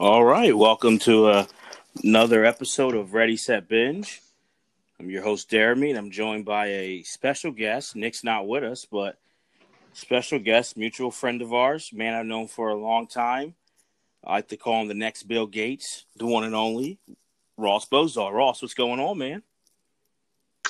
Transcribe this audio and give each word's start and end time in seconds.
All 0.00 0.24
right, 0.24 0.56
welcome 0.56 0.98
to 1.00 1.26
uh, 1.26 1.46
another 2.02 2.42
episode 2.42 2.94
of 2.94 3.12
Ready 3.12 3.36
Set 3.36 3.68
Binge. 3.68 4.22
I'm 4.98 5.10
your 5.10 5.22
host 5.22 5.50
Jeremy, 5.50 5.90
and 5.90 5.98
I'm 5.98 6.10
joined 6.10 6.46
by 6.46 6.68
a 6.68 7.02
special 7.02 7.52
guest. 7.52 7.94
Nick's 7.94 8.24
not 8.24 8.48
with 8.48 8.64
us, 8.64 8.86
but 8.90 9.18
special 9.92 10.38
guest, 10.38 10.78
mutual 10.78 11.10
friend 11.10 11.42
of 11.42 11.52
ours, 11.52 11.90
man 11.92 12.14
I've 12.14 12.24
known 12.24 12.48
for 12.48 12.70
a 12.70 12.80
long 12.80 13.08
time. 13.08 13.56
I 14.24 14.36
like 14.36 14.48
to 14.48 14.56
call 14.56 14.80
him 14.80 14.88
the 14.88 14.94
next 14.94 15.24
Bill 15.24 15.46
Gates, 15.46 16.06
the 16.16 16.24
one 16.24 16.44
and 16.44 16.54
only 16.54 16.98
Ross 17.58 17.84
Bozcar. 17.84 18.32
Ross, 18.32 18.62
what's 18.62 18.72
going 18.72 19.00
on, 19.00 19.18
man? 19.18 19.42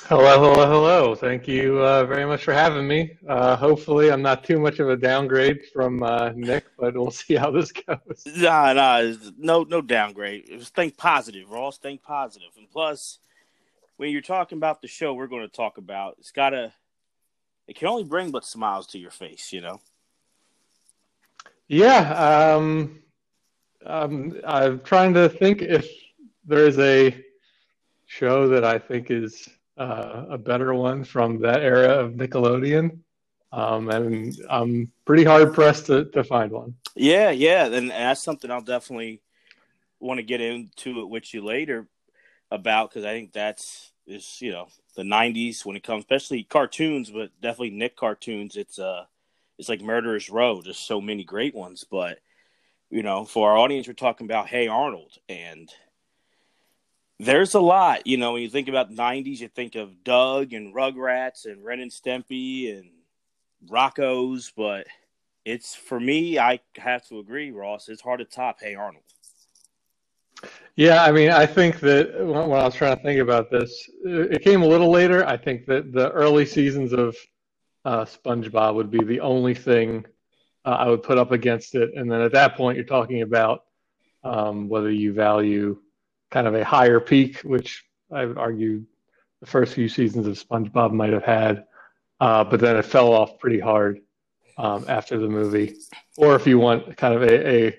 Hello, 0.06 0.40
hello, 0.40 0.66
hello. 0.66 1.14
Thank 1.14 1.46
you 1.46 1.78
uh, 1.78 2.04
very 2.04 2.24
much 2.24 2.42
for 2.42 2.52
having 2.52 2.86
me. 2.86 3.16
Uh, 3.28 3.54
hopefully, 3.54 4.10
I'm 4.10 4.22
not 4.22 4.42
too 4.42 4.58
much 4.58 4.80
of 4.80 4.88
a 4.88 4.96
downgrade 4.96 5.66
from 5.72 6.02
uh, 6.02 6.32
Nick, 6.34 6.64
but 6.78 6.94
we'll 6.94 7.10
see 7.12 7.36
how 7.36 7.50
this 7.50 7.70
goes. 7.70 8.24
Nah, 8.36 8.72
nah, 8.72 9.12
no, 9.38 9.62
no 9.62 9.80
downgrade. 9.80 10.46
Just 10.48 10.74
think 10.74 10.96
positive, 10.96 11.50
Ross. 11.50 11.78
Think 11.78 12.02
positive, 12.02 12.50
and 12.56 12.68
plus, 12.70 13.18
when 13.98 14.10
you're 14.10 14.20
talking 14.20 14.58
about 14.58 14.82
the 14.82 14.88
show 14.88 15.14
we're 15.14 15.28
going 15.28 15.48
to 15.48 15.56
talk 15.56 15.78
about, 15.78 16.16
it's 16.18 16.32
gotta, 16.32 16.72
it 17.68 17.76
can 17.76 17.86
only 17.86 18.04
bring 18.04 18.30
but 18.30 18.44
smiles 18.44 18.88
to 18.88 18.98
your 18.98 19.12
face, 19.12 19.52
you 19.52 19.60
know. 19.60 19.80
Yeah, 21.68 22.56
um, 22.56 23.00
um, 23.86 24.40
I'm 24.44 24.80
trying 24.80 25.14
to 25.14 25.28
think 25.28 25.62
if 25.62 25.88
there 26.44 26.66
is 26.66 26.78
a 26.80 27.24
show 28.06 28.48
that 28.48 28.64
I 28.64 28.78
think 28.78 29.10
is 29.10 29.48
uh, 29.80 30.26
a 30.28 30.38
better 30.38 30.74
one 30.74 31.02
from 31.02 31.40
that 31.40 31.62
era 31.62 31.88
of 31.88 32.12
Nickelodeon. 32.12 32.98
Um, 33.50 33.88
and 33.88 34.36
I'm 34.48 34.92
pretty 35.06 35.24
hard 35.24 35.54
pressed 35.54 35.86
to, 35.86 36.04
to 36.10 36.22
find 36.22 36.52
one. 36.52 36.74
Yeah, 36.94 37.30
yeah, 37.30 37.64
and, 37.66 37.90
that's 37.90 38.22
something 38.22 38.50
I'll 38.50 38.60
definitely 38.60 39.22
want 39.98 40.18
to 40.18 40.22
get 40.22 40.42
into 40.42 41.00
it 41.00 41.08
with 41.08 41.32
you 41.32 41.44
later 41.44 41.88
about 42.50 42.90
because 42.90 43.04
I 43.04 43.12
think 43.12 43.32
that's 43.32 43.92
is 44.06 44.40
you 44.40 44.52
know 44.52 44.68
the 44.96 45.02
'90s 45.02 45.64
when 45.64 45.76
it 45.76 45.82
comes, 45.82 46.04
especially 46.04 46.44
cartoons, 46.44 47.10
but 47.10 47.30
definitely 47.40 47.70
Nick 47.70 47.96
cartoons. 47.96 48.56
It's 48.56 48.78
uh, 48.78 49.04
it's 49.58 49.68
like 49.68 49.80
Murderers 49.80 50.30
Row. 50.30 50.62
Just 50.62 50.86
so 50.86 51.00
many 51.00 51.24
great 51.24 51.54
ones, 51.54 51.84
but 51.90 52.18
you 52.90 53.02
know, 53.02 53.24
for 53.24 53.50
our 53.50 53.56
audience, 53.56 53.86
we're 53.88 53.94
talking 53.94 54.26
about 54.26 54.48
Hey 54.48 54.68
Arnold 54.68 55.16
and 55.28 55.72
there's 57.20 57.54
a 57.54 57.60
lot, 57.60 58.06
you 58.06 58.16
know, 58.16 58.32
when 58.32 58.42
you 58.42 58.48
think 58.48 58.68
about 58.68 58.88
the 58.88 58.96
90s, 58.96 59.40
you 59.40 59.48
think 59.48 59.74
of 59.74 60.02
Doug 60.04 60.54
and 60.54 60.74
Rugrats 60.74 61.44
and 61.44 61.62
Ren 61.62 61.80
and 61.80 61.90
Stimpy 61.90 62.76
and 62.76 62.90
Rocko's, 63.68 64.52
but 64.56 64.86
it's 65.44 65.74
for 65.74 66.00
me, 66.00 66.38
I 66.38 66.60
have 66.76 67.06
to 67.08 67.18
agree, 67.18 67.50
Ross, 67.50 67.88
it's 67.88 68.00
hard 68.00 68.20
to 68.20 68.24
top 68.24 68.60
Hey 68.60 68.74
Arnold. 68.74 69.04
Yeah, 70.76 71.04
I 71.04 71.12
mean, 71.12 71.30
I 71.30 71.44
think 71.44 71.80
that 71.80 72.18
when 72.24 72.36
I 72.36 72.64
was 72.64 72.74
trying 72.74 72.96
to 72.96 73.02
think 73.02 73.20
about 73.20 73.50
this, 73.50 73.90
it 74.02 74.42
came 74.42 74.62
a 74.62 74.66
little 74.66 74.90
later. 74.90 75.26
I 75.26 75.36
think 75.36 75.66
that 75.66 75.92
the 75.92 76.10
early 76.12 76.46
seasons 76.46 76.94
of 76.94 77.14
uh, 77.84 78.06
SpongeBob 78.06 78.74
would 78.76 78.90
be 78.90 79.04
the 79.04 79.20
only 79.20 79.54
thing 79.54 80.06
uh, 80.64 80.70
I 80.70 80.88
would 80.88 81.02
put 81.02 81.18
up 81.18 81.32
against 81.32 81.74
it. 81.74 81.90
And 81.94 82.10
then 82.10 82.22
at 82.22 82.32
that 82.32 82.56
point, 82.56 82.76
you're 82.76 82.86
talking 82.86 83.20
about 83.20 83.64
um, 84.24 84.70
whether 84.70 84.90
you 84.90 85.12
value 85.12 85.78
kind 86.30 86.46
of 86.46 86.54
a 86.54 86.64
higher 86.64 87.00
peak, 87.00 87.40
which 87.40 87.84
I 88.12 88.24
would 88.24 88.38
argue 88.38 88.84
the 89.40 89.46
first 89.46 89.74
few 89.74 89.88
seasons 89.88 90.26
of 90.26 90.38
SpongeBob 90.38 90.92
might 90.92 91.12
have 91.12 91.24
had, 91.24 91.64
uh, 92.20 92.44
but 92.44 92.60
then 92.60 92.76
it 92.76 92.84
fell 92.84 93.12
off 93.12 93.38
pretty 93.38 93.60
hard 93.60 94.00
um, 94.58 94.84
after 94.88 95.18
the 95.18 95.28
movie. 95.28 95.76
Or 96.16 96.36
if 96.36 96.46
you 96.46 96.58
want 96.58 96.96
kind 96.96 97.14
of 97.14 97.22
a, 97.22 97.48
a 97.48 97.78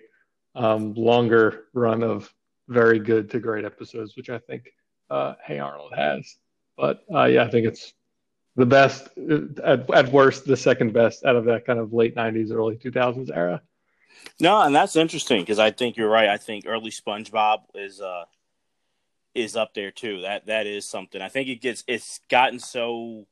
um, 0.55 0.93
longer 0.95 1.65
run 1.73 2.03
of 2.03 2.33
very 2.67 2.99
good 2.99 3.29
to 3.31 3.39
great 3.39 3.65
episodes, 3.65 4.15
which 4.15 4.29
I 4.29 4.39
think 4.39 4.73
uh, 5.09 5.35
Hey 5.43 5.59
Arnold 5.59 5.93
has. 5.95 6.35
But 6.77 7.03
uh, 7.13 7.25
yeah, 7.25 7.43
I 7.43 7.49
think 7.49 7.67
it's 7.67 7.93
the 8.55 8.65
best, 8.65 9.09
at, 9.63 9.89
at 9.91 10.11
worst, 10.11 10.45
the 10.45 10.57
second 10.57 10.93
best 10.93 11.25
out 11.25 11.35
of 11.35 11.45
that 11.45 11.65
kind 11.65 11.79
of 11.79 11.93
late 11.93 12.15
90s, 12.15 12.51
early 12.51 12.75
2000s 12.75 13.29
era. 13.33 13.61
No, 14.39 14.61
and 14.61 14.75
that's 14.75 14.95
interesting 14.95 15.41
because 15.41 15.59
I 15.59 15.71
think 15.71 15.97
you're 15.97 16.09
right. 16.09 16.29
I 16.29 16.37
think 16.37 16.65
early 16.67 16.91
SpongeBob 16.91 17.61
is 17.75 18.01
uh, 18.01 18.25
is 19.33 19.55
up 19.55 19.73
there 19.73 19.91
too. 19.91 20.21
That 20.21 20.47
that 20.47 20.67
is 20.67 20.87
something. 20.87 21.21
I 21.21 21.29
think 21.29 21.49
it 21.49 21.61
gets 21.61 21.83
it's 21.87 22.19
gotten 22.29 22.59
so 22.59 23.27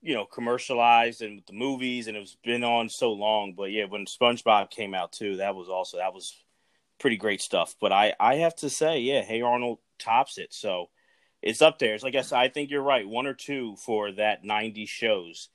you 0.00 0.14
know 0.14 0.24
commercialized 0.24 1.22
and 1.22 1.36
with 1.36 1.46
the 1.46 1.52
movies 1.52 2.08
and 2.08 2.16
it's 2.16 2.36
been 2.44 2.64
on 2.64 2.88
so 2.88 3.12
long. 3.12 3.54
But 3.56 3.70
yeah, 3.70 3.84
when 3.84 4.06
SpongeBob 4.06 4.70
came 4.70 4.94
out 4.94 5.12
too, 5.12 5.36
that 5.36 5.54
was 5.54 5.68
also 5.68 5.98
that 5.98 6.14
was 6.14 6.34
pretty 6.98 7.16
great 7.16 7.40
stuff. 7.40 7.74
But 7.80 7.92
I 7.92 8.14
I 8.20 8.36
have 8.36 8.54
to 8.56 8.70
say, 8.70 9.00
yeah, 9.00 9.22
Hey 9.22 9.40
Arnold 9.40 9.78
tops 9.98 10.38
it. 10.38 10.52
So 10.52 10.90
it's 11.40 11.62
up 11.62 11.78
there. 11.78 11.94
It's 11.94 12.04
like 12.04 12.14
I 12.14 12.22
said, 12.22 12.38
I 12.38 12.48
think 12.48 12.70
you're 12.70 12.82
right. 12.82 13.08
One 13.08 13.26
or 13.26 13.34
two 13.34 13.76
for 13.84 14.12
that 14.12 14.44
90 14.44 14.86
shows. 14.86 15.48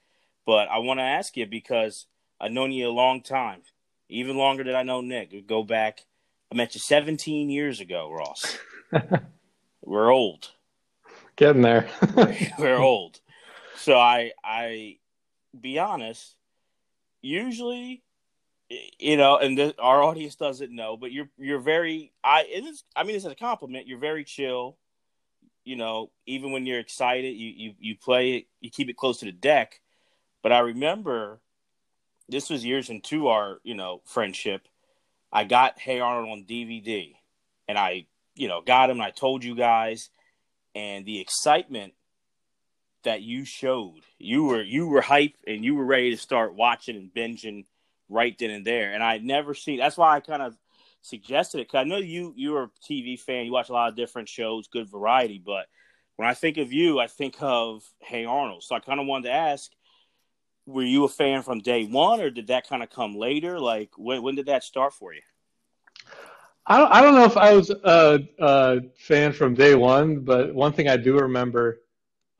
But 0.45 0.69
I 0.69 0.79
want 0.79 0.99
to 0.99 1.03
ask 1.03 1.35
you 1.37 1.45
because 1.45 2.07
I've 2.39 2.51
known 2.51 2.71
you 2.71 2.87
a 2.87 2.91
long 2.91 3.21
time, 3.21 3.61
even 4.09 4.37
longer 4.37 4.63
than 4.63 4.75
I 4.75 4.83
know 4.83 5.01
Nick. 5.01 5.47
Go 5.47 5.63
back, 5.63 6.05
I 6.51 6.55
met 6.55 6.73
you 6.75 6.81
17 6.81 7.49
years 7.49 7.79
ago, 7.79 8.11
Ross. 8.11 8.57
we're 9.81 10.11
old. 10.11 10.51
Getting 11.35 11.61
there. 11.61 11.89
we're 12.59 12.77
old. 12.77 13.19
So 13.75 13.97
I 13.97 14.31
I 14.43 14.97
be 15.59 15.79
honest, 15.79 16.35
usually 17.21 18.03
you 18.99 19.15
know, 19.15 19.37
and 19.37 19.57
the, 19.57 19.75
our 19.79 20.03
audience 20.03 20.35
doesn't 20.35 20.75
know, 20.75 20.97
but 20.97 21.11
you're 21.11 21.29
you're 21.37 21.59
very 21.59 22.11
I 22.23 22.43
it 22.43 22.65
is 22.65 22.83
I 22.95 23.03
mean 23.03 23.15
it's 23.15 23.25
a 23.25 23.35
compliment. 23.35 23.87
You're 23.87 23.99
very 23.99 24.23
chill. 24.23 24.77
You 25.63 25.75
know, 25.75 26.11
even 26.25 26.51
when 26.51 26.65
you're 26.65 26.79
excited, 26.79 27.35
you 27.35 27.49
you 27.55 27.73
you 27.79 27.95
play 27.97 28.37
it, 28.37 28.47
you 28.59 28.69
keep 28.69 28.89
it 28.89 28.97
close 28.97 29.19
to 29.19 29.25
the 29.25 29.31
deck. 29.31 29.79
But 30.43 30.51
I 30.51 30.59
remember 30.59 31.39
this 32.29 32.49
was 32.49 32.65
years 32.65 32.89
into 32.89 33.27
our, 33.27 33.59
you 33.63 33.75
know, 33.75 34.01
friendship. 34.05 34.67
I 35.31 35.43
got 35.43 35.79
Hey 35.79 35.99
Arnold 35.99 36.29
on 36.29 36.43
DVD 36.43 37.13
and 37.67 37.77
I 37.77 38.07
you 38.37 38.47
know, 38.47 38.61
got 38.61 38.89
him. 38.89 39.01
I 39.01 39.11
told 39.11 39.43
you 39.43 39.55
guys, 39.55 40.09
and 40.75 41.05
the 41.05 41.19
excitement 41.19 41.93
that 43.03 43.21
you 43.21 43.45
showed, 43.45 44.01
you 44.19 44.45
were 44.45 44.61
you 44.61 44.87
were 44.87 45.01
hype 45.01 45.35
and 45.45 45.63
you 45.63 45.75
were 45.75 45.85
ready 45.85 46.11
to 46.11 46.17
start 46.17 46.55
watching 46.55 46.95
and 46.95 47.13
binging 47.13 47.65
right 48.09 48.37
then 48.37 48.51
and 48.51 48.65
there. 48.65 48.93
And 48.93 49.03
I'd 49.03 49.23
never 49.23 49.53
seen. 49.53 49.79
That's 49.79 49.97
why 49.97 50.15
I 50.15 50.19
kind 50.19 50.41
of 50.41 50.55
suggested 51.01 51.59
it 51.59 51.67
because 51.67 51.81
I 51.81 51.83
know 51.83 51.97
you 51.97 52.33
you're 52.35 52.63
a 52.63 52.71
TV 52.89 53.19
fan. 53.19 53.45
You 53.45 53.51
watch 53.51 53.69
a 53.69 53.73
lot 53.73 53.89
of 53.89 53.95
different 53.95 54.29
shows, 54.29 54.67
good 54.67 54.89
variety. 54.89 55.41
But 55.43 55.65
when 56.15 56.27
I 56.27 56.33
think 56.33 56.57
of 56.57 56.71
you, 56.71 56.99
I 56.99 57.07
think 57.07 57.37
of 57.41 57.83
Hey 57.99 58.25
Arnold. 58.25 58.63
So 58.63 58.75
I 58.75 58.79
kind 58.79 58.99
of 58.99 59.07
wanted 59.07 59.29
to 59.29 59.33
ask. 59.33 59.71
Were 60.65 60.83
you 60.83 61.05
a 61.05 61.07
fan 61.07 61.43
from 61.43 61.59
day 61.59 61.85
one, 61.85 62.19
or 62.19 62.29
did 62.29 62.47
that 62.47 62.67
kind 62.67 62.83
of 62.83 62.89
come 62.89 63.15
later? 63.15 63.57
Like, 63.57 63.91
when 63.97 64.21
when 64.21 64.35
did 64.35 64.47
that 64.47 64.65
start 64.65 64.93
for 64.93 65.13
you? 65.13 65.21
I 66.67 66.77
don't, 66.77 66.91
I 66.91 67.01
don't 67.01 67.15
know 67.15 67.23
if 67.23 67.37
I 67.37 67.53
was 67.53 67.69
a, 67.69 68.19
a, 68.39 68.81
fan 68.97 69.31
from 69.31 69.53
day 69.53 69.73
one, 69.73 70.19
but 70.19 70.53
one 70.53 70.73
thing 70.73 70.89
I 70.89 70.97
do 70.97 71.17
remember 71.17 71.79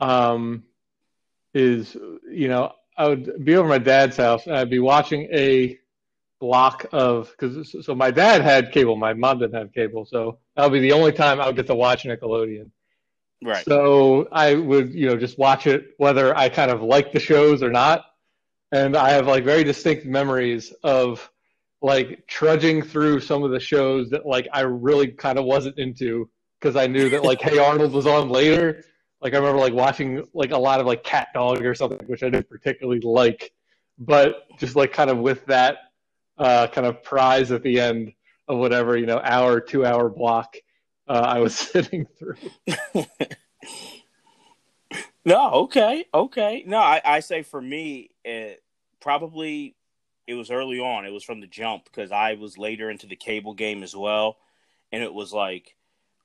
um, 0.01 0.63
is, 1.53 1.95
you 2.29 2.49
know, 2.49 2.73
I 2.97 3.07
would 3.07 3.45
be 3.45 3.55
over 3.55 3.69
my 3.69 3.77
dad's 3.77 4.17
house 4.17 4.45
and 4.45 4.55
I'd 4.55 4.69
be 4.69 4.79
watching 4.79 5.29
a 5.31 5.79
block 6.39 6.87
of 6.91 7.31
because 7.31 7.85
so 7.85 7.95
my 7.95 8.11
dad 8.11 8.41
had 8.41 8.71
cable, 8.71 8.95
my 8.97 9.13
mom 9.13 9.39
didn't 9.39 9.55
have 9.55 9.73
cable, 9.73 10.05
so 10.05 10.39
that 10.55 10.63
would 10.63 10.73
be 10.73 10.81
the 10.81 10.91
only 10.93 11.13
time 11.13 11.39
I 11.39 11.47
would 11.47 11.55
get 11.55 11.67
to 11.67 11.75
watch 11.75 12.03
Nickelodeon. 12.03 12.69
Right. 13.41 13.63
So 13.63 14.27
I 14.31 14.55
would, 14.55 14.93
you 14.93 15.07
know, 15.07 15.15
just 15.15 15.37
watch 15.37 15.67
it 15.67 15.91
whether 15.97 16.35
I 16.35 16.49
kind 16.49 16.71
of 16.71 16.81
liked 16.81 17.13
the 17.13 17.19
shows 17.19 17.63
or 17.63 17.71
not, 17.71 18.03
and 18.71 18.97
I 18.97 19.11
have 19.11 19.27
like 19.27 19.45
very 19.45 19.63
distinct 19.63 20.05
memories 20.05 20.73
of 20.83 21.29
like 21.81 22.25
trudging 22.27 22.81
through 22.81 23.19
some 23.19 23.43
of 23.43 23.51
the 23.51 23.59
shows 23.59 24.09
that 24.09 24.25
like 24.25 24.47
I 24.51 24.61
really 24.61 25.07
kind 25.07 25.37
of 25.37 25.45
wasn't 25.45 25.77
into 25.77 26.29
because 26.59 26.75
I 26.75 26.87
knew 26.87 27.09
that 27.09 27.23
like 27.23 27.41
Hey 27.41 27.57
Arnold 27.57 27.93
was 27.93 28.07
on 28.07 28.29
later. 28.29 28.83
Like 29.21 29.33
I 29.33 29.37
remember 29.37 29.59
like 29.59 29.73
watching 29.73 30.25
like 30.33 30.51
a 30.51 30.57
lot 30.57 30.79
of 30.79 30.85
like 30.85 31.03
CatDog 31.03 31.63
or 31.63 31.75
something, 31.75 32.05
which 32.07 32.23
I 32.23 32.29
didn't 32.29 32.49
particularly 32.49 33.01
like, 33.01 33.51
but 33.97 34.47
just 34.57 34.75
like 34.75 34.91
kind 34.93 35.09
of 35.09 35.17
with 35.17 35.45
that 35.47 35.77
uh, 36.37 36.67
kind 36.67 36.85
of 36.87 37.03
prize 37.03 37.51
at 37.51 37.63
the 37.63 37.79
end 37.79 38.13
of 38.47 38.57
whatever 38.59 38.97
you 38.97 39.05
know 39.05 39.19
hour 39.23 39.59
two 39.59 39.85
hour 39.85 40.09
block 40.09 40.55
uh, 41.07 41.13
I 41.13 41.39
was 41.39 41.55
sitting 41.57 42.05
through. 42.17 42.35
no, 45.25 45.51
okay, 45.51 46.05
okay. 46.13 46.63
No, 46.65 46.79
I, 46.79 47.01
I 47.03 47.19
say 47.21 47.43
for 47.43 47.61
me, 47.61 48.11
it 48.23 48.61
probably 48.99 49.75
it 50.27 50.35
was 50.35 50.51
early 50.51 50.79
on. 50.79 51.05
It 51.05 51.13
was 51.13 51.23
from 51.23 51.39
the 51.39 51.47
jump 51.47 51.85
because 51.85 52.11
I 52.11 52.33
was 52.33 52.57
later 52.57 52.89
into 52.91 53.07
the 53.07 53.15
cable 53.15 53.53
game 53.53 53.81
as 53.81 53.95
well, 53.95 54.37
and 54.91 55.01
it 55.01 55.13
was 55.13 55.33
like 55.33 55.75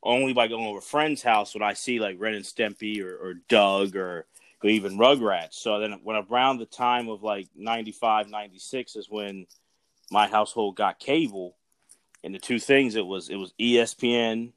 only 0.02 0.32
by 0.32 0.48
going 0.48 0.66
over 0.66 0.80
friend's 0.80 1.22
house 1.22 1.54
would 1.54 1.62
I 1.62 1.74
see 1.74 2.00
like 2.00 2.16
Ren 2.18 2.34
and 2.34 2.44
Stimpy 2.44 3.02
or, 3.02 3.16
or 3.16 3.34
Doug 3.48 3.96
or, 3.96 4.26
or 4.62 4.70
even 4.70 4.98
Rugrats. 4.98 5.54
So 5.54 5.78
then 5.78 6.00
when 6.02 6.16
around 6.16 6.58
the 6.58 6.66
time 6.66 7.08
of 7.08 7.22
like 7.22 7.48
95, 7.54 8.28
96 8.28 8.96
is 8.96 9.08
when 9.08 9.46
my 10.10 10.26
household 10.26 10.76
got 10.76 10.98
cable, 10.98 11.56
And 12.24 12.34
the 12.34 12.40
two 12.40 12.58
things 12.58 12.96
it 12.96 13.06
was 13.06 13.28
it 13.28 13.36
was 13.36 13.54
ESPN, 13.60 14.52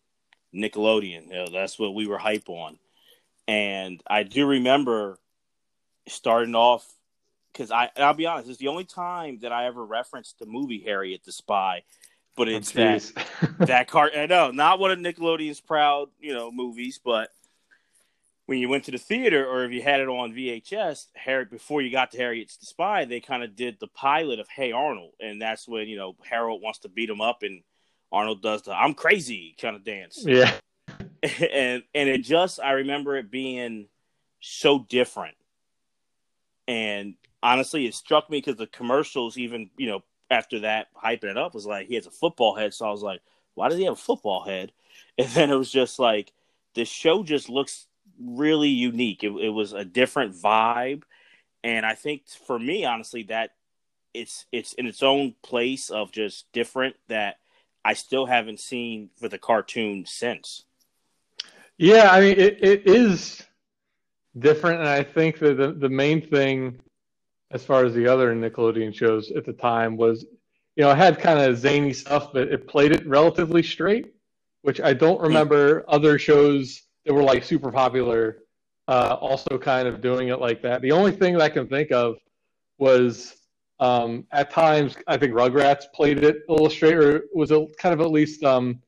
Nickelodeon. 0.53 1.27
You 1.27 1.33
know, 1.33 1.47
that's 1.51 1.77
what 1.77 1.93
we 1.93 2.07
were 2.07 2.17
hype 2.17 2.49
on. 2.49 2.79
And 3.47 4.01
I 4.07 4.23
do 4.23 4.47
remember 4.47 5.19
starting 6.07 6.55
off 6.55 6.91
because 7.55 7.71
I 7.71 7.89
I'll 7.97 8.13
be 8.13 8.25
honest, 8.25 8.49
it's 8.49 8.59
the 8.59 8.67
only 8.67 8.83
time 8.83 9.39
that 9.41 9.51
I 9.51 9.65
ever 9.65 9.85
referenced 9.85 10.39
the 10.39 10.45
movie 10.45 10.83
Harriet 10.85 11.23
the 11.23 11.31
Spy, 11.31 11.83
but 12.35 12.49
it's 12.49 12.71
oh, 12.75 12.79
that 12.79 13.57
that 13.59 13.87
cart. 13.87 14.13
I 14.15 14.25
know 14.25 14.51
not 14.51 14.79
one 14.79 14.91
of 14.91 14.99
Nickelodeon's 14.99 15.61
proud 15.61 16.09
you 16.19 16.33
know 16.33 16.51
movies, 16.51 16.99
but 17.03 17.29
when 18.45 18.59
you 18.59 18.69
went 18.69 18.83
to 18.85 18.91
the 18.91 18.97
theater 18.97 19.47
or 19.47 19.63
if 19.63 19.71
you 19.71 19.81
had 19.81 20.01
it 20.01 20.07
on 20.07 20.33
VHS, 20.33 21.07
Harriet 21.15 21.49
before 21.49 21.81
you 21.81 21.91
got 21.91 22.11
to 22.11 22.17
Harriet's 22.17 22.57
the 22.57 22.65
Spy, 22.65 23.05
they 23.05 23.19
kind 23.19 23.43
of 23.43 23.55
did 23.55 23.79
the 23.79 23.87
pilot 23.87 24.39
of 24.39 24.47
Hey 24.49 24.71
Arnold, 24.71 25.13
and 25.19 25.41
that's 25.41 25.67
when 25.67 25.87
you 25.87 25.97
know 25.97 26.15
Harold 26.23 26.61
wants 26.61 26.79
to 26.79 26.89
beat 26.89 27.09
him 27.09 27.21
up, 27.21 27.43
and 27.43 27.61
Arnold 28.11 28.41
does 28.41 28.63
the 28.63 28.73
"I'm 28.73 28.93
crazy" 28.93 29.55
kind 29.59 29.75
of 29.75 29.85
dance. 29.85 30.23
Yeah, 30.25 30.51
and 31.23 31.83
and 31.93 32.09
it 32.09 32.19
just 32.19 32.59
I 32.59 32.71
remember 32.71 33.15
it 33.15 33.31
being 33.31 33.87
so 34.41 34.79
different, 34.89 35.35
and 36.67 37.15
honestly, 37.45 37.85
it 37.85 37.93
struck 37.93 38.29
me 38.29 38.39
because 38.39 38.55
the 38.55 38.67
commercials, 38.67 39.37
even 39.37 39.69
you 39.77 39.87
know 39.87 40.03
after 40.31 40.61
that 40.61 40.87
hyping 41.01 41.25
it 41.25 41.37
up, 41.37 41.53
was 41.53 41.65
like 41.65 41.87
he 41.87 41.95
has 41.95 42.07
a 42.07 42.11
football 42.11 42.55
head, 42.55 42.73
so 42.73 42.87
I 42.87 42.91
was 42.91 43.03
like, 43.03 43.21
why 43.53 43.69
does 43.69 43.77
he 43.77 43.85
have 43.85 43.93
a 43.93 43.97
football 43.97 44.43
head? 44.43 44.71
And 45.17 45.29
then 45.29 45.49
it 45.49 45.55
was 45.55 45.71
just 45.71 45.97
like 45.97 46.33
the 46.73 46.83
show 46.83 47.23
just 47.23 47.47
looks 47.47 47.87
really 48.19 48.67
unique. 48.67 49.23
It, 49.23 49.31
it 49.31 49.49
was 49.49 49.71
a 49.71 49.85
different 49.85 50.35
vibe, 50.35 51.03
and 51.63 51.85
I 51.85 51.93
think 51.95 52.23
for 52.47 52.59
me, 52.59 52.83
honestly, 52.83 53.23
that 53.23 53.51
it's 54.13 54.45
it's 54.51 54.73
in 54.73 54.87
its 54.87 55.03
own 55.03 55.35
place 55.41 55.89
of 55.89 56.11
just 56.11 56.51
different 56.51 56.97
that 57.07 57.37
I 57.85 57.93
still 57.93 58.25
haven't 58.25 58.59
seen 58.59 59.09
for 59.15 59.29
the 59.29 59.37
cartoon 59.37 60.05
since. 60.05 60.65
Yeah, 61.77 62.09
I 62.11 62.19
mean 62.19 62.39
it, 62.39 62.61
it 62.61 62.87
is 62.87 63.41
different, 64.37 64.79
and 64.81 64.89
I 64.89 65.03
think 65.03 65.39
that 65.39 65.55
the 65.55 65.71
the 65.71 65.89
main 65.89 66.21
thing, 66.21 66.79
as 67.55 67.63
far 67.63 67.85
as 67.85 67.93
the 67.93 68.05
other 68.05 68.35
Nickelodeon 68.35 68.93
shows 68.93 69.31
at 69.31 69.45
the 69.45 69.53
time, 69.53 69.95
was 69.95 70.25
you 70.75 70.83
know 70.83 70.91
it 70.91 70.97
had 70.97 71.17
kind 71.17 71.39
of 71.39 71.57
zany 71.57 71.93
stuff, 71.93 72.33
but 72.33 72.49
it 72.49 72.67
played 72.67 72.91
it 72.91 73.07
relatively 73.07 73.63
straight, 73.63 74.13
which 74.61 74.81
I 74.81 74.93
don't 74.93 75.17
hmm. 75.17 75.23
remember 75.23 75.85
other 75.87 76.19
shows 76.19 76.83
that 77.05 77.13
were 77.13 77.23
like 77.23 77.45
super 77.45 77.71
popular, 77.71 78.39
uh, 78.89 79.15
also 79.21 79.57
kind 79.57 79.87
of 79.87 80.01
doing 80.01 80.27
it 80.27 80.41
like 80.41 80.61
that. 80.63 80.81
The 80.81 80.91
only 80.91 81.13
thing 81.13 81.33
that 81.33 81.41
I 81.41 81.49
can 81.49 81.65
think 81.67 81.93
of 81.93 82.17
was 82.77 83.37
um, 83.79 84.25
at 84.33 84.51
times 84.51 84.97
I 85.07 85.15
think 85.15 85.33
Rugrats 85.33 85.85
played 85.93 86.21
it 86.25 86.41
a 86.49 86.51
little 86.51 86.69
straight, 86.69 86.95
or 86.95 87.23
was 87.33 87.51
it 87.51 87.77
kind 87.77 87.93
of 87.93 88.01
at 88.01 88.11
least 88.11 88.43
um, 88.43 88.81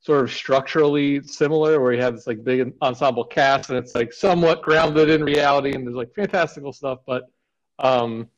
sort 0.00 0.24
of 0.24 0.32
structurally 0.32 1.22
similar, 1.22 1.82
where 1.82 1.92
you 1.92 2.00
have 2.00 2.14
this 2.14 2.26
like 2.26 2.42
big 2.44 2.72
ensemble 2.80 3.24
cast 3.24 3.68
and 3.68 3.78
it's 3.78 3.94
like 3.94 4.10
somewhat 4.10 4.62
grounded 4.62 5.10
in 5.10 5.22
reality, 5.22 5.74
and 5.74 5.86
there's 5.86 5.96
like 5.96 6.14
fantastical 6.14 6.72
stuff, 6.72 7.00
but 7.06 7.24
um, 7.78 8.28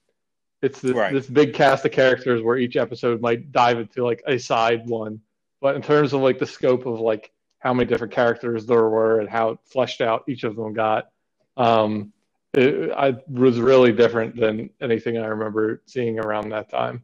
it's 0.62 0.81
this, 0.81 0.93
right. 0.93 1.12
this 1.12 1.26
big 1.26 1.55
cast 1.55 1.85
of 1.85 1.93
characters 1.93 2.43
where 2.43 2.56
each 2.56 2.76
episode 2.76 3.20
might 3.20 3.52
dive 3.52 3.79
into 3.79 4.05
like 4.05 4.23
a 4.26 4.38
side 4.38 4.87
one. 4.87 5.20
But 5.61 5.76
in 5.76 5.82
terms 5.82 6.12
of 6.12 6.20
like 6.20 6.38
the 6.38 6.46
scope 6.46 6.87
of 6.87 7.00
like 7.00 7.32
how 7.58 7.75
many 7.75 7.88
different 7.88 8.12
characters 8.12 8.67
there 8.67 8.88
were 8.88 9.20
and 9.20 9.29
how 9.29 9.58
fleshed 9.64 10.00
out 10.00 10.25
each 10.29 10.44
of 10.44 10.56
them 10.56 10.73
got. 10.73 11.11
Um, 11.56 12.12
it 12.55 12.90
I, 12.93 13.17
was 13.29 13.61
really 13.61 13.93
different 13.93 14.37
than 14.37 14.70
anything 14.81 15.19
I 15.19 15.26
remember 15.26 15.82
seeing 15.87 16.19
around 16.19 16.50
that 16.50 16.70
time. 16.70 17.02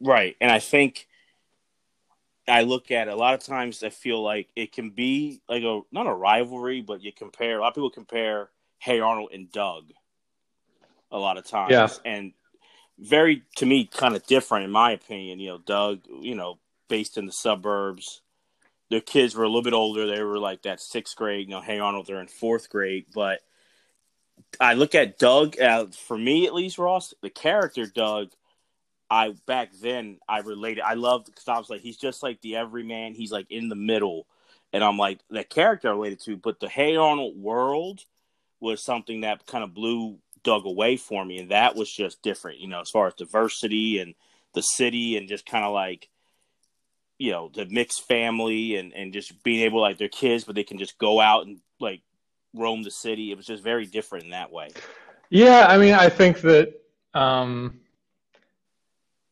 Right. 0.00 0.36
And 0.40 0.50
I 0.50 0.58
think 0.58 1.06
I 2.46 2.62
look 2.62 2.90
at 2.90 3.08
it, 3.08 3.14
a 3.14 3.16
lot 3.16 3.34
of 3.34 3.40
times 3.40 3.82
I 3.82 3.90
feel 3.90 4.22
like 4.22 4.48
it 4.56 4.72
can 4.72 4.90
be 4.90 5.40
like 5.48 5.62
a 5.62 5.80
not 5.92 6.06
a 6.06 6.14
rivalry, 6.14 6.80
but 6.80 7.02
you 7.02 7.12
compare 7.12 7.58
a 7.58 7.60
lot 7.60 7.68
of 7.68 7.74
people 7.74 7.90
compare 7.90 8.50
Hey 8.78 9.00
Arnold 9.00 9.30
and 9.32 9.50
Doug 9.50 9.90
a 11.10 11.18
lot 11.18 11.38
of 11.38 11.44
times. 11.44 11.72
Yeah. 11.72 11.88
And 12.04 12.32
very 12.98 13.42
to 13.56 13.66
me 13.66 13.86
kind 13.86 14.16
of 14.16 14.26
different 14.26 14.64
in 14.64 14.70
my 14.70 14.92
opinion. 14.92 15.38
You 15.38 15.50
know, 15.50 15.58
Doug, 15.58 16.00
you 16.20 16.34
know, 16.34 16.58
based 16.88 17.16
in 17.16 17.26
the 17.26 17.32
suburbs, 17.32 18.22
their 18.90 19.00
kids 19.00 19.34
were 19.34 19.44
a 19.44 19.48
little 19.48 19.62
bit 19.62 19.72
older. 19.72 20.06
They 20.06 20.22
were 20.22 20.38
like 20.38 20.62
that 20.62 20.80
sixth 20.80 21.16
grade. 21.16 21.48
You 21.48 21.54
know, 21.54 21.60
Hey 21.60 21.78
Arnold, 21.78 22.06
they're 22.06 22.20
in 22.20 22.28
fourth 22.28 22.70
grade. 22.70 23.06
But 23.14 23.40
I 24.60 24.74
look 24.74 24.94
at 24.94 25.18
Doug, 25.18 25.60
uh, 25.60 25.86
for 25.86 26.16
me 26.16 26.46
at 26.46 26.54
least, 26.54 26.78
Ross, 26.78 27.14
the 27.22 27.30
character 27.30 27.86
Doug, 27.86 28.30
I 29.10 29.34
back 29.46 29.70
then 29.80 30.18
I 30.28 30.40
related. 30.40 30.82
I 30.82 30.94
loved 30.94 31.26
because 31.26 31.48
I 31.48 31.58
was 31.58 31.70
like, 31.70 31.80
he's 31.80 31.96
just 31.96 32.22
like 32.22 32.40
the 32.40 32.56
everyman. 32.56 33.14
He's 33.14 33.32
like 33.32 33.46
in 33.50 33.68
the 33.68 33.74
middle, 33.74 34.26
and 34.72 34.84
I'm 34.84 34.98
like 34.98 35.20
that 35.30 35.50
character 35.50 35.88
I 35.88 35.92
related 35.92 36.20
to. 36.24 36.36
But 36.36 36.60
the 36.60 36.68
Hey 36.68 36.96
Arnold 36.96 37.40
world 37.40 38.00
was 38.60 38.82
something 38.82 39.22
that 39.22 39.46
kind 39.46 39.64
of 39.64 39.72
blew 39.72 40.18
Doug 40.42 40.66
away 40.66 40.96
for 40.96 41.24
me, 41.24 41.38
and 41.38 41.50
that 41.50 41.76
was 41.76 41.90
just 41.92 42.22
different. 42.22 42.58
You 42.58 42.68
know, 42.68 42.80
as 42.80 42.90
far 42.90 43.06
as 43.06 43.14
diversity 43.14 43.98
and 43.98 44.14
the 44.54 44.62
city, 44.62 45.16
and 45.16 45.28
just 45.28 45.46
kind 45.46 45.64
of 45.64 45.72
like 45.72 46.08
you 47.18 47.32
know 47.32 47.50
the 47.52 47.66
mixed 47.66 48.06
family 48.06 48.76
and 48.76 48.92
and 48.94 49.12
just 49.12 49.42
being 49.42 49.60
able 49.60 49.80
like 49.80 49.98
their 49.98 50.08
kids 50.08 50.44
but 50.44 50.54
they 50.54 50.62
can 50.62 50.78
just 50.78 50.96
go 50.98 51.20
out 51.20 51.46
and 51.46 51.58
like 51.80 52.00
roam 52.54 52.82
the 52.82 52.90
city 52.90 53.30
it 53.30 53.36
was 53.36 53.46
just 53.46 53.62
very 53.62 53.84
different 53.84 54.24
in 54.24 54.30
that 54.30 54.50
way 54.50 54.68
yeah 55.28 55.66
i 55.68 55.76
mean 55.76 55.94
i 55.94 56.08
think 56.08 56.40
that 56.40 56.72
um 57.14 57.78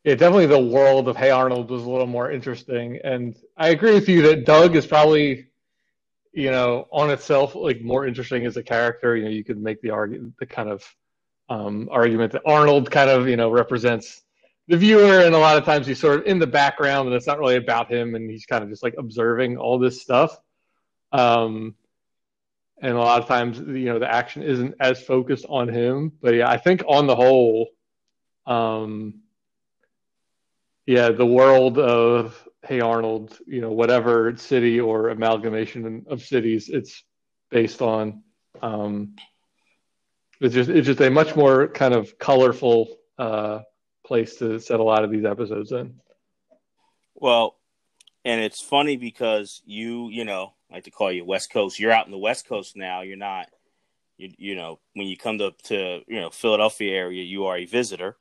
yeah 0.04 0.14
definitely 0.14 0.46
the 0.46 0.58
world 0.58 1.08
of 1.08 1.16
hey 1.16 1.30
arnold 1.30 1.70
was 1.70 1.84
a 1.84 1.90
little 1.90 2.06
more 2.06 2.30
interesting 2.30 2.98
and 3.04 3.36
i 3.56 3.68
agree 3.68 3.94
with 3.94 4.08
you 4.08 4.20
that 4.20 4.44
doug 4.44 4.76
is 4.76 4.86
probably 4.86 5.45
you 6.36 6.50
know 6.50 6.86
on 6.92 7.10
itself 7.10 7.54
like 7.54 7.80
more 7.80 8.06
interesting 8.06 8.46
as 8.46 8.56
a 8.56 8.62
character 8.62 9.16
you 9.16 9.24
know 9.24 9.30
you 9.30 9.42
could 9.42 9.58
make 9.58 9.80
the 9.80 9.90
argument 9.90 10.34
the 10.38 10.46
kind 10.46 10.68
of 10.68 10.84
um 11.48 11.88
argument 11.90 12.32
that 12.32 12.42
arnold 12.46 12.90
kind 12.90 13.10
of 13.10 13.26
you 13.28 13.36
know 13.36 13.50
represents 13.50 14.22
the 14.68 14.76
viewer, 14.76 15.20
and 15.20 15.34
a 15.34 15.38
lot 15.38 15.56
of 15.56 15.64
times 15.64 15.86
he's 15.86 16.00
sort 16.00 16.20
of 16.20 16.26
in 16.26 16.38
the 16.38 16.46
background, 16.46 17.06
and 17.06 17.14
it's 17.14 17.26
not 17.26 17.38
really 17.38 17.56
about 17.56 17.90
him, 17.90 18.14
and 18.14 18.30
he's 18.30 18.46
kind 18.46 18.64
of 18.64 18.70
just 18.70 18.82
like 18.82 18.94
observing 18.98 19.56
all 19.56 19.78
this 19.78 20.02
stuff. 20.02 20.36
Um, 21.12 21.76
and 22.82 22.92
a 22.92 22.98
lot 22.98 23.22
of 23.22 23.28
times, 23.28 23.58
you 23.58 23.86
know, 23.86 23.98
the 23.98 24.12
action 24.12 24.42
isn't 24.42 24.74
as 24.80 25.00
focused 25.00 25.46
on 25.48 25.68
him. 25.68 26.12
But 26.20 26.34
yeah, 26.34 26.50
I 26.50 26.58
think 26.58 26.82
on 26.86 27.06
the 27.06 27.16
whole, 27.16 27.68
um, 28.44 29.20
yeah, 30.84 31.10
the 31.10 31.26
world 31.26 31.78
of 31.78 32.45
Hey 32.66 32.80
Arnold, 32.80 33.38
you 33.46 33.60
know, 33.60 33.72
whatever 33.72 34.36
city 34.36 34.80
or 34.80 35.10
amalgamation 35.10 36.04
of 36.08 36.22
cities 36.22 36.68
it's 36.68 37.04
based 37.50 37.80
on, 37.80 38.22
um, 38.60 39.14
it's 40.40 40.54
just 40.54 40.68
it's 40.68 40.86
just 40.86 41.00
a 41.00 41.10
much 41.10 41.36
more 41.36 41.68
kind 41.68 41.94
of 41.94 42.18
colorful. 42.18 42.88
Uh, 43.18 43.60
place 44.06 44.36
to 44.36 44.58
set 44.60 44.80
a 44.80 44.82
lot 44.82 45.04
of 45.04 45.10
these 45.10 45.24
episodes 45.24 45.72
in. 45.72 45.94
Well, 47.14 47.56
and 48.24 48.40
it's 48.40 48.60
funny 48.60 48.96
because 48.96 49.62
you, 49.66 50.08
you 50.10 50.24
know, 50.24 50.54
I 50.70 50.74
like 50.74 50.84
to 50.84 50.90
call 50.90 51.12
you 51.12 51.24
West 51.24 51.52
Coast. 51.52 51.78
You're 51.78 51.92
out 51.92 52.06
in 52.06 52.12
the 52.12 52.18
West 52.18 52.46
Coast 52.46 52.76
now. 52.76 53.02
You're 53.02 53.16
not, 53.16 53.48
you, 54.16 54.30
you 54.38 54.54
know, 54.54 54.78
when 54.94 55.06
you 55.06 55.16
come 55.16 55.38
to, 55.38 55.52
to, 55.64 56.00
you 56.06 56.20
know, 56.20 56.30
Philadelphia 56.30 56.94
area, 56.94 57.22
you 57.22 57.46
are 57.46 57.56
a 57.56 57.64
visitor. 57.66 58.16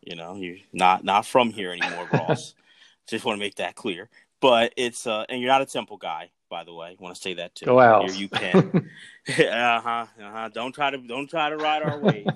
You 0.00 0.16
know, 0.16 0.36
you're 0.36 0.56
not 0.72 1.04
not 1.04 1.26
from 1.26 1.50
here 1.50 1.72
anymore, 1.72 2.08
Ross. 2.12 2.54
Just 3.08 3.24
want 3.24 3.36
to 3.36 3.40
make 3.40 3.56
that 3.56 3.74
clear. 3.74 4.08
But 4.40 4.72
it's, 4.76 5.06
uh, 5.06 5.24
and 5.28 5.40
you're 5.40 5.50
not 5.50 5.62
a 5.62 5.66
Temple 5.66 5.96
guy, 5.96 6.30
by 6.48 6.64
the 6.64 6.72
way. 6.72 6.96
I 6.98 7.02
want 7.02 7.14
to 7.14 7.20
say 7.20 7.34
that 7.34 7.54
too. 7.54 7.66
Go 7.66 7.80
out. 7.80 8.14
You 8.14 8.28
can. 8.28 8.88
uh 9.28 9.80
huh. 9.80 10.06
Uh 10.20 10.30
huh. 10.30 10.48
Don't 10.52 10.72
try 10.72 10.90
to 10.90 10.98
don't 10.98 11.28
try 11.28 11.50
to 11.50 11.56
ride 11.56 11.82
our 11.82 11.98
wave. 11.98 12.26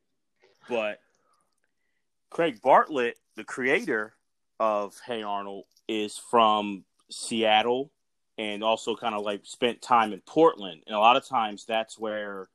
but 0.68 1.00
Craig 2.30 2.60
Bartlett, 2.60 3.18
the 3.36 3.44
creator 3.44 4.14
of 4.58 4.96
Hey 5.06 5.22
Arnold, 5.22 5.64
is 5.88 6.18
from 6.18 6.84
Seattle 7.10 7.90
and 8.38 8.62
also 8.62 8.96
kind 8.96 9.14
of 9.14 9.22
like 9.24 9.40
spent 9.44 9.80
time 9.80 10.12
in 10.12 10.20
Portland. 10.20 10.82
And 10.86 10.94
a 10.96 10.98
lot 10.98 11.16
of 11.16 11.26
times 11.26 11.64
that's 11.64 11.98
where 11.98 12.48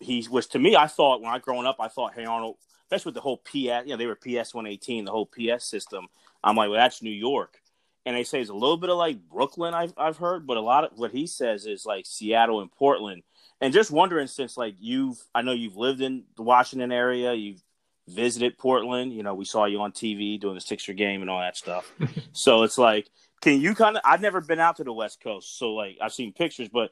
he 0.00 0.26
was 0.30 0.46
to 0.48 0.58
me, 0.58 0.76
I 0.76 0.86
thought 0.86 1.22
when 1.22 1.30
I 1.30 1.38
growing 1.38 1.66
up, 1.66 1.76
I 1.80 1.88
thought 1.88 2.14
Hey 2.14 2.24
Arnold, 2.24 2.56
especially 2.84 3.10
with 3.10 3.14
the 3.14 3.20
whole 3.20 3.38
PS, 3.38 3.54
you 3.54 3.90
know, 3.90 3.96
they 3.96 4.06
were 4.06 4.16
PS 4.16 4.54
one 4.54 4.66
eighteen, 4.66 5.04
the 5.04 5.12
whole 5.12 5.26
PS 5.26 5.64
system. 5.64 6.08
I'm 6.42 6.56
like, 6.56 6.70
well, 6.70 6.78
that's 6.78 7.02
New 7.02 7.10
York. 7.10 7.60
And 8.06 8.16
they 8.16 8.24
say 8.24 8.40
it's 8.40 8.50
a 8.50 8.54
little 8.54 8.78
bit 8.78 8.90
of 8.90 8.96
like 8.96 9.18
Brooklyn, 9.28 9.74
I've 9.74 9.92
I've 9.96 10.16
heard, 10.16 10.46
but 10.46 10.56
a 10.56 10.62
lot 10.62 10.84
of 10.84 10.92
what 10.96 11.12
he 11.12 11.26
says 11.26 11.66
is 11.66 11.84
like 11.84 12.06
Seattle 12.06 12.60
and 12.60 12.72
Portland. 12.72 13.22
And 13.60 13.74
just 13.74 13.90
wondering 13.90 14.26
since 14.26 14.56
like 14.56 14.74
you've 14.78 15.22
I 15.34 15.42
know 15.42 15.52
you've 15.52 15.76
lived 15.76 16.00
in 16.00 16.24
the 16.36 16.42
Washington 16.42 16.92
area, 16.92 17.34
you've 17.34 17.62
visited 18.08 18.58
Portland. 18.58 19.12
You 19.12 19.22
know, 19.22 19.34
we 19.34 19.44
saw 19.44 19.66
you 19.66 19.80
on 19.80 19.92
TV 19.92 20.40
doing 20.40 20.54
the 20.54 20.60
Sixer 20.60 20.94
game 20.94 21.20
and 21.20 21.30
all 21.30 21.40
that 21.40 21.56
stuff. 21.56 21.92
so 22.32 22.62
it's 22.62 22.78
like, 22.78 23.08
can 23.42 23.60
you 23.60 23.74
kind 23.74 23.96
of? 23.96 24.02
I've 24.04 24.22
never 24.22 24.40
been 24.40 24.60
out 24.60 24.76
to 24.76 24.84
the 24.84 24.92
West 24.92 25.20
Coast, 25.22 25.58
so 25.58 25.74
like 25.74 25.98
I've 26.00 26.12
seen 26.12 26.32
pictures, 26.32 26.68
but 26.68 26.90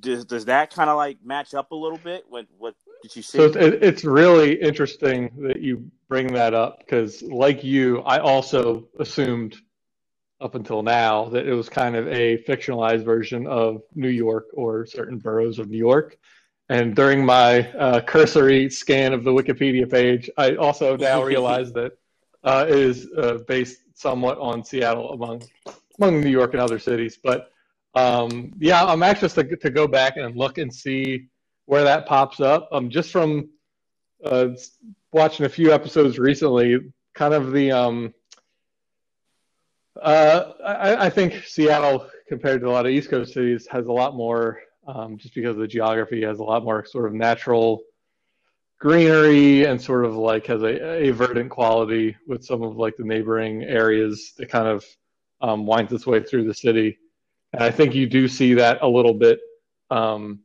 does 0.00 0.24
does 0.24 0.44
that 0.46 0.72
kind 0.72 0.90
of 0.90 0.96
like 0.96 1.18
match 1.24 1.54
up 1.54 1.72
a 1.72 1.76
little 1.76 1.98
bit 1.98 2.24
with 2.30 2.46
what 2.58 2.74
Did 3.02 3.16
you 3.16 3.22
see? 3.22 3.38
So 3.38 3.44
it, 3.44 3.82
it's 3.82 4.04
really 4.04 4.54
interesting 4.54 5.30
that 5.38 5.60
you 5.60 5.90
bring 6.08 6.28
that 6.34 6.54
up 6.54 6.78
because, 6.78 7.22
like 7.22 7.64
you, 7.64 8.00
I 8.00 8.18
also 8.18 8.88
assumed 8.98 9.56
up 10.40 10.54
until 10.54 10.82
now 10.82 11.28
that 11.30 11.46
it 11.46 11.54
was 11.54 11.68
kind 11.68 11.94
of 11.96 12.08
a 12.08 12.38
fictionalized 12.44 13.04
version 13.04 13.46
of 13.46 13.82
New 13.94 14.08
York 14.08 14.48
or 14.54 14.86
certain 14.86 15.18
boroughs 15.18 15.58
of 15.58 15.68
New 15.68 15.78
York. 15.78 16.18
And 16.68 16.96
during 16.96 17.24
my 17.24 17.70
uh, 17.72 18.00
cursory 18.00 18.70
scan 18.70 19.12
of 19.12 19.24
the 19.24 19.30
Wikipedia 19.30 19.90
page, 19.90 20.30
I 20.36 20.54
also 20.56 20.96
now 20.96 21.22
realize 21.22 21.72
that 21.72 21.92
uh, 22.44 22.66
it 22.68 22.78
is 22.78 23.08
uh, 23.16 23.38
based 23.46 23.78
somewhat 23.94 24.38
on 24.38 24.64
Seattle 24.64 25.12
among 25.12 25.42
among 25.98 26.20
New 26.20 26.30
York 26.30 26.54
and 26.54 26.62
other 26.62 26.78
cities. 26.78 27.18
But 27.22 27.50
um, 27.94 28.52
yeah, 28.58 28.84
I'm 28.84 29.02
anxious 29.02 29.34
to, 29.34 29.44
to 29.44 29.70
go 29.70 29.86
back 29.86 30.16
and 30.16 30.36
look 30.36 30.58
and 30.58 30.74
see 30.74 31.28
where 31.66 31.84
that 31.84 32.06
pops 32.06 32.40
up. 32.40 32.68
Um, 32.72 32.90
just 32.90 33.10
from 33.10 33.50
uh, 34.24 34.48
watching 35.12 35.46
a 35.46 35.48
few 35.48 35.72
episodes 35.72 36.18
recently, 36.18 36.78
kind 37.14 37.34
of 37.34 37.52
the 37.52 37.72
um, 37.72 38.14
uh, 40.00 40.52
I, 40.64 41.06
I, 41.06 41.10
think 41.10 41.44
Seattle, 41.44 42.08
compared 42.28 42.62
to 42.62 42.68
a 42.68 42.70
lot 42.70 42.86
of 42.86 42.92
East 42.92 43.10
Coast 43.10 43.34
cities, 43.34 43.66
has 43.70 43.86
a 43.86 43.92
lot 43.92 44.16
more, 44.16 44.60
um, 44.86 45.18
just 45.18 45.34
because 45.34 45.50
of 45.50 45.58
the 45.58 45.66
geography, 45.66 46.22
has 46.22 46.38
a 46.38 46.44
lot 46.44 46.64
more 46.64 46.84
sort 46.86 47.06
of 47.06 47.14
natural 47.14 47.82
greenery 48.78 49.64
and 49.64 49.80
sort 49.80 50.04
of 50.04 50.16
like 50.16 50.46
has 50.46 50.62
a, 50.62 51.04
a 51.04 51.10
verdant 51.12 51.50
quality 51.50 52.16
with 52.26 52.44
some 52.44 52.62
of 52.62 52.76
like 52.76 52.96
the 52.96 53.04
neighboring 53.04 53.62
areas 53.62 54.32
that 54.38 54.48
kind 54.48 54.66
of 54.66 54.84
um, 55.40 55.66
winds 55.66 55.92
its 55.92 56.06
way 56.06 56.20
through 56.22 56.44
the 56.44 56.54
city. 56.54 56.98
And 57.52 57.62
I 57.62 57.70
think 57.70 57.94
you 57.94 58.08
do 58.08 58.26
see 58.26 58.54
that 58.54 58.78
a 58.82 58.88
little 58.88 59.14
bit 59.14 59.40
um, 59.90 60.40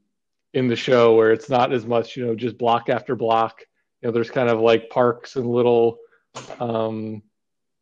in 0.57 0.67
the 0.67 0.75
show 0.75 1.15
where 1.15 1.31
it's 1.31 1.49
not 1.49 1.71
as 1.71 1.85
much, 1.85 2.17
you 2.17 2.25
know, 2.25 2.35
just 2.35 2.57
block 2.57 2.89
after 2.89 3.15
block. 3.15 3.61
You 4.01 4.07
know, 4.07 4.11
there's 4.11 4.31
kind 4.31 4.49
of 4.49 4.59
like 4.59 4.89
parks 4.89 5.35
and 5.35 5.47
little 5.47 5.99
um, 6.59 7.21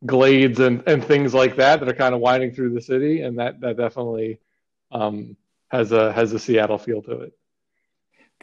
glades 0.04 0.60
and, 0.60 0.82
and 0.86 1.02
things 1.02 1.32
like 1.32 1.56
that 1.56 1.80
that 1.80 1.88
are 1.88 1.94
kind 1.94 2.14
of 2.14 2.20
winding 2.20 2.52
through 2.52 2.74
the 2.74 2.82
city, 2.82 3.22
and 3.22 3.38
that 3.38 3.60
that 3.60 3.78
definitely 3.78 4.40
um, 4.92 5.36
has 5.68 5.92
a 5.92 6.12
has 6.12 6.32
a 6.32 6.38
Seattle 6.38 6.78
feel 6.78 7.02
to 7.02 7.20
it. 7.22 7.32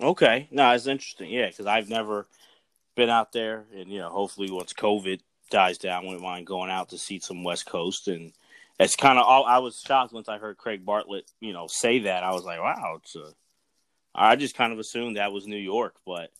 Okay, 0.01 0.47
no, 0.49 0.71
it's 0.71 0.87
interesting. 0.87 1.29
Yeah, 1.29 1.47
because 1.47 1.67
I've 1.67 1.89
never 1.89 2.27
been 2.95 3.09
out 3.09 3.33
there, 3.33 3.65
and 3.75 3.89
you 3.89 3.99
know, 3.99 4.09
hopefully 4.09 4.49
once 4.49 4.73
COVID 4.73 5.19
dies 5.51 5.77
down, 5.77 6.07
we 6.07 6.17
mind 6.17 6.47
going 6.47 6.71
out 6.71 6.89
to 6.89 6.97
see 6.97 7.19
some 7.19 7.43
West 7.43 7.67
Coast, 7.67 8.07
and 8.07 8.33
it's 8.79 8.95
kind 8.95 9.19
of 9.19 9.25
all. 9.25 9.45
I 9.45 9.59
was 9.59 9.79
shocked 9.79 10.11
once 10.11 10.27
I 10.27 10.39
heard 10.39 10.57
Craig 10.57 10.83
Bartlett, 10.83 11.29
you 11.39 11.53
know, 11.53 11.67
say 11.67 11.99
that. 11.99 12.23
I 12.23 12.31
was 12.31 12.43
like, 12.43 12.59
wow, 12.59 12.97
it's 12.97 13.15
a. 13.15 13.31
I 14.15 14.35
just 14.35 14.55
kind 14.55 14.73
of 14.73 14.79
assumed 14.79 15.17
that 15.17 15.31
was 15.31 15.47
New 15.47 15.55
York, 15.57 15.95
but 16.05 16.31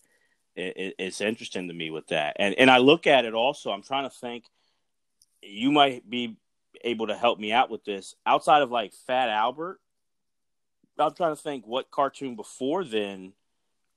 it, 0.54 0.76
it, 0.76 0.94
it's 0.98 1.20
interesting 1.20 1.68
to 1.68 1.74
me 1.74 1.90
with 1.90 2.08
that, 2.08 2.36
and 2.38 2.54
and 2.56 2.70
I 2.70 2.78
look 2.78 3.06
at 3.06 3.24
it 3.24 3.34
also. 3.34 3.70
I'm 3.70 3.82
trying 3.82 4.08
to 4.08 4.14
think 4.14 4.44
you 5.42 5.72
might 5.72 6.08
be 6.08 6.36
able 6.82 7.08
to 7.08 7.16
help 7.16 7.38
me 7.38 7.52
out 7.52 7.70
with 7.70 7.84
this. 7.84 8.14
Outside 8.26 8.62
of 8.62 8.70
like 8.70 8.92
Fat 9.06 9.28
Albert, 9.28 9.80
I'm 10.98 11.14
trying 11.14 11.34
to 11.34 11.40
think 11.40 11.66
what 11.66 11.90
cartoon 11.90 12.36
before 12.36 12.84
then 12.84 13.32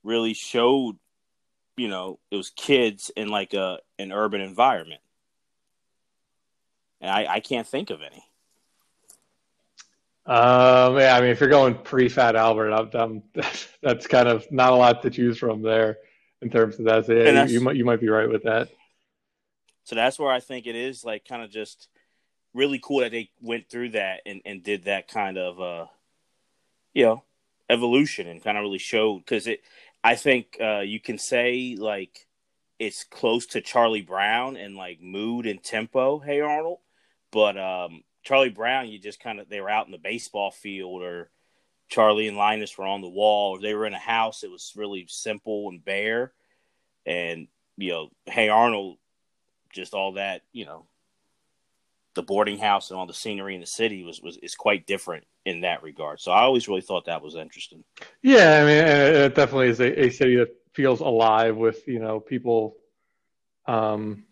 really 0.02 0.34
showed, 0.34 0.96
you 1.76 1.88
know, 1.88 2.18
it 2.30 2.36
was 2.36 2.50
kids 2.50 3.10
in 3.16 3.28
like 3.28 3.54
a 3.54 3.78
an 3.98 4.12
urban 4.12 4.40
environment. 4.40 5.00
And 7.00 7.10
I, 7.10 7.34
I 7.34 7.40
can't 7.40 7.66
think 7.66 7.90
of 7.90 8.02
any. 8.02 8.24
Um, 10.28 10.98
yeah, 10.98 11.16
I 11.16 11.22
mean, 11.22 11.30
if 11.30 11.40
you're 11.40 11.48
going 11.48 11.74
pre-Fat 11.74 12.36
Albert, 12.36 12.70
I'm, 12.70 12.90
I'm, 12.92 13.22
that's 13.82 14.06
kind 14.06 14.28
of 14.28 14.46
not 14.52 14.74
a 14.74 14.76
lot 14.76 15.00
to 15.02 15.10
choose 15.10 15.38
from 15.38 15.62
there 15.62 15.96
in 16.42 16.50
terms 16.50 16.78
of 16.78 16.84
that. 16.84 17.06
So 17.06 17.14
yeah, 17.14 17.46
you, 17.46 17.54
you, 17.54 17.60
might 17.62 17.76
you 17.76 17.84
might 17.86 18.00
be 18.00 18.10
right 18.10 18.28
with 18.28 18.42
that. 18.42 18.68
So 19.84 19.96
that's 19.96 20.18
where 20.18 20.30
I 20.30 20.40
think 20.40 20.66
it 20.66 20.76
is 20.76 21.02
like 21.02 21.24
kind 21.24 21.42
of 21.42 21.50
just 21.50 21.88
really 22.52 22.78
cool 22.78 23.00
that 23.00 23.10
they 23.10 23.30
went 23.40 23.70
through 23.70 23.90
that 23.90 24.20
and, 24.26 24.42
and 24.44 24.62
did 24.62 24.84
that 24.84 25.08
kind 25.08 25.38
of 25.38 25.60
uh 25.60 25.86
you 26.92 27.04
know 27.04 27.22
evolution 27.70 28.26
and 28.26 28.42
kind 28.42 28.58
of 28.58 28.62
really 28.62 28.78
showed 28.78 29.20
because 29.20 29.46
it 29.46 29.62
I 30.04 30.14
think 30.14 30.58
uh 30.60 30.80
you 30.80 31.00
can 31.00 31.16
say 31.16 31.74
like 31.78 32.26
it's 32.78 33.02
close 33.02 33.46
to 33.46 33.62
Charlie 33.62 34.02
Brown 34.02 34.58
and 34.58 34.76
like 34.76 35.00
mood 35.00 35.46
and 35.46 35.62
tempo, 35.62 36.18
hey 36.18 36.40
Arnold. 36.40 36.80
But 37.32 37.56
um 37.56 38.02
Charlie 38.28 38.50
Brown 38.50 38.88
you 38.88 38.98
just 38.98 39.20
kind 39.20 39.40
of 39.40 39.48
they 39.48 39.62
were 39.62 39.70
out 39.70 39.86
in 39.86 39.92
the 39.92 39.96
baseball 39.98 40.50
field 40.50 41.02
or 41.02 41.30
Charlie 41.88 42.28
and 42.28 42.36
Linus 42.36 42.76
were 42.76 42.84
on 42.84 43.00
the 43.00 43.08
wall 43.08 43.56
or 43.56 43.60
they 43.60 43.72
were 43.72 43.86
in 43.86 43.94
a 43.94 43.98
house. 43.98 44.44
It 44.44 44.50
was 44.50 44.74
really 44.76 45.06
simple 45.08 45.70
and 45.70 45.82
bare. 45.82 46.34
And 47.06 47.48
you 47.78 47.90
know, 47.92 48.10
Hey 48.26 48.50
Arnold 48.50 48.98
just 49.72 49.94
all 49.94 50.12
that, 50.12 50.42
you 50.52 50.66
know, 50.66 50.84
the 52.14 52.22
boarding 52.22 52.58
house 52.58 52.90
and 52.90 53.00
all 53.00 53.06
the 53.06 53.14
scenery 53.14 53.54
in 53.54 53.62
the 53.62 53.66
city 53.66 54.02
was, 54.02 54.20
was 54.20 54.36
is 54.38 54.54
quite 54.54 54.86
different 54.86 55.24
in 55.46 55.62
that 55.62 55.82
regard. 55.82 56.20
So 56.20 56.30
I 56.30 56.42
always 56.42 56.68
really 56.68 56.82
thought 56.82 57.06
that 57.06 57.22
was 57.22 57.34
interesting. 57.34 57.82
Yeah, 58.20 58.60
I 58.60 58.66
mean, 58.66 58.84
it 59.24 59.34
definitely 59.34 59.68
is 59.68 59.80
a, 59.80 60.04
a 60.04 60.10
city 60.10 60.36
that 60.36 60.54
feels 60.74 61.00
alive 61.00 61.56
with 61.56 61.88
you 61.88 61.98
know 61.98 62.20
people, 62.20 62.76
um, 63.66 64.24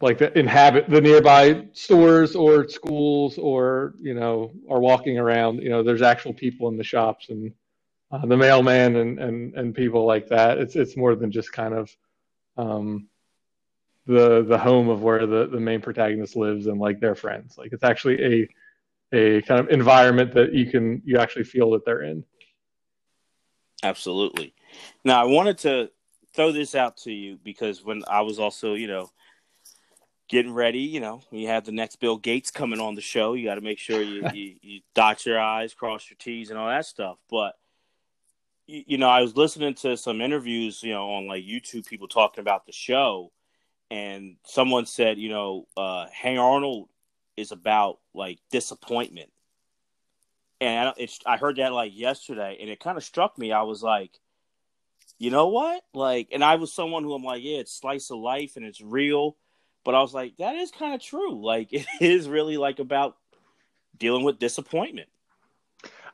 like 0.00 0.18
that 0.18 0.36
inhabit 0.36 0.88
the 0.88 1.00
nearby 1.00 1.66
stores 1.72 2.36
or 2.36 2.68
schools 2.68 3.36
or 3.38 3.94
you 3.98 4.14
know 4.14 4.52
are 4.70 4.80
walking 4.80 5.18
around. 5.18 5.60
You 5.62 5.70
know, 5.70 5.82
there's 5.82 6.02
actual 6.02 6.32
people 6.32 6.68
in 6.68 6.76
the 6.76 6.84
shops 6.84 7.30
and 7.30 7.52
uh, 8.10 8.24
the 8.24 8.36
mailman 8.36 8.96
and, 8.96 9.18
and 9.18 9.54
and 9.54 9.74
people 9.74 10.06
like 10.06 10.28
that. 10.28 10.58
It's 10.58 10.76
it's 10.76 10.96
more 10.96 11.14
than 11.16 11.32
just 11.32 11.52
kind 11.52 11.74
of 11.74 11.90
um, 12.56 13.08
the 14.06 14.44
the 14.44 14.58
home 14.58 14.88
of 14.88 15.02
where 15.02 15.26
the 15.26 15.48
the 15.48 15.60
main 15.60 15.80
protagonist 15.80 16.36
lives 16.36 16.66
and 16.66 16.80
like 16.80 17.00
their 17.00 17.14
friends. 17.14 17.58
Like 17.58 17.72
it's 17.72 17.84
actually 17.84 18.22
a 18.22 18.48
a 19.12 19.42
kind 19.42 19.60
of 19.60 19.70
environment 19.70 20.32
that 20.34 20.52
you 20.52 20.70
can 20.70 21.02
you 21.04 21.18
actually 21.18 21.44
feel 21.44 21.70
that 21.72 21.84
they're 21.84 22.02
in. 22.02 22.24
Absolutely. 23.82 24.54
Now 25.04 25.22
I 25.22 25.24
wanted 25.24 25.58
to 25.58 25.90
throw 26.34 26.52
this 26.52 26.74
out 26.74 26.96
to 26.98 27.12
you 27.12 27.38
because 27.42 27.84
when 27.84 28.02
I 28.08 28.20
was 28.20 28.38
also, 28.38 28.74
you 28.74 28.86
know, 28.86 29.10
getting 30.28 30.52
ready, 30.52 30.80
you 30.80 31.00
know, 31.00 31.22
you 31.30 31.48
have 31.48 31.64
the 31.64 31.72
next 31.72 31.96
Bill 31.96 32.16
Gates 32.16 32.50
coming 32.50 32.80
on 32.80 32.94
the 32.94 33.00
show. 33.00 33.34
You 33.34 33.46
got 33.46 33.56
to 33.56 33.60
make 33.60 33.78
sure 33.78 34.02
you, 34.02 34.28
you, 34.32 34.54
you 34.60 34.80
dot 34.94 35.24
your 35.24 35.40
I's, 35.40 35.74
cross 35.74 36.08
your 36.08 36.16
T's, 36.18 36.50
and 36.50 36.58
all 36.58 36.68
that 36.68 36.86
stuff. 36.86 37.18
But 37.30 37.56
you, 38.66 38.98
know, 38.98 39.08
I 39.08 39.22
was 39.22 39.36
listening 39.36 39.74
to 39.76 39.96
some 39.96 40.20
interviews, 40.20 40.82
you 40.82 40.92
know, 40.92 41.14
on 41.14 41.26
like 41.26 41.42
YouTube, 41.42 41.86
people 41.86 42.06
talking 42.06 42.42
about 42.42 42.66
the 42.66 42.72
show, 42.72 43.32
and 43.90 44.36
someone 44.44 44.84
said, 44.84 45.18
you 45.18 45.30
know, 45.30 45.66
uh, 45.76 46.06
Hey 46.12 46.36
Arnold 46.36 46.88
is 47.36 47.50
about 47.50 47.98
like 48.14 48.38
disappointment, 48.50 49.30
and 50.60 50.92
I 51.24 51.36
heard 51.38 51.56
that 51.56 51.72
like 51.72 51.96
yesterday, 51.96 52.58
and 52.60 52.68
it 52.68 52.80
kind 52.80 52.98
of 52.98 53.04
struck 53.04 53.38
me. 53.38 53.52
I 53.52 53.62
was 53.62 53.82
like, 53.82 54.20
you 55.18 55.30
know 55.30 55.48
what, 55.48 55.82
like, 55.94 56.28
and 56.32 56.44
I 56.44 56.56
was 56.56 56.72
someone 56.72 57.04
who 57.04 57.14
I'm 57.14 57.24
like, 57.24 57.42
yeah, 57.42 57.58
it's 57.58 57.72
slice 57.72 58.10
of 58.10 58.18
life 58.18 58.56
and 58.56 58.64
it's 58.64 58.80
real, 58.80 59.36
but 59.84 59.94
I 59.94 60.00
was 60.00 60.14
like, 60.14 60.36
that 60.36 60.56
is 60.56 60.70
kind 60.70 60.94
of 60.94 61.00
true. 61.00 61.44
Like, 61.44 61.68
it 61.72 61.86
is 62.00 62.28
really 62.28 62.56
like 62.56 62.78
about 62.78 63.16
dealing 63.96 64.24
with 64.24 64.38
disappointment. 64.38 65.08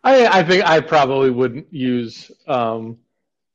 I 0.03 0.27
I 0.27 0.45
think 0.45 0.65
I 0.65 0.81
probably 0.81 1.31
wouldn't 1.31 1.73
use 1.73 2.31
um, 2.47 2.99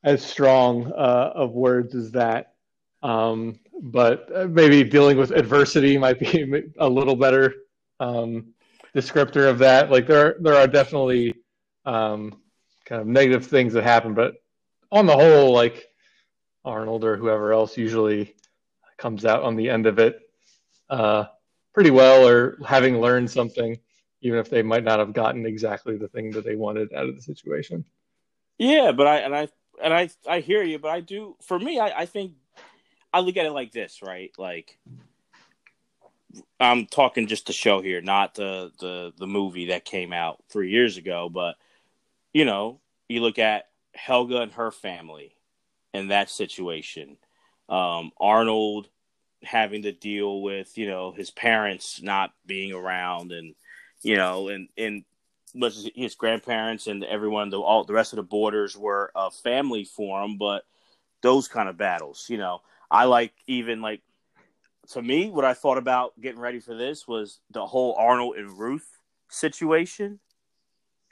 as 0.03 0.25
strong 0.25 0.91
uh, 0.91 1.31
of 1.35 1.51
words 1.51 1.95
as 1.95 2.11
that. 2.11 2.53
Um, 3.01 3.59
but 3.81 4.29
uh, 4.35 4.47
maybe 4.47 4.83
dealing 4.83 5.17
with 5.17 5.31
adversity 5.31 5.97
might 5.97 6.19
be 6.19 6.63
a 6.79 6.89
little 6.89 7.15
better 7.15 7.53
um, 7.99 8.53
descriptor 8.95 9.49
of 9.49 9.59
that. 9.59 9.89
Like 9.91 10.07
there, 10.07 10.27
are, 10.27 10.35
there 10.41 10.55
are 10.55 10.67
definitely 10.67 11.35
um, 11.85 12.41
kind 12.85 13.01
of 13.01 13.07
negative 13.07 13.45
things 13.45 13.73
that 13.73 13.83
happen, 13.83 14.13
but 14.13 14.35
on 14.91 15.05
the 15.05 15.13
whole, 15.15 15.53
like 15.53 15.87
Arnold 16.65 17.03
or 17.05 17.15
whoever 17.15 17.53
else 17.53 17.77
usually 17.77 18.35
comes 18.99 19.25
out 19.25 19.43
on 19.43 19.55
the 19.55 19.69
end 19.69 19.87
of 19.87 19.97
it 19.97 20.19
uh, 20.89 21.25
pretty 21.73 21.91
well, 21.91 22.27
or 22.27 22.57
having 22.65 22.99
learned 22.99 23.29
something, 23.29 23.79
even 24.21 24.39
if 24.39 24.49
they 24.49 24.61
might 24.61 24.83
not 24.83 24.99
have 24.99 25.13
gotten 25.13 25.45
exactly 25.45 25.97
the 25.97 26.07
thing 26.07 26.31
that 26.31 26.43
they 26.43 26.55
wanted 26.55 26.93
out 26.93 27.07
of 27.07 27.15
the 27.15 27.21
situation. 27.21 27.85
Yeah, 28.57 28.91
but 28.91 29.07
I 29.07 29.17
and 29.19 29.35
I 29.35 29.47
and 29.81 29.93
I 29.93 30.09
I 30.27 30.39
hear 30.41 30.63
you, 30.63 30.79
but 30.79 30.91
I 30.91 30.99
do. 30.99 31.35
For 31.41 31.57
me, 31.57 31.79
I, 31.79 32.01
I 32.01 32.05
think 32.05 32.33
I 33.13 33.21
look 33.21 33.37
at 33.37 33.45
it 33.45 33.51
like 33.51 33.71
this, 33.71 34.01
right? 34.01 34.31
Like 34.37 34.77
I'm 36.59 36.85
talking 36.85 37.27
just 37.27 37.47
the 37.47 37.53
show 37.53 37.81
here, 37.81 38.01
not 38.01 38.35
the 38.35 38.71
the 38.79 39.13
the 39.17 39.27
movie 39.27 39.67
that 39.67 39.85
came 39.85 40.11
out 40.11 40.43
three 40.51 40.71
years 40.71 40.97
ago. 40.97 41.29
But 41.29 41.55
you 42.33 42.45
know, 42.45 42.81
you 43.07 43.21
look 43.21 43.39
at 43.39 43.69
Helga 43.95 44.41
and 44.41 44.51
her 44.53 44.71
family 44.71 45.35
in 45.93 46.09
that 46.09 46.29
situation. 46.29 47.17
Um, 47.69 48.11
Arnold 48.19 48.89
having 49.43 49.83
to 49.83 49.91
deal 49.91 50.41
with 50.41 50.77
you 50.77 50.87
know 50.87 51.11
his 51.11 51.31
parents 51.31 52.01
not 52.01 52.33
being 52.45 52.73
around, 52.73 53.31
and 53.31 53.55
you 54.01 54.15
know, 54.15 54.49
and 54.49 54.69
and 54.77 55.03
his 55.95 56.15
grandparents 56.15 56.87
and 56.87 57.03
everyone, 57.03 57.49
the 57.49 57.59
all 57.59 57.83
the 57.83 57.93
rest 57.93 58.13
of 58.13 58.17
the 58.17 58.23
boarders 58.23 58.77
were 58.77 59.11
a 59.15 59.31
family 59.31 59.83
for 59.83 60.21
him, 60.23 60.37
but 60.37 60.63
those 61.21 61.47
kind 61.47 61.69
of 61.69 61.77
battles. 61.77 62.27
You 62.29 62.37
know, 62.37 62.61
I 62.89 63.05
like 63.05 63.33
even 63.47 63.81
like 63.81 64.01
to 64.89 65.01
me, 65.01 65.29
what 65.29 65.45
I 65.45 65.53
thought 65.53 65.77
about 65.77 66.19
getting 66.19 66.39
ready 66.39 66.59
for 66.59 66.75
this 66.75 67.07
was 67.07 67.39
the 67.51 67.65
whole 67.65 67.95
Arnold 67.97 68.37
and 68.37 68.57
Ruth 68.57 68.87
situation. 69.29 70.19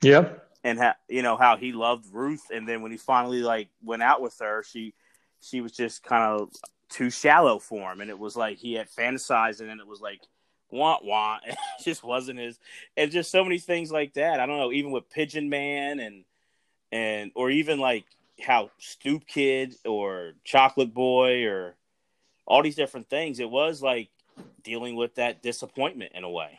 Yep. 0.01 0.43
And 0.63 0.79
how 0.79 0.95
you 1.07 1.21
know 1.21 1.37
how 1.37 1.57
he 1.57 1.71
loved 1.71 2.07
Ruth, 2.11 2.43
and 2.53 2.67
then 2.67 2.81
when 2.81 2.91
he 2.91 2.97
finally 2.97 3.41
like 3.41 3.69
went 3.83 4.03
out 4.03 4.21
with 4.21 4.37
her, 4.39 4.63
she 4.63 4.93
she 5.41 5.61
was 5.61 5.71
just 5.71 6.03
kind 6.03 6.23
of 6.23 6.49
too 6.89 7.09
shallow 7.09 7.59
for 7.59 7.91
him, 7.91 8.01
and 8.01 8.09
it 8.09 8.19
was 8.19 8.35
like 8.35 8.57
he 8.57 8.73
had 8.73 8.89
fantasized, 8.89 9.59
and 9.59 9.69
then 9.69 9.79
it 9.79 9.87
was 9.87 10.01
like 10.01 10.21
want 10.71 11.03
want. 11.03 11.43
It 11.79 11.83
just 11.83 12.03
wasn't 12.03 12.39
his, 12.39 12.59
and 12.97 13.11
just 13.11 13.31
so 13.31 13.43
many 13.43 13.59
things 13.59 13.91
like 13.91 14.13
that. 14.15 14.39
I 14.39 14.45
don't 14.45 14.57
know, 14.57 14.71
even 14.71 14.91
with 14.91 15.09
Pigeon 15.09 15.49
Man 15.49 15.99
and 15.99 16.25
and 16.91 17.31
or 17.35 17.49
even 17.51 17.79
like 17.79 18.05
how 18.41 18.71
Stoop 18.79 19.27
Kid 19.27 19.75
or 19.85 20.33
Chocolate 20.43 20.93
Boy 20.93 21.45
or 21.45 21.75
all 22.45 22.63
these 22.63 22.75
different 22.75 23.09
things. 23.09 23.39
It 23.39 23.49
was 23.49 23.81
like 23.81 24.09
dealing 24.63 24.95
with 24.95 25.15
that 25.15 25.43
disappointment 25.43 26.13
in 26.15 26.23
a 26.23 26.29
way. 26.29 26.57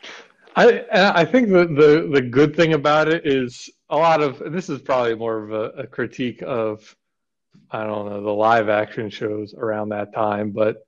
I 0.55 0.85
I 0.91 1.25
think 1.25 1.49
the, 1.49 1.65
the 1.65 2.09
the 2.11 2.21
good 2.21 2.55
thing 2.55 2.73
about 2.73 3.07
it 3.07 3.25
is 3.25 3.69
a 3.89 3.97
lot 3.97 4.21
of 4.21 4.39
this 4.51 4.69
is 4.69 4.81
probably 4.81 5.15
more 5.15 5.43
of 5.43 5.51
a, 5.51 5.81
a 5.81 5.87
critique 5.87 6.41
of 6.41 6.95
I 7.71 7.83
don't 7.83 8.09
know 8.09 8.21
the 8.23 8.29
live 8.29 8.69
action 8.69 9.09
shows 9.09 9.53
around 9.53 9.89
that 9.89 10.13
time, 10.13 10.51
but 10.51 10.85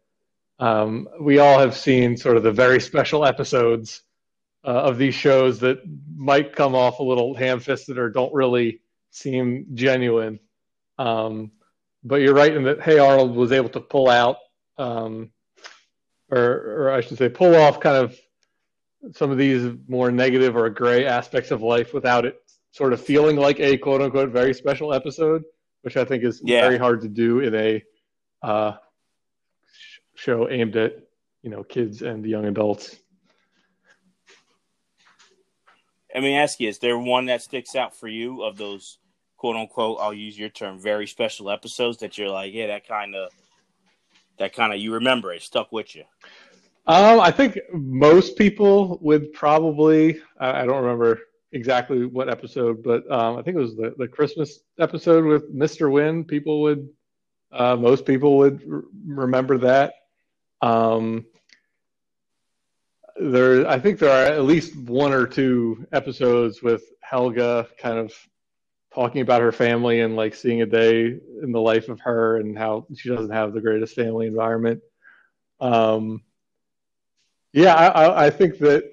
um, 0.60 1.08
we 1.20 1.40
all 1.40 1.60
have 1.60 1.76
seen 1.76 2.18
sort 2.18 2.38
of 2.38 2.44
the 2.44 2.52
very 2.52 2.80
special 2.80 3.26
episodes 3.26 4.02
uh, 4.64 4.70
of 4.70 4.98
these 4.98 5.16
shows 5.16 5.60
that 5.60 5.80
might 6.16 6.56
come 6.56 6.76
off 6.76 7.00
a 7.00 7.04
little 7.04 7.34
ham-fisted 7.34 7.98
or 7.98 8.10
don't 8.10 8.34
really 8.34 8.82
seem 9.10 9.66
genuine. 9.74 10.40
Um, 10.98 11.52
but 12.04 12.22
you're 12.22 12.36
right 12.36 12.56
in 12.56 12.64
that 12.64 12.82
Hey 12.82 13.00
Arnold 13.00 13.36
was 13.36 13.52
able 13.52 13.70
to 13.70 13.80
pull 13.80 14.10
out, 14.10 14.38
um, 14.78 15.32
or, 16.30 16.40
or 16.40 16.92
I 16.92 17.02
should 17.02 17.18
say, 17.18 17.30
pull 17.30 17.56
off 17.56 17.80
kind 17.80 17.98
of 17.98 18.18
some 19.16 19.32
of 19.32 19.38
these 19.38 19.74
more 19.88 20.12
negative 20.12 20.56
or 20.56 20.70
gray 20.70 21.06
aspects 21.06 21.52
of 21.52 21.62
life 21.62 21.94
without 21.94 22.26
it 22.26 22.40
sort 22.72 22.94
of 22.94 23.02
feeling 23.02 23.36
like 23.36 23.60
a 23.60 23.78
quote 23.78 24.02
unquote 24.02 24.30
very 24.30 24.54
special 24.54 24.94
episode, 24.94 25.44
which 25.82 25.98
I 25.98 26.06
think 26.06 26.24
is 26.24 26.42
yeah. 26.44 26.62
very 26.62 26.78
hard 26.78 27.02
to 27.02 27.08
do 27.08 27.40
in 27.40 27.56
a 27.56 27.84
uh, 28.42 28.74
show 30.16 30.50
aimed 30.50 30.76
at 30.76 30.98
you 31.42 31.50
know 31.50 31.64
kids 31.64 32.02
and 32.02 32.26
young 32.26 32.46
adults. 32.46 32.96
Let 36.14 36.24
me 36.24 36.36
ask 36.36 36.60
you: 36.60 36.70
Is 36.70 36.80
there 36.80 36.98
one 36.98 37.26
that 37.28 37.42
sticks 37.42 37.76
out 37.76 37.96
for 37.96 38.08
you 38.08 38.44
of 38.44 38.58
those 38.58 39.00
quote 39.38 39.56
unquote? 39.56 39.98
I'll 40.00 40.14
use 40.14 40.38
your 40.38 40.50
term, 40.50 40.80
very 40.80 41.08
special 41.08 41.50
episodes 41.50 41.98
that 42.00 42.18
you're 42.18 42.30
like, 42.30 42.54
yeah, 42.54 42.68
that 42.68 42.88
kind 42.88 43.16
of, 43.16 43.32
that 44.38 44.54
kind 44.54 44.74
of 44.74 44.80
you 44.80 44.94
remember 44.94 45.34
it 45.34 45.42
stuck 45.42 45.72
with 45.72 45.96
you. 45.96 46.04
Um, 46.88 47.20
I 47.20 47.32
think 47.32 47.60
most 47.72 48.38
people 48.38 48.98
would 49.02 49.34
probably. 49.34 50.20
I, 50.40 50.62
I 50.62 50.66
don't 50.66 50.84
remember 50.84 51.22
exactly 51.52 52.06
what 52.06 52.30
episode, 52.30 52.84
but 52.84 53.10
um, 53.12 53.38
I 53.38 53.42
think 53.42 53.58
it 53.58 53.62
was 53.62 53.76
the 53.76 53.94
the 53.98 54.08
Christmas 54.08 54.60
episode 54.80 55.26
with 55.26 55.54
Mr. 55.54 55.90
Hyunh. 55.92 56.28
People 56.28 56.62
would, 56.62 56.90
uh, 57.52 57.76
most 57.76 58.06
people 58.06 58.38
would 58.38 58.62
r- 58.70 58.84
remember 59.06 59.58
that. 59.60 59.94
Um, 60.62 61.26
there, 63.18 63.68
I 63.68 63.80
think 63.80 64.00
there 64.00 64.10
are 64.10 64.34
at 64.34 64.44
least 64.44 64.76
one 64.76 65.14
or 65.14 65.28
two 65.28 65.86
episodes 65.92 66.62
with 66.62 66.84
Helga 67.02 67.68
kind 67.78 67.98
of 68.00 68.14
talking 68.94 69.22
about 69.22 69.42
her 69.42 69.52
family 69.52 70.02
and 70.02 70.16
like 70.16 70.36
seeing 70.36 70.62
a 70.62 70.66
day 70.66 71.06
in 71.44 71.52
the 71.52 71.62
life 71.62 71.90
of 71.90 72.00
her 72.02 72.38
and 72.38 72.58
how 72.58 72.86
she 72.96 73.10
doesn't 73.10 73.32
have 73.32 73.54
the 73.54 73.62
greatest 73.62 73.96
family 73.96 74.28
environment. 74.28 74.82
Um, 75.60 76.24
yeah, 77.54 77.76
I, 77.76 78.26
I 78.26 78.30
think 78.30 78.60
that 78.60 78.91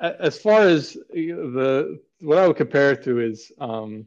as 0.00 0.38
far 0.38 0.62
as 0.62 0.94
the 0.94 2.00
what 2.20 2.38
I 2.38 2.46
would 2.46 2.56
compare 2.56 2.92
it 2.92 3.04
to 3.04 3.20
is 3.20 3.52
um, 3.60 4.06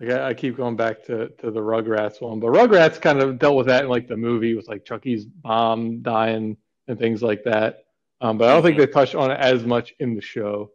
like 0.00 0.10
I, 0.10 0.28
I, 0.28 0.34
keep 0.34 0.56
going 0.56 0.76
back 0.76 1.04
to 1.06 1.28
to 1.28 1.50
the 1.50 1.60
Rugrats 1.60 2.20
one, 2.20 2.40
but 2.40 2.48
Rugrats 2.48 3.00
kind 3.00 3.20
of 3.20 3.38
dealt 3.38 3.56
with 3.56 3.66
that 3.66 3.84
in 3.84 3.90
like 3.90 4.08
the 4.08 4.16
movie 4.16 4.54
with 4.54 4.68
like 4.68 4.84
Chucky's 4.84 5.26
mom 5.44 6.02
dying 6.02 6.56
and 6.88 6.98
things 6.98 7.22
like 7.22 7.44
that. 7.44 7.84
Um, 8.20 8.38
but 8.38 8.48
I 8.48 8.52
don't 8.52 8.62
think 8.62 8.78
they 8.78 8.86
touched 8.86 9.14
on 9.14 9.30
it 9.30 9.40
as 9.40 9.64
much 9.64 9.94
in 9.98 10.14
the 10.14 10.20
show. 10.20 10.70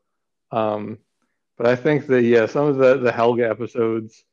Um, 0.52 1.00
but 1.58 1.66
I 1.68 1.76
think 1.76 2.08
that 2.08 2.24
yeah, 2.24 2.46
some 2.46 2.68
of 2.68 2.78
the 2.78 2.98
the 2.98 3.12
Helga 3.12 3.50
episodes, 3.50 4.24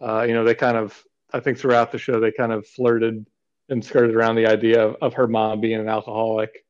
uh, 0.00 0.22
you 0.22 0.34
know, 0.34 0.44
they 0.44 0.54
kind 0.54 0.76
of 0.76 1.04
I 1.32 1.40
think 1.40 1.58
throughout 1.58 1.92
the 1.92 1.98
show 1.98 2.20
they 2.20 2.32
kind 2.32 2.52
of 2.52 2.66
flirted 2.66 3.26
and 3.68 3.84
skirted 3.84 4.14
around 4.14 4.36
the 4.36 4.46
idea 4.46 4.84
of, 4.84 4.96
of 5.02 5.14
her 5.14 5.26
mom 5.26 5.60
being 5.60 5.80
an 5.80 5.88
alcoholic, 5.88 6.64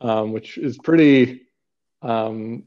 um, 0.00 0.32
which 0.32 0.58
is 0.58 0.78
pretty. 0.78 1.42
Um, 2.02 2.64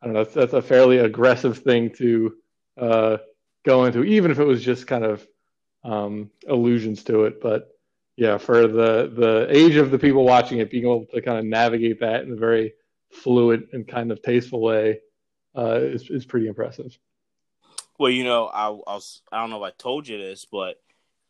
I 0.00 0.06
don't 0.06 0.14
know. 0.14 0.24
That's, 0.24 0.34
that's, 0.34 0.52
a 0.52 0.62
fairly 0.62 0.98
aggressive 0.98 1.58
thing 1.58 1.90
to 1.98 2.36
uh, 2.78 3.16
go 3.64 3.84
into, 3.84 4.04
even 4.04 4.30
if 4.30 4.38
it 4.38 4.44
was 4.44 4.62
just 4.62 4.86
kind 4.86 5.04
of 5.04 5.26
um, 5.84 6.30
allusions 6.48 7.04
to 7.04 7.24
it. 7.24 7.40
But 7.40 7.70
yeah, 8.16 8.38
for 8.38 8.66
the 8.66 9.12
the 9.14 9.46
age 9.50 9.76
of 9.76 9.90
the 9.90 9.98
people 9.98 10.24
watching 10.24 10.58
it, 10.58 10.70
being 10.70 10.84
able 10.84 11.06
to 11.14 11.20
kind 11.20 11.38
of 11.38 11.44
navigate 11.44 12.00
that 12.00 12.24
in 12.24 12.32
a 12.32 12.36
very 12.36 12.74
fluid 13.10 13.68
and 13.72 13.86
kind 13.86 14.10
of 14.10 14.22
tasteful 14.22 14.60
way 14.60 15.00
uh, 15.56 15.78
is 15.80 16.08
is 16.10 16.26
pretty 16.26 16.48
impressive. 16.48 16.98
Well, 17.98 18.10
you 18.10 18.24
know, 18.24 18.46
I, 18.46 18.68
I 18.68 18.70
was 18.70 19.22
I 19.30 19.40
don't 19.40 19.50
know 19.50 19.64
if 19.64 19.72
I 19.72 19.76
told 19.76 20.08
you 20.08 20.18
this, 20.18 20.44
but 20.44 20.80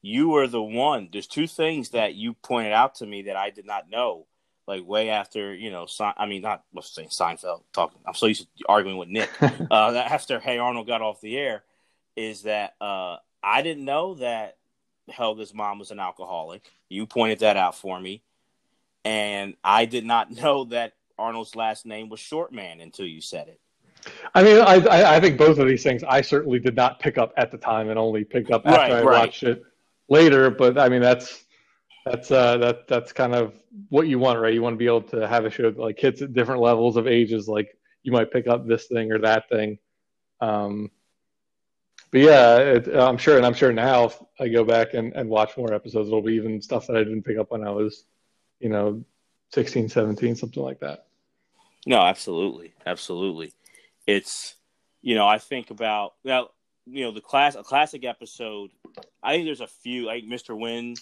you 0.02 0.28
were 0.28 0.46
the 0.46 0.62
one. 0.62 1.08
There's 1.12 1.26
two 1.26 1.46
things 1.46 1.90
that 1.90 2.14
you 2.14 2.34
pointed 2.34 2.72
out 2.72 2.96
to 2.96 3.06
me 3.06 3.22
that 3.22 3.36
I 3.36 3.50
did 3.50 3.66
not 3.66 3.90
know. 3.90 4.26
Like 4.66 4.84
way 4.84 5.10
after 5.10 5.54
you 5.54 5.70
know, 5.70 5.86
I 6.00 6.26
mean, 6.26 6.42
not 6.42 6.64
what's 6.72 6.92
saying 6.92 7.08
Seinfeld 7.08 7.62
talking. 7.72 8.00
I'm 8.06 8.14
so 8.14 8.26
used 8.26 8.42
to 8.42 8.64
arguing 8.68 8.96
with 8.98 9.08
Nick. 9.08 9.30
uh, 9.40 9.92
after 9.94 10.40
Hey 10.40 10.58
Arnold 10.58 10.88
got 10.88 11.02
off 11.02 11.20
the 11.20 11.38
air, 11.38 11.62
is 12.16 12.42
that 12.42 12.74
uh, 12.80 13.16
I 13.42 13.62
didn't 13.62 13.84
know 13.84 14.14
that 14.14 14.56
Helga's 15.08 15.54
mom 15.54 15.78
was 15.78 15.92
an 15.92 16.00
alcoholic. 16.00 16.70
You 16.88 17.06
pointed 17.06 17.40
that 17.40 17.56
out 17.56 17.76
for 17.76 18.00
me, 18.00 18.22
and 19.04 19.54
I 19.62 19.84
did 19.84 20.04
not 20.04 20.30
know 20.42 20.64
that 20.64 20.94
Arnold's 21.18 21.54
last 21.54 21.86
name 21.86 22.08
was 22.08 22.20
Shortman 22.20 22.82
until 22.82 23.06
you 23.06 23.20
said 23.20 23.48
it. 23.48 23.60
I 24.34 24.42
mean, 24.42 24.60
I, 24.60 25.16
I 25.16 25.20
think 25.20 25.38
both 25.38 25.58
of 25.58 25.66
these 25.66 25.82
things 25.82 26.04
I 26.04 26.20
certainly 26.20 26.58
did 26.60 26.76
not 26.76 27.00
pick 27.00 27.18
up 27.18 27.32
at 27.36 27.50
the 27.50 27.58
time, 27.58 27.88
and 27.88 27.98
only 27.98 28.24
picked 28.24 28.50
up 28.50 28.66
after 28.66 28.78
right, 28.78 28.92
I 28.92 29.02
right. 29.02 29.20
watched 29.20 29.42
it 29.42 29.62
later. 30.08 30.50
But 30.50 30.78
I 30.78 30.88
mean, 30.88 31.02
that's 31.02 31.44
that's 32.06 32.30
uh, 32.30 32.56
that 32.58 32.86
that's 32.86 33.12
kind 33.12 33.34
of 33.34 33.52
what 33.88 34.06
you 34.06 34.18
want, 34.18 34.38
right? 34.38 34.54
You 34.54 34.62
want 34.62 34.74
to 34.74 34.78
be 34.78 34.86
able 34.86 35.02
to 35.02 35.26
have 35.26 35.44
a 35.44 35.50
show 35.50 35.70
that 35.70 35.78
like 35.78 35.98
hits 35.98 36.22
at 36.22 36.32
different 36.32 36.60
levels 36.60 36.96
of 36.96 37.08
ages. 37.08 37.48
Like 37.48 37.76
you 38.04 38.12
might 38.12 38.30
pick 38.30 38.46
up 38.46 38.66
this 38.66 38.86
thing 38.86 39.10
or 39.10 39.18
that 39.18 39.48
thing. 39.48 39.78
Um, 40.40 40.92
but 42.12 42.20
yeah, 42.20 42.56
it, 42.58 42.88
I'm 42.94 43.18
sure, 43.18 43.36
and 43.36 43.44
I'm 43.44 43.54
sure 43.54 43.72
now 43.72 44.04
if 44.04 44.22
I 44.38 44.46
go 44.48 44.62
back 44.62 44.94
and, 44.94 45.12
and 45.14 45.28
watch 45.28 45.56
more 45.56 45.74
episodes, 45.74 46.06
it'll 46.06 46.22
be 46.22 46.34
even 46.34 46.62
stuff 46.62 46.86
that 46.86 46.96
I 46.96 47.02
didn't 47.02 47.24
pick 47.24 47.38
up 47.38 47.50
when 47.50 47.66
I 47.66 47.70
was, 47.70 48.04
you 48.60 48.68
know, 48.68 49.04
16, 49.52 49.88
17, 49.88 50.36
something 50.36 50.62
like 50.62 50.78
that. 50.80 51.06
No, 51.84 52.00
absolutely, 52.00 52.74
absolutely. 52.86 53.52
It's, 54.06 54.54
you 55.02 55.16
know, 55.16 55.26
I 55.26 55.38
think 55.38 55.70
about 55.70 56.14
now, 56.24 56.50
you 56.86 57.04
know, 57.04 57.10
the 57.10 57.20
class, 57.20 57.56
a 57.56 57.64
classic 57.64 58.04
episode. 58.04 58.70
I 59.22 59.34
think 59.34 59.46
there's 59.46 59.60
a 59.60 59.66
few, 59.66 60.06
like 60.06 60.24
Mr. 60.24 60.56
Hyunh 60.56 60.96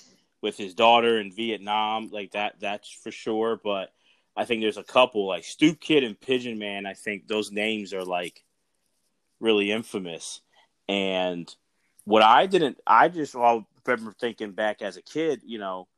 with 0.44 0.58
his 0.58 0.74
daughter 0.74 1.18
in 1.18 1.32
Vietnam, 1.32 2.10
like 2.12 2.32
that. 2.32 2.60
That's 2.60 2.88
for 2.88 3.10
sure. 3.10 3.58
But 3.64 3.90
I 4.36 4.44
think 4.44 4.60
there's 4.60 4.76
a 4.76 4.84
couple 4.84 5.26
like 5.26 5.42
Stoop 5.42 5.80
Kid 5.80 6.04
and 6.04 6.20
Pigeon 6.20 6.58
Man. 6.58 6.86
I 6.86 6.92
think 6.92 7.26
those 7.26 7.50
names 7.50 7.94
are 7.94 8.04
like 8.04 8.44
really 9.40 9.72
infamous. 9.72 10.42
And 10.86 11.52
what 12.04 12.22
I 12.22 12.46
didn't, 12.46 12.78
I 12.86 13.08
just 13.08 13.34
well, 13.34 13.66
remember 13.86 14.12
thinking 14.12 14.52
back 14.52 14.82
as 14.82 14.98
a 14.98 15.02
kid, 15.02 15.40
you 15.46 15.58
know, 15.58 15.88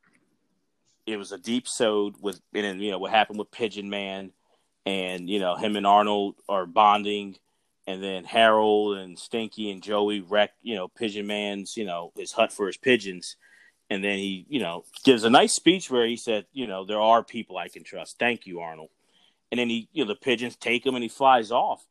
it 1.06 1.16
was 1.16 1.32
a 1.32 1.38
deep 1.38 1.66
sode 1.66 2.14
with, 2.20 2.40
and 2.54 2.80
you 2.80 2.92
know 2.92 2.98
what 2.98 3.10
happened 3.10 3.40
with 3.40 3.50
Pigeon 3.50 3.90
Man, 3.90 4.30
and 4.86 5.28
you 5.28 5.40
know 5.40 5.56
him 5.56 5.74
and 5.74 5.86
Arnold 5.86 6.36
are 6.48 6.66
bonding, 6.66 7.36
and 7.88 8.00
then 8.00 8.22
Harold 8.22 8.96
and 8.96 9.18
Stinky 9.18 9.72
and 9.72 9.82
Joey 9.82 10.20
wreck, 10.20 10.52
you 10.62 10.76
know, 10.76 10.86
Pigeon 10.86 11.26
Man's, 11.26 11.76
you 11.76 11.84
know, 11.84 12.12
his 12.16 12.32
hut 12.32 12.52
for 12.52 12.66
his 12.68 12.76
pigeons, 12.76 13.36
and 13.88 14.02
then 14.02 14.18
he, 14.18 14.46
you 14.48 14.60
know, 14.60 14.84
gives 15.04 15.24
a 15.24 15.30
nice 15.30 15.54
speech 15.54 15.90
where 15.90 16.06
he 16.06 16.16
said, 16.16 16.46
you 16.52 16.66
know, 16.66 16.84
there 16.84 17.00
are 17.00 17.22
people 17.22 17.56
I 17.56 17.68
can 17.68 17.84
trust. 17.84 18.18
Thank 18.18 18.46
you, 18.46 18.60
Arnold. 18.60 18.90
And 19.50 19.60
then 19.60 19.68
he, 19.68 19.88
you 19.92 20.04
know, 20.04 20.08
the 20.08 20.16
pigeons 20.16 20.56
take 20.56 20.84
him 20.84 20.94
and 20.94 21.02
he 21.02 21.08
flies 21.08 21.52
off. 21.52 21.84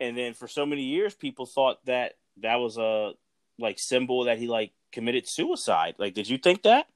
And 0.00 0.16
then 0.16 0.34
for 0.34 0.48
so 0.48 0.64
many 0.64 0.82
years, 0.82 1.14
people 1.14 1.46
thought 1.46 1.84
that 1.86 2.14
that 2.42 2.56
was 2.56 2.78
a 2.78 3.12
like 3.58 3.78
symbol 3.78 4.24
that 4.24 4.38
he 4.38 4.48
like 4.48 4.72
committed 4.90 5.28
suicide. 5.28 5.94
Like, 5.98 6.14
did 6.14 6.28
you 6.28 6.38
think 6.38 6.62
that? 6.62 6.86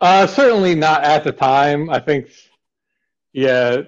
Uh, 0.00 0.26
certainly 0.26 0.74
not 0.74 1.04
at 1.04 1.22
the 1.22 1.32
time. 1.32 1.88
I 1.90 2.00
think, 2.00 2.28
yeah, 3.32 3.82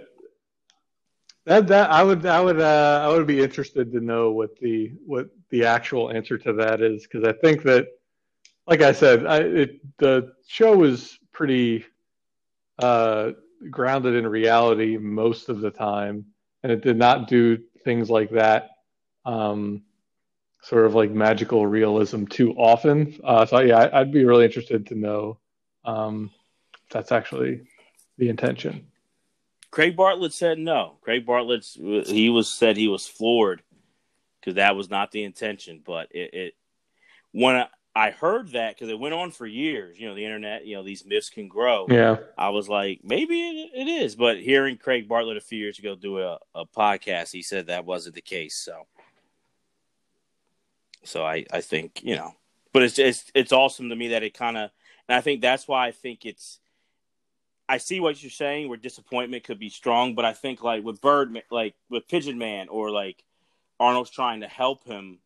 that 1.46 1.66
that 1.68 1.90
I 1.90 2.02
would 2.02 2.24
I 2.24 2.40
would 2.40 2.60
uh, 2.60 3.00
I 3.04 3.08
would 3.08 3.26
be 3.26 3.40
interested 3.40 3.92
to 3.92 4.00
know 4.00 4.30
what 4.30 4.56
the 4.60 4.92
what 5.04 5.28
the 5.50 5.64
actual 5.64 6.10
answer 6.10 6.38
to 6.38 6.52
that 6.54 6.80
is 6.80 7.02
because 7.02 7.24
I 7.24 7.32
think 7.32 7.62
that, 7.64 7.88
like 8.66 8.82
I 8.82 8.92
said, 8.92 9.26
I, 9.26 9.38
it, 9.38 9.98
the 9.98 10.32
show 10.46 10.76
was 10.76 11.18
pretty 11.32 11.84
uh, 12.78 13.32
grounded 13.70 14.14
in 14.14 14.26
reality 14.26 14.96
most 14.96 15.48
of 15.48 15.60
the 15.60 15.70
time, 15.70 16.26
and 16.62 16.72
it 16.72 16.82
did 16.82 16.96
not 16.96 17.28
do 17.28 17.58
things 17.84 18.10
like 18.10 18.30
that. 18.30 18.70
Um, 19.24 19.82
sort 20.62 20.86
of 20.86 20.94
like 20.94 21.10
magical 21.10 21.66
realism 21.66 22.24
too 22.24 22.52
often. 22.52 23.20
Uh, 23.22 23.44
so 23.44 23.60
yeah, 23.60 23.76
I, 23.76 23.98
would 24.00 24.12
be 24.12 24.24
really 24.24 24.46
interested 24.46 24.86
to 24.86 24.94
know 24.94 25.38
um, 25.84 26.30
if 26.84 26.90
that's 26.90 27.12
actually 27.12 27.62
the 28.16 28.30
intention. 28.30 28.86
Craig 29.70 29.96
Bartlett 29.96 30.32
said 30.32 30.58
no. 30.58 30.96
Craig 31.02 31.26
Bartlett 31.26 31.64
he 32.06 32.30
was 32.30 32.52
said 32.52 32.76
he 32.76 32.88
was 32.88 33.06
floored 33.06 33.62
because 34.40 34.54
that 34.54 34.76
was 34.76 34.88
not 34.88 35.10
the 35.10 35.24
intention. 35.24 35.82
But 35.84 36.08
it, 36.12 36.32
it 36.32 36.54
when 37.32 37.56
I, 37.56 37.66
I 37.96 38.10
heard 38.10 38.52
that 38.52 38.74
because 38.74 38.90
it 38.90 38.98
went 38.98 39.14
on 39.14 39.30
for 39.30 39.46
years. 39.46 39.98
You 39.98 40.08
know, 40.08 40.14
the 40.14 40.24
internet. 40.24 40.66
You 40.66 40.76
know, 40.76 40.82
these 40.82 41.04
myths 41.06 41.30
can 41.30 41.46
grow. 41.46 41.86
Yeah. 41.88 42.16
I 42.36 42.48
was 42.48 42.68
like, 42.68 43.00
maybe 43.04 43.40
it, 43.40 43.70
it 43.74 43.88
is. 43.88 44.16
But 44.16 44.40
hearing 44.40 44.76
Craig 44.76 45.08
Bartlett 45.08 45.36
a 45.36 45.40
few 45.40 45.58
years 45.58 45.78
ago 45.78 45.94
do 45.94 46.18
a, 46.18 46.38
a 46.54 46.66
podcast, 46.66 47.32
he 47.32 47.42
said 47.42 47.68
that 47.68 47.84
wasn't 47.84 48.16
the 48.16 48.20
case. 48.20 48.56
So, 48.56 48.86
so 51.04 51.24
I 51.24 51.44
I 51.52 51.60
think 51.60 52.02
you 52.02 52.16
know, 52.16 52.34
but 52.72 52.82
it's 52.82 52.98
it's 52.98 53.30
it's 53.34 53.52
awesome 53.52 53.90
to 53.90 53.96
me 53.96 54.08
that 54.08 54.24
it 54.24 54.34
kind 54.34 54.56
of, 54.56 54.70
and 55.08 55.16
I 55.16 55.20
think 55.20 55.40
that's 55.40 55.68
why 55.68 55.86
I 55.86 55.92
think 55.92 56.26
it's 56.26 56.58
I 57.68 57.78
see 57.78 58.00
what 58.00 58.22
you're 58.22 58.30
saying 58.30 58.68
where 58.68 58.76
disappointment 58.76 59.44
could 59.44 59.58
be 59.58 59.70
strong, 59.70 60.14
but 60.14 60.24
I 60.24 60.32
think 60.32 60.62
like 60.62 60.84
with 60.84 61.00
Bird, 61.00 61.40
like 61.50 61.74
with 61.88 62.08
Pigeon 62.08 62.38
Man, 62.38 62.68
or 62.68 62.90
like 62.90 63.24
Arnold's 63.80 64.10
trying 64.10 64.40
to 64.40 64.48
help 64.48 64.84
him, 64.84 65.18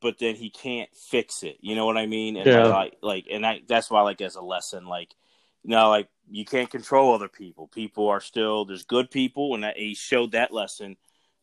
but 0.00 0.18
then 0.18 0.34
he 0.34 0.50
can't 0.50 0.88
fix 0.94 1.42
it. 1.42 1.58
You 1.60 1.74
know 1.74 1.86
what 1.86 1.98
I 1.98 2.06
mean? 2.06 2.36
And 2.36 2.46
yeah. 2.46 2.66
like, 2.66 2.96
like, 3.02 3.26
and 3.30 3.44
that, 3.44 3.60
that's 3.68 3.90
why 3.90 4.02
like 4.02 4.20
as 4.20 4.36
a 4.36 4.40
lesson, 4.40 4.86
like, 4.86 5.14
you 5.62 5.70
know, 5.70 5.90
like 5.90 6.08
you 6.30 6.44
can't 6.44 6.70
control 6.70 7.14
other 7.14 7.28
people. 7.28 7.68
People 7.68 8.08
are 8.08 8.20
still 8.20 8.64
there's 8.64 8.84
good 8.84 9.10
people, 9.10 9.54
and 9.54 9.64
that 9.64 9.76
he 9.76 9.94
showed 9.94 10.32
that 10.32 10.52
lesson, 10.52 10.96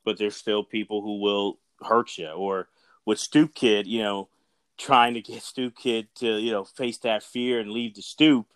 but 0.03 0.17
there's 0.17 0.35
still 0.35 0.63
people 0.63 1.01
who 1.01 1.19
will 1.19 1.59
hurt 1.81 2.17
you. 2.17 2.29
Or 2.29 2.67
with 3.05 3.19
Stoop 3.19 3.53
Kid, 3.53 3.85
you 3.85 4.01
know, 4.01 4.29
trying 4.77 5.13
to 5.13 5.21
get 5.21 5.43
Stoop 5.43 5.77
Kid 5.77 6.07
to 6.15 6.37
you 6.37 6.51
know 6.51 6.63
face 6.63 6.97
that 6.99 7.23
fear 7.23 7.59
and 7.59 7.71
leave 7.71 7.95
the 7.95 8.01
stoop 8.01 8.47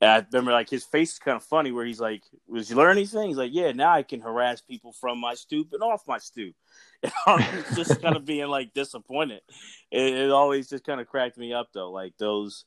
and 0.00 0.10
I 0.10 0.26
remember 0.32 0.52
like 0.52 0.70
his 0.70 0.84
face 0.84 1.12
is 1.12 1.18
kind 1.18 1.36
of 1.36 1.44
funny 1.44 1.72
where 1.72 1.84
he's 1.84 2.00
like, 2.00 2.22
"Was 2.48 2.70
you 2.70 2.76
learn 2.76 2.96
anything?" 2.96 3.28
He's 3.28 3.36
like, 3.36 3.52
"Yeah, 3.52 3.72
now 3.72 3.92
I 3.92 4.02
can 4.02 4.20
harass 4.20 4.60
people 4.62 4.92
from 4.92 5.18
my 5.18 5.34
stoop 5.34 5.72
and 5.72 5.82
off 5.82 6.08
my 6.08 6.18
stoop." 6.18 6.54
And 7.26 7.64
just 7.74 8.02
kind 8.02 8.16
of 8.16 8.24
being 8.24 8.48
like 8.48 8.74
disappointed. 8.74 9.42
It, 9.90 10.14
it, 10.14 10.30
always 10.30 10.68
just 10.68 10.84
kind 10.84 11.00
of 11.00 11.06
cracked 11.06 11.38
me 11.38 11.52
up 11.52 11.68
though, 11.72 11.90
like 11.90 12.16
those 12.18 12.64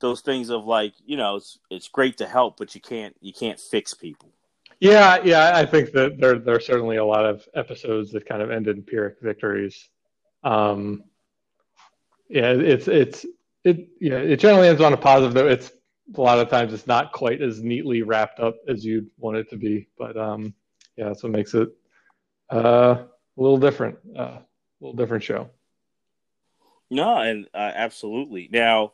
those 0.00 0.20
things 0.20 0.50
of 0.50 0.64
like 0.64 0.92
you 1.04 1.16
know 1.16 1.36
it's 1.36 1.58
it's 1.70 1.88
great 1.88 2.18
to 2.18 2.26
help, 2.26 2.56
but 2.56 2.74
you 2.74 2.80
can't 2.80 3.16
you 3.20 3.32
can't 3.32 3.58
fix 3.58 3.94
people. 3.94 4.32
Yeah, 4.78 5.20
yeah, 5.24 5.52
I 5.54 5.66
think 5.66 5.92
that 5.92 6.18
there 6.20 6.38
there 6.38 6.56
are 6.56 6.60
certainly 6.60 6.96
a 6.96 7.04
lot 7.04 7.24
of 7.24 7.48
episodes 7.54 8.12
that 8.12 8.26
kind 8.26 8.42
of 8.42 8.50
end 8.50 8.68
in 8.68 8.82
pyrrhic 8.82 9.16
victories. 9.20 9.88
Um, 10.44 11.04
yeah, 12.28 12.52
it's 12.52 12.86
it's 12.86 13.26
it 13.64 13.88
yeah 14.00 14.18
it 14.18 14.36
generally 14.38 14.68
ends 14.68 14.80
on 14.80 14.92
a 14.92 14.96
positive 14.96 15.34
though. 15.34 15.48
It's 15.48 15.72
a 16.14 16.20
lot 16.20 16.38
of 16.38 16.48
times 16.48 16.72
it's 16.72 16.86
not 16.86 17.12
quite 17.12 17.42
as 17.42 17.62
neatly 17.62 18.02
wrapped 18.02 18.40
up 18.40 18.56
as 18.68 18.84
you'd 18.84 19.08
want 19.18 19.36
it 19.36 19.50
to 19.50 19.56
be. 19.56 19.88
But 19.98 20.16
um, 20.16 20.54
yeah, 20.96 21.08
that's 21.08 21.22
what 21.22 21.32
makes 21.32 21.54
it 21.54 21.68
uh, 22.52 23.04
a 23.04 23.06
little 23.36 23.58
different, 23.58 23.98
uh, 24.16 24.22
a 24.22 24.44
little 24.80 24.96
different 24.96 25.24
show. 25.24 25.50
No, 26.90 27.16
and 27.18 27.46
uh, 27.52 27.72
absolutely. 27.74 28.48
Now, 28.52 28.92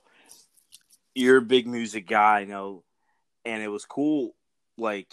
you're 1.14 1.38
a 1.38 1.42
big 1.42 1.66
music 1.66 2.06
guy, 2.06 2.40
you 2.40 2.46
know, 2.46 2.84
and 3.44 3.62
it 3.62 3.68
was 3.68 3.84
cool. 3.84 4.34
Like 4.78 5.12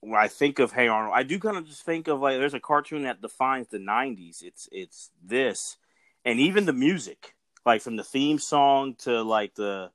when 0.00 0.20
I 0.20 0.28
think 0.28 0.58
of 0.58 0.72
Hey 0.72 0.88
Arnold, 0.88 1.14
I 1.14 1.22
do 1.22 1.38
kind 1.38 1.56
of 1.56 1.66
just 1.66 1.84
think 1.84 2.08
of 2.08 2.20
like 2.20 2.38
there's 2.38 2.54
a 2.54 2.60
cartoon 2.60 3.02
that 3.02 3.22
defines 3.22 3.68
the 3.68 3.78
'90s. 3.78 4.42
It's 4.42 4.68
it's 4.72 5.10
this, 5.22 5.76
and 6.24 6.40
even 6.40 6.66
the 6.66 6.72
music, 6.72 7.36
like 7.64 7.82
from 7.82 7.96
the 7.96 8.04
theme 8.04 8.40
song 8.40 8.96
to 9.00 9.22
like 9.22 9.54
the 9.54 9.92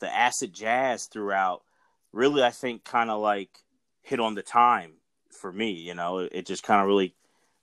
the 0.00 0.14
acid 0.14 0.52
jazz 0.52 1.06
throughout 1.06 1.62
really 2.12 2.42
I 2.42 2.50
think 2.50 2.84
kind 2.84 3.10
of 3.10 3.20
like 3.20 3.50
hit 4.02 4.20
on 4.20 4.34
the 4.34 4.42
time 4.42 4.94
for 5.30 5.52
me, 5.52 5.72
you 5.72 5.94
know. 5.94 6.18
It, 6.18 6.46
just 6.46 6.62
kind 6.62 6.80
of 6.80 6.86
really 6.86 7.14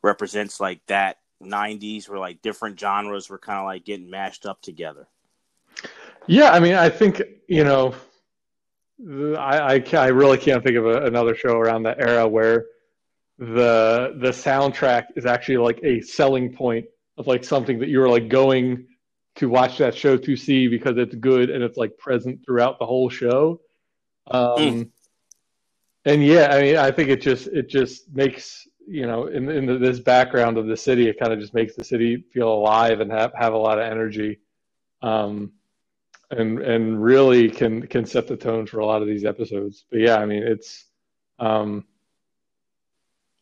represents 0.02 0.60
like 0.60 0.86
that 0.88 1.18
90s 1.42 2.08
where 2.08 2.20
like 2.20 2.42
different 2.42 2.80
genres 2.80 3.30
were 3.30 3.40
kind 3.40 3.60
of 3.60 3.66
like 3.66 3.86
getting 3.86 4.10
mashed 4.10 4.46
up 4.46 4.62
together. 4.62 5.08
Yeah, 6.28 6.52
I 6.52 6.60
mean, 6.60 6.76
I 6.76 6.90
think, 6.90 7.22
you 7.48 7.64
know, 7.64 7.96
I 9.38 9.76
I, 9.76 9.84
I 9.98 10.08
really 10.08 10.38
can't 10.38 10.64
think 10.64 10.78
of 10.78 10.86
a, 10.86 11.06
another 11.06 11.36
show 11.36 11.58
around 11.58 11.84
that 11.84 12.00
era 12.00 12.28
where 12.28 12.66
the 13.40 14.16
the 14.20 14.30
soundtrack 14.30 15.06
is 15.16 15.26
actually 15.26 15.58
like 15.58 15.80
a 15.84 16.02
selling 16.02 16.54
point 16.54 16.86
of 17.18 17.28
like 17.28 17.44
something 17.44 17.80
that 17.80 17.90
you 17.90 18.00
were 18.00 18.10
like 18.10 18.30
going 18.30 18.88
to 19.36 19.50
watch 19.50 19.78
that 19.80 19.96
show 19.96 20.18
to 20.18 20.36
see 20.36 20.68
because 20.68 20.98
it's 20.98 21.16
good 21.16 21.50
and 21.50 21.64
it's 21.64 21.78
like 21.78 21.98
present 21.98 22.46
throughout 22.46 22.80
the 22.80 22.86
whole 22.86 23.10
show. 23.10 23.62
Um, 24.30 24.58
mm. 24.58 24.90
And 26.06 26.26
yeah, 26.26 26.54
I 26.54 26.62
mean, 26.62 26.78
I 26.78 26.92
think 26.92 27.10
it 27.10 27.22
just 27.22 27.48
it 27.48 27.70
just 27.70 28.14
makes 28.14 28.68
you 28.88 29.08
know 29.08 29.28
in 29.28 29.50
in 29.50 29.66
the, 29.66 29.78
this 29.78 30.00
background 30.00 30.58
of 30.58 30.68
the 30.68 30.78
city, 30.78 31.08
it 31.08 31.20
kind 31.20 31.32
of 31.32 31.40
just 31.40 31.54
makes 31.54 31.76
the 31.76 31.84
city 31.84 32.24
feel 32.34 32.52
alive 32.52 33.00
and 33.00 33.12
have 33.12 33.32
have 33.34 33.54
a 33.54 33.58
lot 33.58 33.80
of 33.80 33.86
energy, 33.86 34.40
um, 35.02 35.54
and 36.30 36.60
and 36.60 37.02
really 37.02 37.50
can 37.50 37.88
can 37.88 38.06
set 38.06 38.28
the 38.28 38.36
tone 38.36 38.68
for 38.68 38.80
a 38.80 38.86
lot 38.86 39.02
of 39.02 39.08
these 39.08 39.26
episodes. 39.26 39.86
But 39.90 40.00
yeah, 40.00 40.18
I 40.18 40.26
mean, 40.26 40.44
it's. 40.44 40.86
Um, 41.40 41.86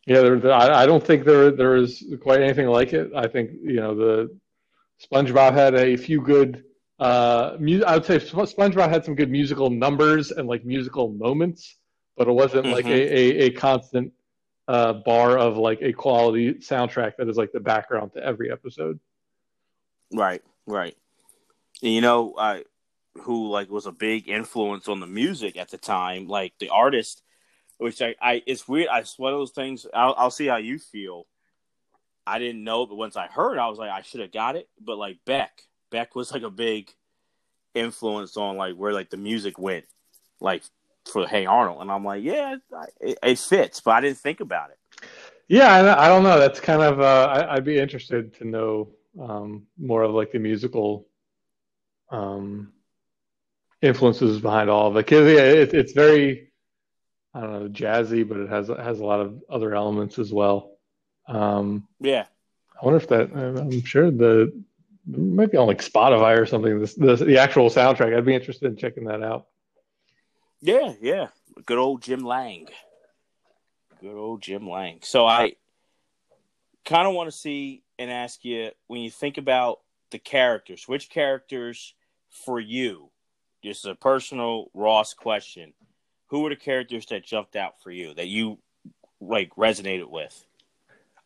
yeah, 0.06 0.20
there, 0.20 0.52
I, 0.52 0.82
I 0.82 0.86
don't 0.86 1.04
think 1.04 1.24
there 1.24 1.52
there 1.52 1.76
is 1.76 2.04
quite 2.22 2.40
anything 2.40 2.66
like 2.66 2.92
it. 2.92 3.12
I 3.14 3.28
think 3.28 3.50
you 3.62 3.76
know 3.76 3.94
the 3.94 4.36
SpongeBob 5.02 5.52
had 5.52 5.74
a 5.74 5.96
few 5.96 6.20
good. 6.20 6.64
Uh, 6.98 7.56
mu- 7.58 7.82
I 7.84 7.96
would 7.96 8.04
say 8.04 8.18
SpongeBob 8.18 8.88
had 8.88 9.04
some 9.04 9.14
good 9.14 9.30
musical 9.30 9.70
numbers 9.70 10.30
and 10.30 10.48
like 10.48 10.64
musical 10.64 11.08
moments, 11.08 11.76
but 12.16 12.28
it 12.28 12.32
wasn't 12.32 12.66
mm-hmm. 12.66 12.74
like 12.74 12.86
a, 12.86 12.90
a, 12.90 13.46
a 13.46 13.50
constant 13.50 14.12
uh, 14.68 14.92
bar 14.92 15.36
of 15.38 15.56
like 15.56 15.80
a 15.82 15.92
quality 15.92 16.54
soundtrack 16.54 17.16
that 17.16 17.28
is 17.28 17.36
like 17.36 17.52
the 17.52 17.60
background 17.60 18.12
to 18.12 18.24
every 18.24 18.52
episode. 18.52 19.00
Right, 20.12 20.42
right. 20.66 20.96
And, 21.82 21.92
you 21.92 22.00
know, 22.00 22.34
I 22.38 22.64
who 23.22 23.48
like 23.48 23.68
was 23.70 23.86
a 23.86 23.92
big 23.92 24.28
influence 24.28 24.88
on 24.88 25.00
the 25.00 25.06
music 25.06 25.56
at 25.56 25.70
the 25.70 25.78
time, 25.78 26.28
like 26.28 26.54
the 26.58 26.68
artist, 26.68 27.22
which 27.78 28.00
I, 28.00 28.14
I 28.20 28.42
it's 28.46 28.68
weird. 28.68 28.88
I, 28.88 29.00
it's 29.00 29.18
one 29.18 29.32
of 29.32 29.38
those 29.38 29.50
things. 29.50 29.86
I'll, 29.92 30.14
I'll 30.16 30.30
see 30.30 30.46
how 30.46 30.56
you 30.56 30.78
feel. 30.78 31.26
I 32.26 32.38
didn't 32.38 32.64
know, 32.64 32.86
but 32.86 32.96
once 32.96 33.16
I 33.16 33.26
heard, 33.26 33.58
I 33.58 33.68
was 33.68 33.78
like, 33.78 33.90
I 33.90 34.02
should 34.02 34.20
have 34.20 34.32
got 34.32 34.56
it. 34.56 34.68
But 34.80 34.98
like 34.98 35.18
Beck, 35.24 35.62
Beck 35.90 36.14
was 36.14 36.32
like 36.32 36.42
a 36.42 36.50
big 36.50 36.90
influence 37.74 38.36
on 38.36 38.56
like 38.56 38.74
where 38.76 38.92
like 38.92 39.10
the 39.10 39.16
music 39.16 39.58
went, 39.58 39.84
like 40.40 40.62
for 41.10 41.26
Hey 41.26 41.46
Arnold, 41.46 41.82
and 41.82 41.90
I'm 41.90 42.04
like, 42.04 42.22
yeah, 42.22 42.56
it, 43.00 43.18
it 43.22 43.38
fits, 43.38 43.80
but 43.80 43.92
I 43.92 44.00
didn't 44.00 44.18
think 44.18 44.40
about 44.40 44.70
it. 44.70 44.78
Yeah, 45.48 45.96
I, 45.98 46.08
don't 46.08 46.22
know. 46.22 46.38
That's 46.38 46.60
kind 46.60 46.80
of 46.80 47.00
uh, 47.00 47.46
I, 47.50 47.54
would 47.56 47.64
be 47.64 47.78
interested 47.78 48.34
to 48.36 48.44
know 48.46 48.88
um, 49.20 49.66
more 49.78 50.02
of 50.02 50.12
like 50.12 50.32
the 50.32 50.38
musical 50.38 51.08
um, 52.10 52.72
influences 53.82 54.40
behind 54.40 54.70
all 54.70 54.88
of 54.88 54.96
it. 54.96 55.06
Cause 55.06 55.30
yeah, 55.30 55.42
it, 55.42 55.74
it's 55.74 55.92
very 55.92 56.52
I 57.34 57.40
don't 57.40 57.52
know 57.52 57.68
jazzy, 57.68 58.26
but 58.26 58.38
it 58.38 58.48
has 58.48 58.68
has 58.68 59.00
a 59.00 59.04
lot 59.04 59.20
of 59.20 59.42
other 59.50 59.74
elements 59.74 60.18
as 60.18 60.32
well. 60.32 60.71
Um, 61.26 61.86
yeah. 62.00 62.26
I 62.80 62.84
wonder 62.84 62.98
if 62.98 63.08
that. 63.08 63.30
I'm 63.32 63.84
sure 63.84 64.10
the 64.10 64.52
might 65.06 65.50
be 65.50 65.56
on 65.56 65.66
like 65.66 65.82
Spotify 65.82 66.38
or 66.38 66.46
something. 66.46 66.80
This, 66.80 66.94
this, 66.94 67.20
the 67.20 67.38
actual 67.38 67.70
soundtrack. 67.70 68.16
I'd 68.16 68.24
be 68.24 68.34
interested 68.34 68.66
in 68.66 68.76
checking 68.76 69.04
that 69.04 69.22
out. 69.22 69.46
Yeah, 70.60 70.94
yeah. 71.00 71.28
Good 71.66 71.78
old 71.78 72.02
Jim 72.02 72.24
Lang. 72.24 72.68
Good 74.00 74.16
old 74.16 74.42
Jim 74.42 74.68
Lang. 74.68 75.00
So 75.02 75.26
I 75.26 75.54
kind 76.84 77.06
of 77.06 77.14
want 77.14 77.30
to 77.30 77.36
see 77.36 77.82
and 77.98 78.10
ask 78.10 78.44
you 78.44 78.70
when 78.86 79.00
you 79.00 79.10
think 79.10 79.38
about 79.38 79.80
the 80.10 80.18
characters, 80.18 80.88
which 80.88 81.10
characters 81.10 81.94
for 82.30 82.58
you, 82.58 83.10
just 83.62 83.86
a 83.86 83.94
personal 83.94 84.70
Ross 84.74 85.14
question, 85.14 85.72
who 86.28 86.40
were 86.40 86.50
the 86.50 86.56
characters 86.56 87.06
that 87.06 87.24
jumped 87.24 87.56
out 87.56 87.82
for 87.82 87.90
you 87.90 88.14
that 88.14 88.28
you 88.28 88.58
like 89.20 89.50
resonated 89.56 90.08
with? 90.08 90.44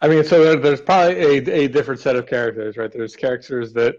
I 0.01 0.09
mean, 0.09 0.25
so 0.25 0.57
there's 0.57 0.81
probably 0.81 1.17
a, 1.17 1.65
a 1.65 1.69
different 1.69 2.01
set 2.01 2.17
of 2.17 2.27
characters, 2.27 2.77
right? 2.77 2.93
There's 2.93 3.17
characters 3.17 3.73
that 3.75 3.97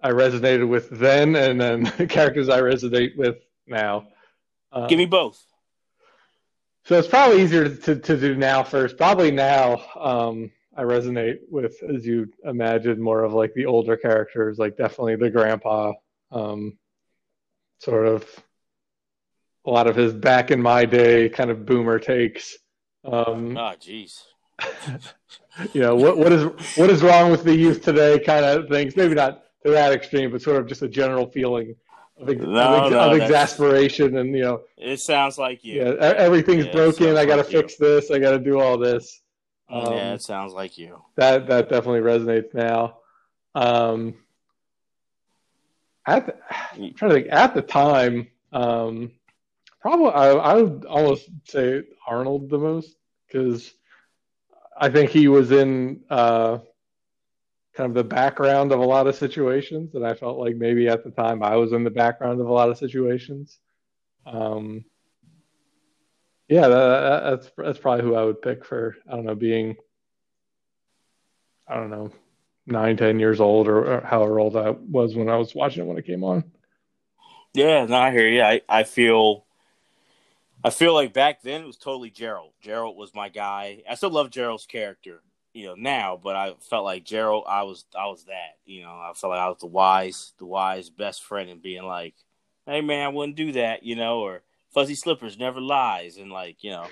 I 0.00 0.10
resonated 0.10 0.68
with 0.68 0.88
then, 0.90 1.36
and 1.36 1.60
then 1.60 1.86
characters 2.08 2.48
I 2.48 2.60
resonate 2.60 3.16
with 3.16 3.36
now. 3.66 4.08
Uh, 4.72 4.86
Give 4.86 4.98
me 4.98 5.06
both. 5.06 5.42
So 6.86 6.98
it's 6.98 7.08
probably 7.08 7.42
easier 7.42 7.68
to, 7.68 7.96
to 7.96 8.16
do 8.20 8.34
now 8.34 8.62
first. 8.62 8.96
Probably 8.98 9.30
now, 9.30 9.82
um, 9.98 10.50
I 10.76 10.82
resonate 10.82 11.38
with, 11.50 11.82
as 11.82 12.04
you 12.04 12.30
imagine, 12.44 13.00
more 13.00 13.24
of 13.24 13.32
like 13.32 13.54
the 13.54 13.66
older 13.66 13.96
characters, 13.96 14.58
like 14.58 14.76
definitely 14.76 15.16
the 15.16 15.30
grandpa, 15.30 15.92
um, 16.30 16.76
sort 17.78 18.06
of 18.06 18.28
a 19.64 19.70
lot 19.70 19.86
of 19.86 19.96
his 19.96 20.12
back 20.12 20.50
in 20.50 20.60
my 20.60 20.84
day 20.84 21.28
kind 21.28 21.50
of 21.50 21.64
boomer 21.64 21.98
takes. 21.98 22.58
Um, 23.04 23.56
oh, 23.56 23.74
jeez. 23.80 24.22
you 25.72 25.80
know 25.80 25.94
what 25.94 26.18
what 26.18 26.32
is 26.32 26.44
what 26.76 26.90
is 26.90 27.02
wrong 27.02 27.30
with 27.30 27.44
the 27.44 27.54
youth 27.54 27.82
today? 27.82 28.18
Kind 28.18 28.44
of 28.44 28.68
things. 28.68 28.96
Maybe 28.96 29.14
not 29.14 29.42
to 29.64 29.70
that 29.70 29.92
extreme, 29.92 30.30
but 30.30 30.42
sort 30.42 30.56
of 30.58 30.66
just 30.66 30.82
a 30.82 30.88
general 30.88 31.26
feeling 31.30 31.74
of, 32.18 32.28
ex- 32.28 32.40
No, 32.40 32.48
of, 32.48 32.82
ex- 32.84 32.90
no, 32.92 33.00
of 33.10 33.20
exasperation 33.20 34.16
and 34.18 34.34
you 34.36 34.42
know 34.42 34.62
It 34.76 35.00
sounds 35.00 35.38
like 35.38 35.64
you. 35.64 35.82
yeah 35.82 35.90
everything's 36.16 36.66
Yeah, 36.66 36.72
broken. 36.72 37.16
I 37.16 37.24
got 37.24 37.36
to 37.36 37.42
like 37.42 37.52
you. 37.52 37.60
fix 37.62 37.76
this. 37.76 38.10
I 38.10 38.18
got 38.18 38.32
to 38.32 38.38
do 38.38 38.60
all 38.60 38.78
this. 38.78 39.20
Um, 39.68 39.92
yeah, 39.94 40.12
it 40.14 40.22
sounds 40.22 40.52
like 40.52 40.76
you. 40.78 41.02
that 41.16 41.46
that 41.48 41.68
definitely 41.70 42.00
resonates 42.00 42.52
now. 42.54 42.98
Um, 43.54 44.14
at 46.06 46.26
the, 46.26 46.34
I'm 46.74 46.92
trying 46.94 47.10
to 47.10 47.14
think 47.14 47.28
at 47.32 47.54
the 47.54 47.62
time, 47.62 48.28
um, 48.52 49.12
probably 49.80 50.10
I, 50.10 50.30
I 50.32 50.54
would 50.60 50.84
almost 50.84 51.28
say 51.44 51.82
Arnold 52.06 52.50
the 52.50 52.58
most 52.58 52.94
because 53.26 53.72
I 54.76 54.88
think 54.88 55.10
he 55.10 55.28
was 55.28 55.52
in 55.52 56.00
uh, 56.10 56.58
kind 57.74 57.88
of 57.90 57.94
the 57.94 58.04
background 58.04 58.72
of 58.72 58.80
a 58.80 58.84
lot 58.84 59.06
of 59.06 59.16
situations, 59.16 59.94
and 59.94 60.06
I 60.06 60.14
felt 60.14 60.38
like 60.38 60.56
maybe 60.56 60.88
at 60.88 61.04
the 61.04 61.10
time 61.10 61.42
I 61.42 61.56
was 61.56 61.72
in 61.72 61.84
the 61.84 61.90
background 61.90 62.40
of 62.40 62.48
a 62.48 62.52
lot 62.52 62.70
of 62.70 62.78
situations. 62.78 63.58
Um, 64.26 64.84
yeah, 66.48 66.68
that, 66.68 66.70
that, 66.70 67.30
that's 67.30 67.52
that's 67.56 67.78
probably 67.78 68.04
who 68.04 68.14
I 68.14 68.24
would 68.24 68.42
pick 68.42 68.64
for 68.64 68.96
I 69.08 69.16
don't 69.16 69.24
know 69.24 69.34
being 69.34 69.76
I 71.66 71.76
don't 71.76 71.90
know 71.90 72.12
nine 72.66 72.96
ten 72.96 73.18
years 73.18 73.40
old 73.40 73.68
or, 73.68 73.94
or 73.94 74.00
however 74.00 74.40
old 74.40 74.56
I 74.56 74.70
was 74.70 75.14
when 75.14 75.28
I 75.28 75.36
was 75.36 75.54
watching 75.54 75.84
it 75.84 75.86
when 75.86 75.98
it 75.98 76.06
came 76.06 76.24
on. 76.24 76.44
Yeah, 77.54 77.86
no, 77.86 77.96
I 77.96 78.10
hear 78.10 78.28
you. 78.28 78.42
I, 78.42 78.62
I 78.68 78.82
feel 78.82 79.43
I 80.64 80.70
feel 80.70 80.94
like 80.94 81.12
back 81.12 81.42
then 81.42 81.62
it 81.62 81.66
was 81.66 81.76
totally 81.76 82.10
Gerald. 82.10 82.52
Gerald 82.62 82.96
was 82.96 83.14
my 83.14 83.28
guy. 83.28 83.82
I 83.88 83.94
still 83.96 84.10
love 84.10 84.30
Gerald's 84.30 84.66
character, 84.66 85.20
you 85.52 85.66
know, 85.66 85.74
now, 85.74 86.18
but 86.22 86.36
I 86.36 86.54
felt 86.60 86.84
like 86.84 87.04
Gerald 87.04 87.44
I 87.46 87.64
was 87.64 87.84
I 87.96 88.06
was 88.06 88.24
that. 88.24 88.56
You 88.64 88.82
know, 88.82 88.90
I 88.90 89.12
felt 89.14 89.32
like 89.32 89.40
I 89.40 89.48
was 89.48 89.58
the 89.60 89.66
wise 89.66 90.32
the 90.38 90.46
wise 90.46 90.88
best 90.90 91.22
friend 91.22 91.50
and 91.50 91.62
being 91.62 91.84
like, 91.84 92.14
Hey 92.66 92.80
man, 92.80 93.04
I 93.04 93.08
wouldn't 93.08 93.36
do 93.36 93.52
that, 93.52 93.82
you 93.82 93.94
know, 93.94 94.20
or 94.20 94.42
fuzzy 94.72 94.94
slippers 94.94 95.38
never 95.38 95.60
lies 95.60 96.16
and 96.16 96.32
like, 96.32 96.64
you 96.64 96.70
know 96.70 96.86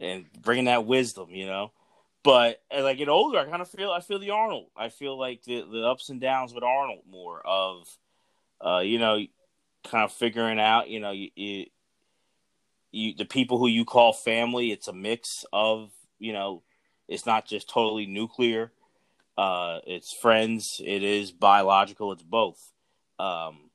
and 0.00 0.24
bringing 0.42 0.64
that 0.64 0.86
wisdom, 0.86 1.28
you 1.30 1.46
know. 1.46 1.72
But 2.22 2.62
as 2.70 2.84
I 2.84 2.94
get 2.94 3.08
older, 3.08 3.38
I 3.38 3.44
kind 3.44 3.62
of 3.62 3.70
feel 3.70 3.90
I 3.92 4.00
feel 4.00 4.18
the 4.18 4.30
Arnold. 4.30 4.66
I 4.76 4.88
feel 4.88 5.18
like 5.18 5.42
the 5.44 5.64
the 5.70 5.86
ups 5.86 6.08
and 6.08 6.20
downs 6.20 6.52
with 6.52 6.64
Arnold 6.64 7.02
more 7.08 7.40
of, 7.46 7.86
uh, 8.60 8.80
you 8.80 8.98
know, 8.98 9.18
kind 9.84 10.04
of 10.04 10.12
figuring 10.12 10.58
out, 10.60 10.88
you 10.88 11.00
know, 11.00 11.12
you, 11.12 11.30
you, 11.34 11.66
you 12.90 13.14
the 13.14 13.24
people 13.24 13.58
who 13.58 13.68
you 13.68 13.84
call 13.84 14.12
family. 14.12 14.72
It's 14.72 14.88
a 14.88 14.92
mix 14.92 15.44
of, 15.52 15.90
you 16.18 16.32
know, 16.32 16.62
it's 17.08 17.26
not 17.26 17.46
just 17.46 17.68
totally 17.68 18.06
nuclear. 18.06 18.72
Uh, 19.36 19.80
it's 19.86 20.12
friends. 20.12 20.80
It 20.84 21.02
is 21.02 21.32
biological. 21.32 22.12
It's 22.12 22.22
both. 22.22 22.72
Um, 23.18 23.70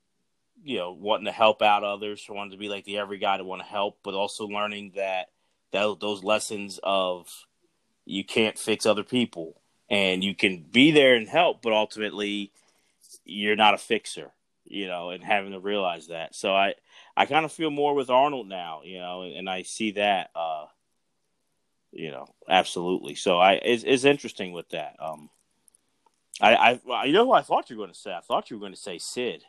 you 0.63 0.77
know, 0.77 0.91
wanting 0.91 1.25
to 1.25 1.31
help 1.31 1.61
out 1.61 1.83
others, 1.83 2.25
wanting 2.27 2.51
to 2.51 2.57
be 2.57 2.69
like 2.69 2.85
the 2.85 2.97
every 2.97 3.19
guy 3.19 3.37
to 3.37 3.43
want 3.43 3.61
to 3.61 3.67
help, 3.67 3.99
but 4.03 4.13
also 4.13 4.47
learning 4.47 4.93
that 4.95 5.29
that 5.71 5.99
those 5.99 6.23
lessons 6.23 6.79
of 6.83 7.27
you 8.05 8.23
can't 8.23 8.57
fix 8.57 8.85
other 8.85 9.03
people 9.03 9.59
and 9.89 10.23
you 10.23 10.33
can 10.33 10.63
be 10.71 10.91
there 10.91 11.15
and 11.15 11.27
help 11.27 11.61
but 11.61 11.73
ultimately 11.73 12.51
you're 13.25 13.55
not 13.55 13.73
a 13.73 13.77
fixer 13.77 14.31
you 14.63 14.87
know 14.87 15.09
and 15.09 15.23
having 15.23 15.51
to 15.51 15.59
realize 15.59 16.07
that 16.07 16.33
so 16.33 16.55
i 16.55 16.73
i 17.17 17.25
kind 17.25 17.45
of 17.45 17.51
feel 17.51 17.71
more 17.71 17.93
with 17.93 18.09
arnold 18.09 18.47
now 18.47 18.81
you 18.83 18.99
know 18.99 19.23
and, 19.23 19.35
and 19.35 19.49
i 19.49 19.61
see 19.61 19.91
that 19.91 20.29
uh 20.35 20.65
you 21.95 22.11
know 22.11 22.27
absolutely. 22.47 23.15
So 23.15 23.39
i 23.39 23.53
it's, 23.53 23.83
it's 23.83 24.03
interesting 24.03 24.51
with 24.51 24.69
that. 24.69 24.97
Um 24.99 25.29
i 26.41 26.79
i 26.91 27.05
you 27.05 27.13
know 27.13 27.25
who 27.25 27.31
i 27.31 27.41
thought 27.41 27.69
you 27.69 27.77
were 27.77 27.83
going 27.83 27.93
to 27.93 27.99
say? 27.99 28.13
I 28.13 28.19
thought 28.19 28.49
you 28.49 28.57
were 28.57 28.61
going 28.61 28.73
to 28.73 28.79
say 28.79 28.97
sid. 28.97 29.43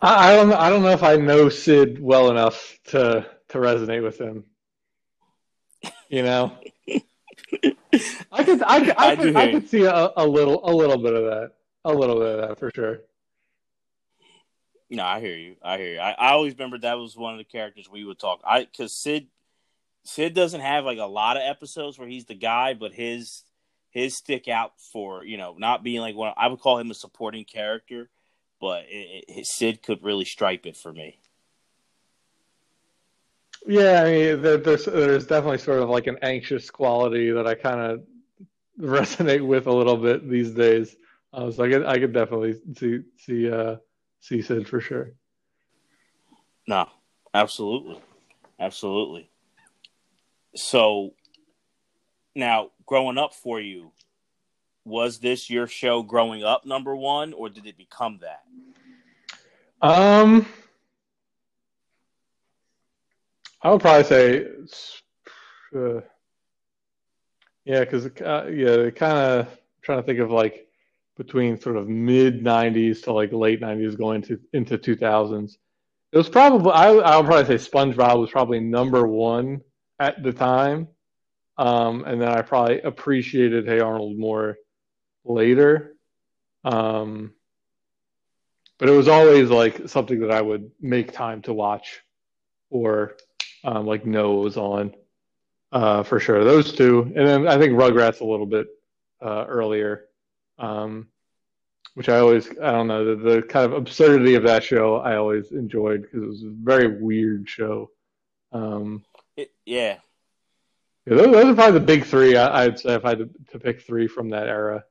I, 0.00 0.32
I 0.32 0.36
don't 0.36 0.52
I 0.52 0.70
don't 0.70 0.82
know 0.82 0.90
if 0.90 1.02
I 1.02 1.16
know 1.16 1.48
Sid 1.48 2.00
well 2.00 2.30
enough 2.30 2.78
to 2.86 3.26
to 3.48 3.58
resonate 3.58 4.02
with 4.02 4.18
him. 4.18 4.44
You 6.08 6.22
know, 6.22 6.52
I 8.32 8.44
could 8.44 8.62
I 8.62 8.80
could 8.80 8.96
I, 8.96 9.10
I 9.10 9.16
could, 9.16 9.36
I 9.36 9.50
could 9.50 9.68
see 9.68 9.84
a, 9.84 10.10
a 10.16 10.26
little 10.26 10.60
a 10.68 10.72
little 10.72 10.98
bit 10.98 11.14
of 11.14 11.24
that. 11.24 11.52
A 11.84 11.92
little 11.92 12.18
bit 12.18 12.38
of 12.38 12.48
that 12.48 12.58
for 12.58 12.70
sure. 12.74 13.00
No, 14.92 15.04
I 15.04 15.20
hear 15.20 15.34
you. 15.34 15.56
I 15.62 15.78
hear 15.78 15.94
you. 15.94 15.98
I, 15.98 16.10
I 16.10 16.32
always 16.32 16.52
remember 16.52 16.76
that 16.78 16.98
was 16.98 17.16
one 17.16 17.32
of 17.32 17.38
the 17.38 17.44
characters 17.44 17.88
we 17.90 18.04
would 18.04 18.18
talk. 18.18 18.42
I 18.44 18.60
because 18.60 19.00
Sid 19.00 19.26
Sid 20.04 20.34
doesn't 20.34 20.60
have 20.60 20.84
like 20.84 20.98
a 20.98 21.06
lot 21.06 21.38
of 21.38 21.42
episodes 21.42 21.98
where 21.98 22.06
he's 22.06 22.26
the 22.26 22.34
guy, 22.34 22.74
but 22.74 22.92
his 22.92 23.42
his 23.88 24.18
stick 24.18 24.48
out 24.48 24.72
for 24.92 25.24
you 25.24 25.38
know 25.38 25.56
not 25.58 25.82
being 25.82 26.02
like 26.02 26.14
one. 26.14 26.34
I 26.36 26.48
would 26.48 26.60
call 26.60 26.78
him 26.78 26.90
a 26.90 26.94
supporting 26.94 27.46
character, 27.46 28.10
but 28.60 28.84
it, 28.86 29.24
it, 29.28 29.46
Sid 29.46 29.82
could 29.82 30.04
really 30.04 30.26
stripe 30.26 30.66
it 30.66 30.76
for 30.76 30.92
me. 30.92 31.18
Yeah, 33.66 34.02
I 34.02 34.12
mean, 34.12 34.42
there, 34.42 34.58
there's 34.58 34.84
there's 34.84 35.26
definitely 35.26 35.58
sort 35.58 35.80
of 35.80 35.88
like 35.88 36.06
an 36.06 36.18
anxious 36.20 36.68
quality 36.68 37.30
that 37.30 37.46
I 37.46 37.54
kind 37.54 37.80
of 37.80 38.02
resonate 38.78 39.46
with 39.46 39.66
a 39.66 39.72
little 39.72 39.96
bit 39.96 40.28
these 40.28 40.50
days. 40.50 40.94
So 41.34 41.64
I 41.64 41.70
could 41.70 41.86
I 41.86 41.98
could 41.98 42.12
definitely 42.12 42.60
see 42.76 43.00
see 43.16 43.50
uh, 43.50 43.76
see 44.22 44.40
Sid 44.40 44.66
for 44.66 44.80
sure. 44.80 45.10
No, 46.66 46.88
absolutely, 47.34 48.00
absolutely. 48.58 49.28
So 50.54 51.12
now, 52.34 52.70
growing 52.86 53.18
up 53.18 53.34
for 53.34 53.60
you, 53.60 53.92
was 54.84 55.18
this 55.18 55.50
your 55.50 55.66
show 55.66 56.02
growing 56.02 56.42
up 56.44 56.64
number 56.64 56.96
one, 56.96 57.32
or 57.32 57.48
did 57.48 57.66
it 57.66 57.76
become 57.76 58.20
that? 58.22 58.42
Um, 59.80 60.46
I 63.60 63.70
would 63.70 63.80
probably 63.80 64.04
say, 64.04 64.46
uh, 65.76 66.00
yeah, 67.64 67.80
because 67.80 68.06
uh, 68.06 68.46
yeah, 68.52 68.90
kind 68.90 69.18
of 69.18 69.58
trying 69.82 69.98
to 69.98 70.02
think 70.04 70.20
of 70.20 70.30
like 70.30 70.68
between 71.16 71.60
sort 71.60 71.76
of 71.76 71.88
mid 71.88 72.42
'90s 72.42 73.02
to 73.04 73.12
like 73.12 73.32
late 73.32 73.60
'90s, 73.60 73.98
going 73.98 74.22
to 74.22 74.40
into 74.52 74.78
2000s. 74.78 75.56
It 76.12 76.18
was 76.18 76.28
probably 76.28 76.72
I 76.72 76.92
I 76.92 77.16
would 77.16 77.26
probably 77.26 77.58
say 77.58 77.70
SpongeBob 77.70 78.18
was 78.18 78.30
probably 78.30 78.60
number 78.60 79.06
one 79.06 79.62
at 79.98 80.22
the 80.22 80.32
time, 80.32 80.88
um, 81.58 82.04
and 82.04 82.20
then 82.20 82.28
I 82.28 82.42
probably 82.42 82.80
appreciated 82.80 83.66
Hey 83.66 83.80
Arnold 83.80 84.18
more 84.18 84.56
later. 85.24 85.96
Um, 86.64 87.32
but 88.78 88.88
it 88.88 88.96
was 88.96 89.08
always 89.08 89.48
like 89.48 89.88
something 89.88 90.20
that 90.20 90.32
I 90.32 90.40
would 90.40 90.70
make 90.80 91.12
time 91.12 91.42
to 91.42 91.52
watch 91.52 92.00
or 92.68 93.16
um, 93.64 93.86
like 93.86 94.04
know 94.04 94.34
was 94.34 94.56
on 94.56 94.94
uh, 95.70 96.02
for 96.02 96.18
sure. 96.18 96.44
Those 96.44 96.72
two, 96.72 97.12
and 97.14 97.26
then 97.26 97.48
I 97.48 97.58
think 97.58 97.74
Rugrats 97.74 98.20
a 98.20 98.24
little 98.24 98.46
bit 98.46 98.66
uh, 99.20 99.44
earlier, 99.46 100.06
um, 100.58 101.08
which 101.94 102.08
I 102.08 102.18
always 102.18 102.48
I 102.50 102.72
don't 102.72 102.86
know 102.86 103.16
the, 103.16 103.34
the 103.34 103.42
kind 103.42 103.66
of 103.66 103.72
absurdity 103.72 104.34
of 104.34 104.44
that 104.44 104.64
show 104.64 104.96
I 104.96 105.16
always 105.16 105.52
enjoyed 105.52 106.02
because 106.02 106.22
it 106.22 106.26
was 106.26 106.42
a 106.42 106.50
very 106.50 107.00
weird 107.00 107.48
show. 107.48 107.90
Um, 108.52 109.04
It, 109.36 109.50
yeah, 109.64 109.98
yeah, 111.06 111.16
those, 111.16 111.32
those 111.32 111.44
are 111.46 111.54
probably 111.54 111.78
the 111.78 111.86
big 111.86 112.04
three. 112.04 112.36
I, 112.36 112.64
I'd 112.64 112.78
say 112.78 112.94
if 112.94 113.04
I 113.04 113.10
had 113.10 113.18
to, 113.18 113.30
to 113.52 113.58
pick 113.58 113.82
three 113.82 114.06
from 114.06 114.30
that 114.30 114.48
era, 114.48 114.84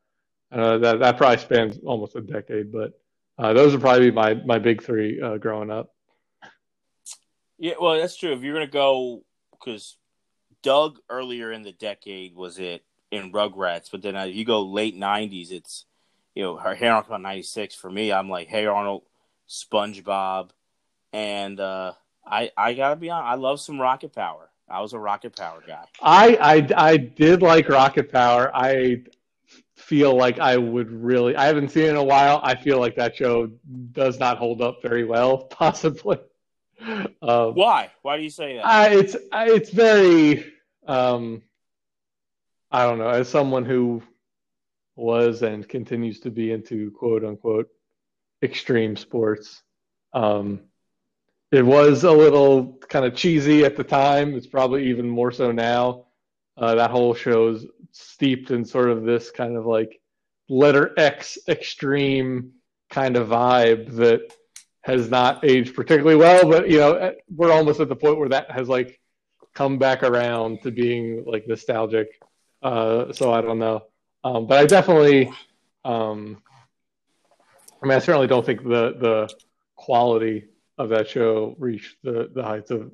uh, 0.52 0.78
that 0.80 1.00
that 1.00 1.18
probably 1.18 1.38
spans 1.38 1.80
almost 1.86 2.16
a 2.16 2.22
decade, 2.22 2.72
but 2.72 3.00
uh, 3.38 3.54
those 3.54 3.72
would 3.72 3.82
probably 3.82 4.10
be 4.10 4.16
my 4.16 4.34
my 4.34 4.60
big 4.60 4.84
three 4.84 5.22
uh, 5.22 5.38
growing 5.38 5.72
up. 5.72 5.94
Yeah, 7.58 7.76
well, 7.80 8.00
that's 8.00 8.18
true. 8.18 8.34
If 8.34 8.42
you're 8.42 8.54
gonna 8.54 8.68
go, 8.68 9.24
because 9.52 9.98
Doug 10.64 10.98
earlier 11.10 11.52
in 11.52 11.62
the 11.62 11.72
decade 11.72 12.36
was 12.36 12.60
it 12.60 12.84
in 13.12 13.32
Rugrats, 13.32 13.92
but 13.92 14.02
then 14.02 14.16
uh, 14.16 14.24
you 14.24 14.46
go 14.46 14.64
late 14.64 14.98
'90s, 14.98 15.52
it's 15.52 15.86
you 16.34 16.44
know 16.44 16.58
her 16.58 16.74
Hey 16.74 16.88
Arnold 16.88 17.08
about 17.08 17.22
'96. 17.22 17.76
For 17.76 17.92
me, 17.92 18.12
I'm 18.12 18.30
like 18.30 18.48
Hey 18.48 18.66
Arnold, 18.66 19.04
SpongeBob, 19.48 20.50
and 21.14 21.60
uh, 21.60 21.94
I 22.26 22.52
I 22.58 22.74
gotta 22.74 22.96
be 22.96 23.10
honest, 23.10 23.32
I 23.32 23.36
love 23.36 23.60
some 23.60 23.80
Rocket 23.80 24.14
Power. 24.14 24.50
I 24.70 24.80
was 24.82 24.94
a 24.94 25.00
Rocket 25.00 25.36
Power 25.36 25.62
guy. 25.68 25.84
I, 26.02 26.38
I 26.40 26.92
I 26.92 26.98
did 26.98 27.42
like 27.42 27.68
Rocket 27.68 28.12
Power. 28.12 28.50
I 28.56 29.04
feel 29.76 30.16
like 30.16 30.40
I 30.40 30.56
would 30.56 30.90
really. 30.90 31.36
I 31.36 31.46
haven't 31.46 31.70
seen 31.70 31.84
it 31.86 31.90
in 31.90 31.96
a 31.98 32.04
while. 32.04 32.40
I 32.44 32.56
feel 32.56 32.80
like 32.80 32.96
that 32.96 33.16
show 33.16 33.52
does 33.92 34.20
not 34.20 34.38
hold 34.38 34.62
up 34.62 34.82
very 34.82 35.04
well, 35.04 35.38
possibly. 35.50 36.18
Um, 37.22 37.54
Why? 37.54 37.92
Why 38.02 38.18
do 38.18 38.24
you 38.24 38.30
say 38.30 38.56
that? 38.56 38.66
I, 38.66 38.90
it's 38.90 39.16
I, 39.32 39.50
it's 39.50 39.70
very 39.70 40.54
um, 40.88 41.44
I 42.72 42.84
don't 42.86 43.00
know, 43.00 43.10
as 43.10 43.28
someone 43.28 43.66
who 43.66 44.02
was 44.96 45.42
and 45.42 45.68
continues 45.68 46.20
to 46.22 46.32
be 46.32 46.52
into 46.52 46.92
quote 46.92 47.26
unquote 47.26 47.70
extreme 48.42 48.96
sports, 48.96 49.62
um, 50.14 50.62
it 51.52 51.66
was 51.66 52.06
a 52.06 52.12
little 52.12 52.78
kind 52.88 53.06
of 53.06 53.14
cheesy 53.14 53.66
at 53.66 53.76
the 53.76 53.84
time. 53.84 54.36
It's 54.36 54.48
probably 54.48 54.90
even 54.90 55.08
more 55.08 55.32
so 55.32 55.52
now. 55.52 56.06
Uh, 56.58 56.76
that 56.76 56.92
whole 56.92 57.14
show 57.14 57.50
is 57.50 57.66
steeped 57.92 58.52
in 58.52 58.64
sort 58.64 58.90
of 58.90 59.04
this 59.04 59.32
kind 59.32 59.58
of 59.58 59.66
like 59.66 60.00
letter 60.48 60.94
X 60.98 61.38
extreme 61.50 62.52
kind 62.90 63.18
of 63.18 63.30
vibe 63.30 63.96
that 63.96 64.34
has 64.84 65.10
not 65.10 65.44
aged 65.44 65.76
particularly 65.76 66.16
well. 66.16 66.50
But 66.50 66.70
you 66.70 66.78
know, 66.78 67.14
we're 67.34 67.52
almost 67.52 67.82
at 67.82 67.90
the 67.90 67.96
point 67.96 68.18
where 68.18 68.30
that 68.30 68.50
has 68.52 68.70
like 68.70 69.00
come 69.54 69.78
back 69.78 70.04
around 70.04 70.62
to 70.62 70.72
being 70.72 71.26
like 71.26 71.48
nostalgic. 71.48 72.22
Uh, 72.62 73.12
so 73.12 73.34
I 73.34 73.42
don't 73.42 73.60
know, 73.60 73.84
um, 74.24 74.46
but 74.46 74.60
I 74.60 74.66
definitely, 74.66 75.32
um, 75.84 76.42
I 77.82 77.88
mean, 77.88 77.96
I 77.96 78.00
certainly 78.00 78.28
don't 78.28 78.46
think 78.46 78.64
the 78.64 78.96
the 79.00 79.34
quality 79.76 80.46
of 80.78 80.90
that 80.90 81.10
show 81.10 81.56
reached 81.58 81.98
the 82.04 82.30
the 82.34 82.44
heights 82.44 82.70
of 82.72 82.92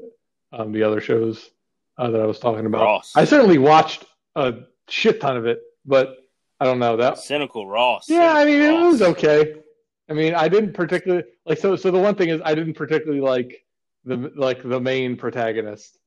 um, 0.53 0.71
the 0.71 0.83
other 0.83 1.01
shows 1.01 1.49
uh, 1.97 2.09
that 2.09 2.21
I 2.21 2.25
was 2.25 2.39
talking 2.39 2.65
about. 2.65 2.81
Ross. 2.81 3.11
I 3.15 3.25
certainly 3.25 3.57
watched 3.57 4.05
a 4.35 4.53
shit 4.87 5.19
ton 5.19 5.35
of 5.35 5.45
it, 5.45 5.59
but 5.85 6.15
I 6.59 6.65
don't 6.65 6.79
know 6.79 6.97
that 6.97 7.17
cynical 7.17 7.67
Ross. 7.67 8.09
Yeah, 8.09 8.33
cynical 8.33 8.37
I 8.37 8.45
mean, 8.45 8.69
Ross. 8.69 8.79
it 8.79 8.87
was 8.87 9.01
okay. 9.01 9.55
I 10.09 10.13
mean, 10.13 10.33
I 10.33 10.47
didn't 10.47 10.73
particularly 10.73 11.25
like 11.45 11.57
so. 11.57 11.75
So 11.75 11.91
the 11.91 11.99
one 11.99 12.15
thing 12.15 12.29
is, 12.29 12.41
I 12.45 12.55
didn't 12.55 12.75
particularly 12.75 13.21
like 13.21 13.65
the 14.05 14.31
like 14.35 14.63
the 14.63 14.79
main 14.79 15.17
protagonist. 15.17 15.99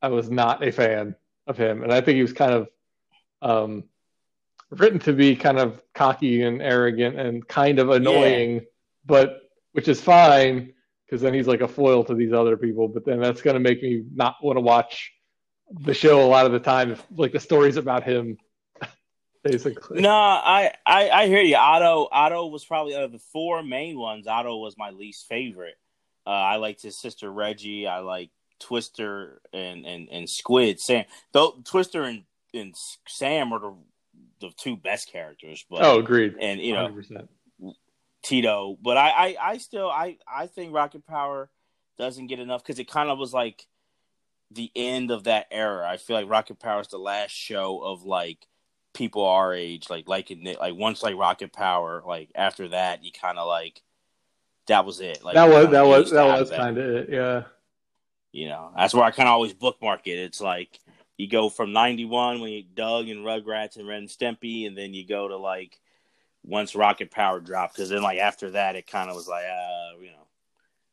I 0.00 0.08
was 0.08 0.30
not 0.30 0.66
a 0.66 0.72
fan 0.72 1.14
of 1.46 1.56
him, 1.56 1.82
and 1.82 1.92
I 1.92 2.00
think 2.00 2.16
he 2.16 2.22
was 2.22 2.32
kind 2.32 2.52
of 2.52 2.68
um, 3.46 3.84
written 4.70 4.98
to 5.00 5.12
be 5.12 5.36
kind 5.36 5.58
of 5.58 5.80
cocky 5.94 6.42
and 6.42 6.60
arrogant 6.60 7.18
and 7.18 7.46
kind 7.46 7.78
of 7.78 7.90
annoying, 7.90 8.54
yeah. 8.54 8.60
but 9.04 9.40
which 9.72 9.88
is 9.88 10.00
fine 10.00 10.72
because 11.04 11.22
then 11.22 11.32
he's 11.32 11.46
like 11.46 11.60
a 11.60 11.68
foil 11.68 12.02
to 12.04 12.14
these 12.14 12.32
other 12.32 12.56
people. 12.56 12.88
But 12.88 13.04
then 13.04 13.20
that's 13.20 13.42
going 13.42 13.54
to 13.54 13.60
make 13.60 13.82
me 13.82 14.04
not 14.12 14.36
want 14.42 14.56
to 14.56 14.60
watch 14.60 15.12
the 15.70 15.94
show 15.94 16.24
a 16.24 16.26
lot 16.26 16.46
of 16.46 16.52
the 16.52 16.58
time. 16.58 16.92
If, 16.92 17.06
like 17.14 17.32
the 17.32 17.40
stories 17.40 17.76
about 17.76 18.02
him 18.02 18.36
basically. 19.44 20.00
No, 20.00 20.10
I, 20.10 20.72
I, 20.84 21.10
I 21.10 21.26
hear 21.28 21.42
you. 21.42 21.56
Otto 21.56 22.08
Otto 22.10 22.46
was 22.46 22.64
probably 22.64 22.94
of 22.94 23.12
the 23.12 23.20
four 23.32 23.62
main 23.62 23.96
ones. 23.96 24.26
Otto 24.26 24.56
was 24.56 24.76
my 24.76 24.90
least 24.90 25.26
favorite. 25.28 25.76
Uh, 26.26 26.30
I 26.30 26.56
liked 26.56 26.82
his 26.82 27.00
sister 27.00 27.30
Reggie. 27.30 27.86
I 27.86 28.00
like 28.00 28.30
Twister 28.58 29.40
and, 29.52 29.86
and, 29.86 30.08
and 30.10 30.28
Squid. 30.28 30.80
Sam, 30.80 31.04
though 31.32 31.62
Twister 31.64 32.02
and, 32.02 32.24
and 32.56 32.74
Sam 33.06 33.52
are 33.52 33.60
the, 33.60 33.74
the 34.40 34.50
two 34.56 34.76
best 34.76 35.10
characters. 35.10 35.64
But 35.68 35.82
oh, 35.82 35.98
agreed. 35.98 36.36
And 36.40 36.60
you 36.60 36.74
know, 36.74 36.88
100%. 36.88 37.26
Tito. 38.22 38.76
But 38.82 38.96
I, 38.96 39.08
I, 39.08 39.36
I 39.40 39.58
still 39.58 39.88
I 39.88 40.18
I 40.26 40.46
think 40.46 40.74
Rocket 40.74 41.06
Power 41.06 41.48
doesn't 41.98 42.26
get 42.26 42.40
enough 42.40 42.62
because 42.62 42.78
it 42.78 42.90
kind 42.90 43.08
of 43.08 43.18
was 43.18 43.32
like 43.32 43.66
the 44.50 44.70
end 44.74 45.10
of 45.10 45.24
that 45.24 45.46
era. 45.50 45.88
I 45.88 45.96
feel 45.96 46.16
like 46.16 46.28
Rocket 46.28 46.58
Power 46.58 46.80
is 46.80 46.88
the 46.88 46.98
last 46.98 47.30
show 47.30 47.82
of 47.82 48.04
like 48.04 48.46
people 48.94 49.24
our 49.24 49.54
age, 49.54 49.88
like 49.90 50.08
like 50.08 50.32
like 50.58 50.74
once 50.74 51.02
like 51.02 51.16
Rocket 51.16 51.52
Power, 51.52 52.02
like 52.06 52.30
after 52.34 52.68
that, 52.68 53.04
you 53.04 53.12
kind 53.12 53.38
of 53.38 53.46
like 53.46 53.82
that 54.66 54.84
was 54.84 55.00
it. 55.00 55.22
Like 55.22 55.34
that 55.34 55.48
was 55.48 55.70
that 55.70 55.86
was 55.86 56.10
that 56.10 56.40
was 56.40 56.50
kind 56.50 56.78
of 56.78 56.84
it, 56.84 57.08
yeah. 57.10 57.44
You 58.32 58.48
know, 58.48 58.70
that's 58.76 58.92
where 58.92 59.04
I 59.04 59.12
kind 59.12 59.28
of 59.28 59.32
always 59.32 59.54
bookmark 59.54 60.06
it. 60.06 60.18
It's 60.18 60.40
like 60.40 60.78
you 61.16 61.28
go 61.28 61.48
from 61.48 61.72
'91 61.72 62.40
when 62.40 62.52
you 62.52 62.62
Doug 62.62 63.08
and 63.08 63.24
Rugrats 63.24 63.76
and 63.76 63.88
Ren 63.88 63.98
and 64.00 64.08
Stimpy, 64.08 64.66
and 64.66 64.76
then 64.76 64.94
you 64.94 65.06
go 65.06 65.28
to 65.28 65.36
like 65.36 65.78
once 66.44 66.74
Rocket 66.74 67.10
Power 67.10 67.40
dropped, 67.40 67.74
because 67.74 67.90
then 67.90 68.02
like 68.02 68.18
after 68.18 68.50
that, 68.50 68.76
it 68.76 68.86
kind 68.86 69.10
of 69.10 69.16
was 69.16 69.28
like, 69.28 69.44
uh, 69.44 69.98
you 70.00 70.08
know, 70.08 70.26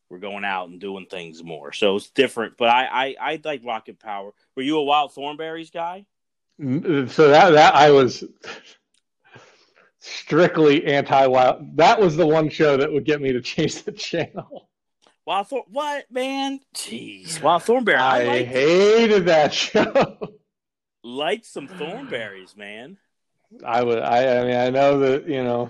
we're 0.10 0.20
going 0.20 0.46
out 0.46 0.70
and 0.70 0.80
doing 0.80 1.06
things 1.06 1.44
more. 1.44 1.74
So 1.74 1.96
it's 1.96 2.10
different. 2.10 2.58
But 2.58 2.70
I 2.70 2.86
I, 2.86 3.16
I 3.20 3.42
like 3.44 3.66
Rocket 3.66 4.00
Power. 4.00 4.32
Were 4.56 4.64
you 4.64 4.78
a 4.78 4.84
Wild 4.84 5.14
Thornberrys 5.14 5.72
guy? 5.72 6.06
So 6.60 7.30
that 7.30 7.50
that 7.52 7.76
I 7.76 7.92
was 7.92 8.24
strictly 10.00 10.86
anti 10.86 11.26
wild. 11.28 11.78
That 11.78 12.00
was 12.00 12.16
the 12.16 12.28
one 12.28 12.50
show 12.50 12.78
that 12.78 12.92
would 12.92 13.06
get 13.06 13.22
me 13.22 13.32
to 13.34 13.42
change 13.42 13.84
the 13.84 13.92
channel. 13.92 14.70
Wild 15.26 15.48
Thorn, 15.48 15.64
what 15.68 16.06
man? 16.12 16.60
Jeez, 16.76 17.42
Wild 17.42 17.64
Thornberry. 17.64 17.98
I, 17.98 18.30
I 18.30 18.44
hated 18.44 19.26
that 19.28 19.54
show. 19.54 20.18
Liked 21.04 21.46
some 21.46 21.68
thornberries, 21.68 22.56
man. 22.56 22.98
I 23.66 23.84
would. 23.84 24.00
I. 24.00 24.40
I 24.40 24.44
mean, 24.46 24.56
I 24.56 24.70
know 24.70 25.00
that 25.00 25.28
you 25.28 25.44
know 25.44 25.70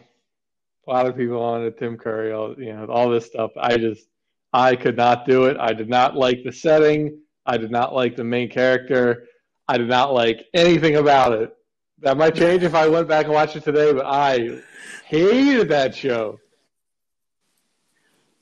a 0.88 0.92
lot 0.92 1.06
of 1.06 1.16
people 1.16 1.40
wanted 1.40 1.78
Tim 1.78 1.98
Curry, 1.98 2.32
all 2.32 2.56
you 2.58 2.74
know, 2.74 2.86
all 2.86 3.10
this 3.10 3.26
stuff. 3.26 3.52
I 3.60 3.78
just, 3.78 4.08
I 4.52 4.76
could 4.76 4.98
not 4.98 5.26
do 5.26 5.46
it. 5.46 5.58
I 5.60 5.74
did 5.74 5.90
not 5.90 6.16
like 6.16 6.44
the 6.44 6.52
setting. 6.52 7.20
I 7.46 7.58
did 7.58 7.72
not 7.72 7.94
like 7.94 8.16
the 8.16 8.24
main 8.24 8.50
character. 8.50 9.28
I 9.68 9.78
did 9.78 9.88
not 9.88 10.14
like 10.14 10.46
anything 10.54 10.96
about 10.96 11.34
it. 11.34 11.54
That 12.00 12.18
might 12.18 12.36
change 12.36 12.64
if 12.64 12.76
I 12.76 12.88
went 12.88 13.08
back 13.08 13.26
and 13.26 13.34
watched 13.34 13.56
it 13.56 13.64
today, 13.64 13.94
but 13.94 14.06
I 14.06 14.60
hated 15.06 15.70
that 15.70 15.96
show. 15.96 16.40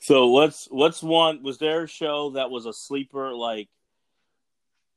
So 0.02 0.28
what's 0.30 0.68
what's 0.72 1.04
one? 1.04 1.44
Was 1.44 1.60
there 1.60 1.84
a 1.84 1.88
show 1.88 2.32
that 2.32 2.50
was 2.50 2.66
a 2.66 2.74
sleeper 2.74 3.32
like 3.34 3.70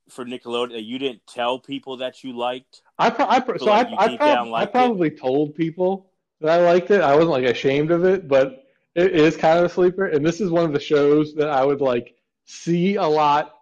for 0.08 0.24
Nickelodeon 0.24 0.82
you 0.82 0.98
didn't 0.98 1.26
tell 1.26 1.58
people 1.58 1.98
that 1.98 2.24
you 2.24 2.34
liked? 2.36 2.80
I, 2.98 3.10
pro- 3.10 3.28
I 3.28 3.40
pro- 3.40 3.58
so, 3.58 3.66
like 3.66 3.88
I, 3.88 4.06
I, 4.06 4.16
prob- 4.16 4.54
I 4.54 4.64
probably 4.64 5.08
it? 5.08 5.20
told 5.20 5.54
people 5.54 6.10
that 6.40 6.58
I 6.58 6.64
liked 6.64 6.90
it. 6.90 7.02
I 7.02 7.14
wasn't 7.14 7.32
like 7.32 7.44
ashamed 7.44 7.90
of 7.90 8.04
it, 8.04 8.28
but 8.28 8.64
it 8.94 9.12
is 9.12 9.36
kind 9.36 9.58
of 9.58 9.66
a 9.66 9.68
sleeper. 9.68 10.06
And 10.06 10.24
this 10.24 10.40
is 10.40 10.50
one 10.50 10.64
of 10.64 10.72
the 10.72 10.80
shows 10.80 11.34
that 11.34 11.50
I 11.50 11.62
would 11.66 11.82
like 11.82 12.14
see 12.46 12.94
a 12.94 13.06
lot 13.06 13.56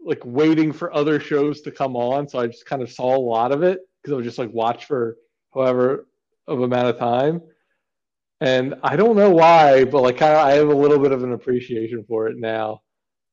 like 0.00 0.22
waiting 0.24 0.72
for 0.72 0.92
other 0.92 1.20
shows 1.20 1.60
to 1.60 1.70
come 1.70 1.94
on, 1.94 2.28
so 2.28 2.40
I 2.40 2.48
just 2.48 2.66
kind 2.66 2.82
of 2.82 2.90
saw 2.90 3.16
a 3.16 3.20
lot 3.20 3.52
of 3.52 3.62
it 3.62 3.88
because 4.02 4.14
I 4.14 4.16
would 4.16 4.24
just 4.24 4.38
like 4.38 4.52
watch 4.52 4.86
for 4.86 5.16
however 5.54 6.08
of 6.48 6.60
amount 6.60 6.88
of 6.88 6.98
time. 6.98 7.40
And 8.40 8.76
I 8.82 8.96
don't 8.96 9.16
know 9.16 9.30
why, 9.30 9.84
but 9.84 10.02
like 10.02 10.18
kind 10.18 10.34
of 10.34 10.46
I 10.46 10.52
have 10.52 10.68
a 10.68 10.74
little 10.74 10.98
bit 10.98 11.12
of 11.12 11.24
an 11.24 11.32
appreciation 11.32 12.04
for 12.06 12.28
it 12.28 12.36
now. 12.36 12.82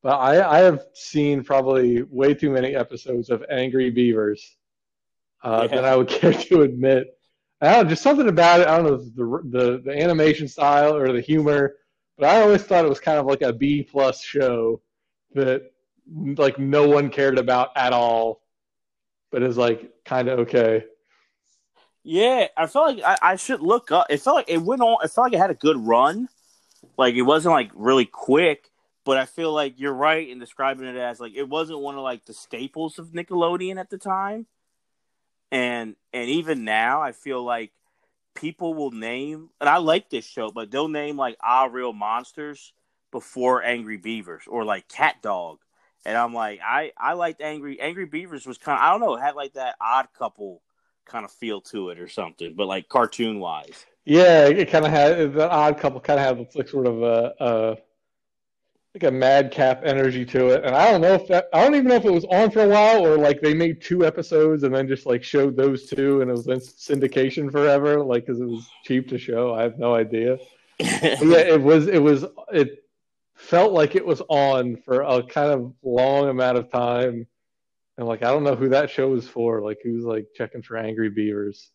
But 0.01 0.17
I, 0.17 0.57
I 0.57 0.59
have 0.59 0.85
seen 0.93 1.43
probably 1.43 2.03
way 2.03 2.33
too 2.33 2.49
many 2.51 2.75
episodes 2.75 3.29
of 3.29 3.43
Angry 3.49 3.89
Beavers 3.89 4.57
uh, 5.43 5.67
yeah. 5.69 5.75
than 5.75 5.85
I 5.85 5.95
would 5.95 6.07
care 6.09 6.33
to 6.33 6.61
admit. 6.61 7.07
I 7.61 7.71
don't 7.71 7.83
know, 7.83 7.89
just 7.89 8.03
something 8.03 8.27
about 8.27 8.61
it. 8.61 8.67
I 8.67 8.77
don't 8.77 8.85
know 8.85 8.97
the, 8.97 9.49
the 9.49 9.81
the 9.85 10.03
animation 10.03 10.47
style 10.47 10.95
or 10.95 11.11
the 11.13 11.21
humor, 11.21 11.75
but 12.17 12.27
I 12.27 12.41
always 12.41 12.63
thought 12.63 12.85
it 12.85 12.89
was 12.89 12.99
kind 12.99 13.17
of 13.17 13.25
like 13.25 13.41
a 13.41 13.53
B 13.53 13.81
plus 13.81 14.21
show 14.21 14.81
that 15.33 15.71
like 16.37 16.59
no 16.59 16.87
one 16.87 17.09
cared 17.09 17.39
about 17.39 17.69
at 17.75 17.93
all, 17.93 18.41
but 19.31 19.41
is 19.41 19.57
like 19.57 19.91
kind 20.03 20.27
of 20.27 20.39
okay. 20.39 20.85
Yeah, 22.07 22.49
I 22.55 22.67
felt 22.67 22.97
like 22.97 23.03
I, 23.03 23.31
I, 23.31 23.35
should 23.35 23.61
look 23.61 23.91
up. 23.91 24.05
It 24.11 24.21
felt 24.21 24.35
like 24.35 24.49
it 24.49 24.61
went 24.61 24.83
on. 24.83 25.03
It 25.03 25.09
felt 25.09 25.25
like 25.25 25.33
it 25.33 25.39
had 25.39 25.49
a 25.49 25.55
good 25.55 25.77
run. 25.87 26.29
Like 26.99 27.15
it 27.15 27.23
wasn't 27.23 27.53
like 27.53 27.71
really 27.73 28.05
quick, 28.05 28.69
but 29.05 29.17
I 29.17 29.25
feel 29.25 29.51
like 29.51 29.79
you're 29.79 29.91
right 29.91 30.29
in 30.29 30.37
describing 30.37 30.87
it 30.87 30.97
as 30.97 31.19
like 31.19 31.33
it 31.33 31.49
wasn't 31.49 31.79
one 31.79 31.95
of 31.95 32.01
like 32.01 32.23
the 32.25 32.33
staples 32.33 32.99
of 32.99 33.07
Nickelodeon 33.07 33.79
at 33.79 33.89
the 33.89 33.97
time. 33.97 34.45
And 35.51 35.95
and 36.13 36.29
even 36.29 36.63
now, 36.63 37.01
I 37.01 37.11
feel 37.11 37.43
like 37.43 37.71
people 38.35 38.75
will 38.75 38.91
name, 38.91 39.49
and 39.59 39.67
I 39.67 39.77
like 39.77 40.11
this 40.11 40.25
show, 40.25 40.51
but 40.51 40.69
they'll 40.69 40.87
name 40.87 41.17
like 41.17 41.37
Ah 41.41 41.65
Real 41.71 41.91
Monsters 41.91 42.71
before 43.11 43.63
Angry 43.63 43.97
Beavers 43.97 44.43
or 44.47 44.63
like 44.63 44.87
CatDog 44.89 45.57
and 46.05 46.15
I'm 46.15 46.33
like, 46.33 46.59
I 46.63 46.91
I 46.97 47.13
liked 47.13 47.41
Angry 47.41 47.81
Angry 47.81 48.05
Beavers 48.05 48.45
was 48.45 48.59
kind 48.59 48.77
of 48.77 48.83
I 48.83 48.91
don't 48.91 49.01
know 49.01 49.15
had 49.15 49.35
like 49.35 49.53
that 49.53 49.75
odd 49.81 50.07
couple 50.17 50.61
kind 51.05 51.25
of 51.25 51.31
feel 51.31 51.61
to 51.61 51.89
it 51.89 51.99
or 51.99 52.07
something, 52.07 52.53
but 52.55 52.67
like 52.67 52.89
cartoon 52.89 53.39
wise. 53.39 53.85
Yeah, 54.05 54.47
it 54.47 54.69
kind 54.69 54.85
of 54.85 54.91
had 54.91 55.33
that 55.33 55.51
odd 55.51 55.79
couple 55.79 55.99
kind 55.99 56.19
of 56.19 56.25
had 56.25 56.55
like 56.55 56.67
sort 56.67 56.87
of 56.87 57.01
a, 57.01 57.33
a 57.39 57.77
like 58.93 59.03
a 59.03 59.11
madcap 59.11 59.81
energy 59.83 60.23
to 60.25 60.49
it, 60.49 60.63
and 60.63 60.75
I 60.75 60.91
don't 60.91 61.01
know 61.01 61.15
if 61.15 61.27
that 61.27 61.49
I 61.53 61.63
don't 61.63 61.75
even 61.75 61.87
know 61.87 61.95
if 61.95 62.05
it 62.05 62.13
was 62.13 62.25
on 62.25 62.51
for 62.51 62.63
a 62.63 62.67
while 62.67 63.05
or 63.05 63.17
like 63.17 63.41
they 63.41 63.53
made 63.53 63.81
two 63.81 64.05
episodes 64.05 64.63
and 64.63 64.73
then 64.73 64.87
just 64.87 65.05
like 65.05 65.23
showed 65.23 65.57
those 65.57 65.87
two 65.87 66.21
and 66.21 66.29
it 66.29 66.33
was 66.33 66.47
in 66.47 66.59
syndication 66.59 67.51
forever, 67.51 68.01
like 68.03 68.25
because 68.25 68.39
it 68.39 68.47
was 68.47 68.67
cheap 68.83 69.09
to 69.09 69.17
show. 69.17 69.53
I 69.53 69.63
have 69.63 69.77
no 69.77 69.95
idea. 69.95 70.37
yeah, 70.79 71.17
it 71.21 71.61
was 71.61 71.87
it 71.87 72.01
was 72.01 72.25
it 72.53 72.83
felt 73.35 73.73
like 73.73 73.95
it 73.95 74.05
was 74.05 74.21
on 74.29 74.77
for 74.77 75.01
a 75.01 75.23
kind 75.23 75.51
of 75.51 75.73
long 75.83 76.29
amount 76.29 76.57
of 76.57 76.71
time. 76.71 77.27
And 77.97 78.07
like 78.07 78.23
I 78.23 78.31
don't 78.31 78.43
know 78.43 78.55
who 78.55 78.69
that 78.69 78.89
show 78.89 79.09
was 79.09 79.27
for. 79.27 79.61
Like 79.61 79.79
who's 79.83 80.03
like 80.03 80.27
checking 80.35 80.61
for 80.61 80.77
Angry 80.77 81.09
Beavers. 81.09 81.71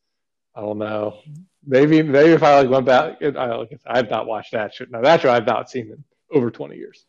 I 0.54 0.60
don't 0.60 0.78
know. 0.78 1.18
Maybe 1.66 2.02
maybe 2.02 2.32
if 2.32 2.42
I 2.42 2.60
like 2.60 2.70
went 2.70 2.86
back, 2.86 3.18
I 3.22 3.54
like 3.54 3.78
I've 3.86 4.10
not 4.10 4.26
watched 4.26 4.52
that 4.52 4.74
show. 4.74 4.86
Now 4.90 5.00
that 5.02 5.20
show 5.20 5.30
I've 5.30 5.46
not 5.46 5.70
seen 5.70 5.86
in 5.86 6.04
over 6.32 6.50
twenty 6.50 6.76
years. 6.76 7.04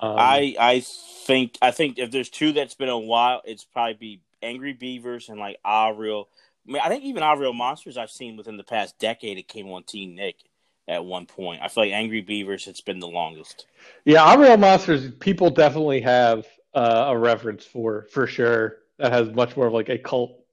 Um, 0.00 0.16
I 0.18 0.54
I 0.58 0.80
think 0.80 1.58
I 1.60 1.70
think 1.70 1.98
if 1.98 2.10
there's 2.10 2.30
two 2.30 2.52
that's 2.52 2.74
been 2.74 2.88
a 2.88 2.98
while, 2.98 3.42
it's 3.44 3.64
probably 3.64 3.94
be 3.94 4.20
Angry 4.42 4.72
Beavers 4.72 5.28
and 5.28 5.38
like 5.38 5.58
Ah 5.64 5.88
Real. 5.88 6.28
I 6.68 6.72
mean, 6.72 6.82
I 6.84 6.88
think 6.88 7.04
even 7.04 7.22
Ah 7.22 7.32
Real 7.32 7.52
Monsters 7.52 7.96
I've 7.96 8.10
seen 8.10 8.36
within 8.36 8.56
the 8.56 8.64
past 8.64 8.98
decade. 8.98 9.38
It 9.38 9.48
came 9.48 9.68
on 9.68 9.82
TeenNick 9.84 10.34
at 10.88 11.04
one 11.04 11.26
point. 11.26 11.60
I 11.62 11.68
feel 11.68 11.84
like 11.84 11.92
Angry 11.92 12.20
Beavers 12.20 12.66
it's 12.66 12.80
been 12.80 13.00
the 13.00 13.08
longest. 13.08 13.66
Yeah, 14.04 14.22
Ah 14.22 14.34
Real 14.34 14.56
Monsters 14.56 15.10
people 15.12 15.50
definitely 15.50 16.00
have 16.02 16.46
uh, 16.76 17.06
a 17.08 17.18
reference 17.18 17.64
for 17.64 18.06
for 18.12 18.26
sure. 18.26 18.76
That 18.98 19.12
has 19.12 19.30
much 19.30 19.56
more 19.56 19.66
of 19.66 19.72
like 19.72 19.88
a 19.88 19.98
cult 19.98 20.44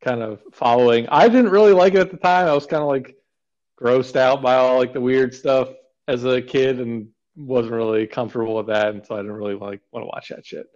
kind 0.00 0.22
of 0.22 0.40
following. 0.52 1.08
I 1.08 1.28
didn't 1.28 1.50
really 1.50 1.72
like 1.72 1.94
it 1.94 2.00
at 2.00 2.10
the 2.10 2.16
time. 2.16 2.46
I 2.46 2.54
was 2.54 2.66
kind 2.66 2.82
of 2.82 2.88
like 2.88 3.16
grossed 3.80 4.16
out 4.16 4.40
by 4.40 4.54
all 4.54 4.78
like 4.78 4.92
the 4.92 5.00
weird 5.00 5.34
stuff 5.34 5.68
as 6.06 6.24
a 6.24 6.40
kid 6.40 6.80
and 6.80 7.08
wasn't 7.36 7.74
really 7.74 8.06
comfortable 8.06 8.54
with 8.54 8.68
that, 8.68 8.94
and 8.94 9.04
so 9.04 9.16
I 9.16 9.18
didn't 9.18 9.32
really 9.32 9.54
like 9.54 9.80
want 9.90 10.04
to 10.04 10.06
watch 10.06 10.28
that 10.28 10.46
shit. 10.46 10.66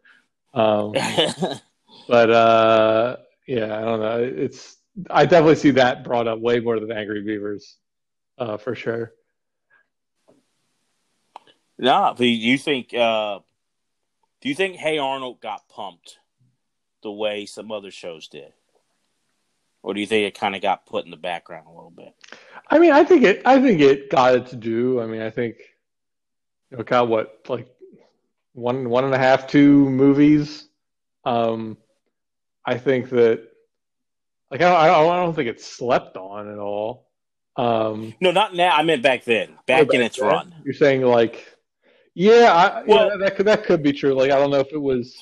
Um, 0.53 0.93
but 2.09 2.31
uh, 2.31 3.17
yeah, 3.47 3.79
I 3.79 3.81
don't 3.83 4.01
know. 4.01 4.19
It's 4.19 4.77
I 5.09 5.27
definitely 5.27 5.57
see 5.57 5.71
that 5.73 6.03
brought 6.03 6.27
up 6.27 6.41
way 6.41 6.59
more 6.59 6.81
than 6.81 6.91
Angry 6.91 7.23
Beavers, 7.23 7.77
uh, 8.37 8.57
for 8.57 8.75
sure. 8.75 9.13
nah, 11.79 12.17
you 12.19 12.59
think? 12.59 12.93
Uh, 12.93 13.41
do 14.41 14.49
you 14.49 14.55
think 14.55 14.77
Hey 14.77 14.99
Arnold 14.99 15.41
got 15.41 15.69
pumped 15.69 16.19
the 17.03 17.13
way 17.13 17.47
some 17.47 17.71
other 17.71 17.91
shows 17.91 18.29
did, 18.29 18.53
or 19.83 19.95
do 19.95 20.01
you 20.01 20.07
think 20.07 20.27
it 20.27 20.39
kind 20.39 20.55
of 20.57 20.63
got 20.63 20.87
put 20.87 21.05
in 21.05 21.11
the 21.11 21.17
background 21.17 21.67
a 21.67 21.71
little 21.73 21.91
bit? 21.91 22.15
I 22.71 22.79
mean, 22.79 22.93
I 22.93 23.05
think 23.05 23.23
it. 23.23 23.43
I 23.45 23.61
think 23.61 23.81
it 23.81 24.11
got 24.11 24.35
it 24.35 24.47
to 24.49 24.57
do. 24.57 25.01
I 25.01 25.07
mean, 25.07 25.23
I 25.23 25.31
think 25.31 25.57
you 26.71 26.77
know, 26.77 26.85
got 26.85 27.09
what 27.09 27.41
like 27.49 27.69
one 28.53 28.89
one 28.91 29.05
and 29.05 29.15
a 29.15 29.19
half, 29.19 29.47
two 29.47 29.89
movies. 29.91 30.69
Um, 31.25 31.77
I 32.65 32.79
think 32.79 33.11
that 33.11 33.43
like 34.51 34.61
I 34.61 34.87
don't, 34.87 35.11
I 35.11 35.17
don't 35.25 35.35
think 35.35 35.49
it 35.49 35.61
slept 35.61 36.17
on 36.17 36.51
at 36.51 36.59
all. 36.59 37.07
Um, 37.57 38.15
No, 38.21 38.31
not 38.31 38.55
now. 38.55 38.71
I 38.71 38.83
meant 38.83 39.03
back 39.03 39.25
then, 39.25 39.51
back 39.67 39.93
in 39.93 40.01
its 40.01 40.19
then. 40.19 40.29
run. 40.29 40.55
You're 40.65 40.75
saying 40.75 41.03
like, 41.03 41.55
yeah, 42.19 42.53
I, 42.53 42.83
Well- 42.85 43.11
yeah, 43.11 43.17
that 43.17 43.37
could 43.37 43.47
that 43.47 43.65
could 43.65 43.81
be 43.81 43.93
true. 43.93 44.13
Like, 44.13 44.33
I 44.33 44.39
don't 44.39 44.51
know 44.51 44.59
if 44.59 44.73
it 44.73 44.83
was 44.83 45.17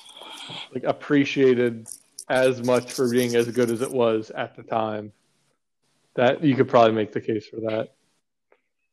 like 0.73 0.83
appreciated 0.83 1.87
as 2.27 2.63
much 2.63 2.91
for 2.91 3.07
being 3.07 3.35
as 3.35 3.47
good 3.49 3.69
as 3.69 3.81
it 3.81 3.91
was 3.91 4.31
at 4.31 4.55
the 4.55 4.63
time. 4.63 5.11
That 6.15 6.43
you 6.43 6.55
could 6.55 6.67
probably 6.67 6.93
make 6.93 7.11
the 7.13 7.21
case 7.21 7.45
for 7.47 7.57
that. 7.57 7.89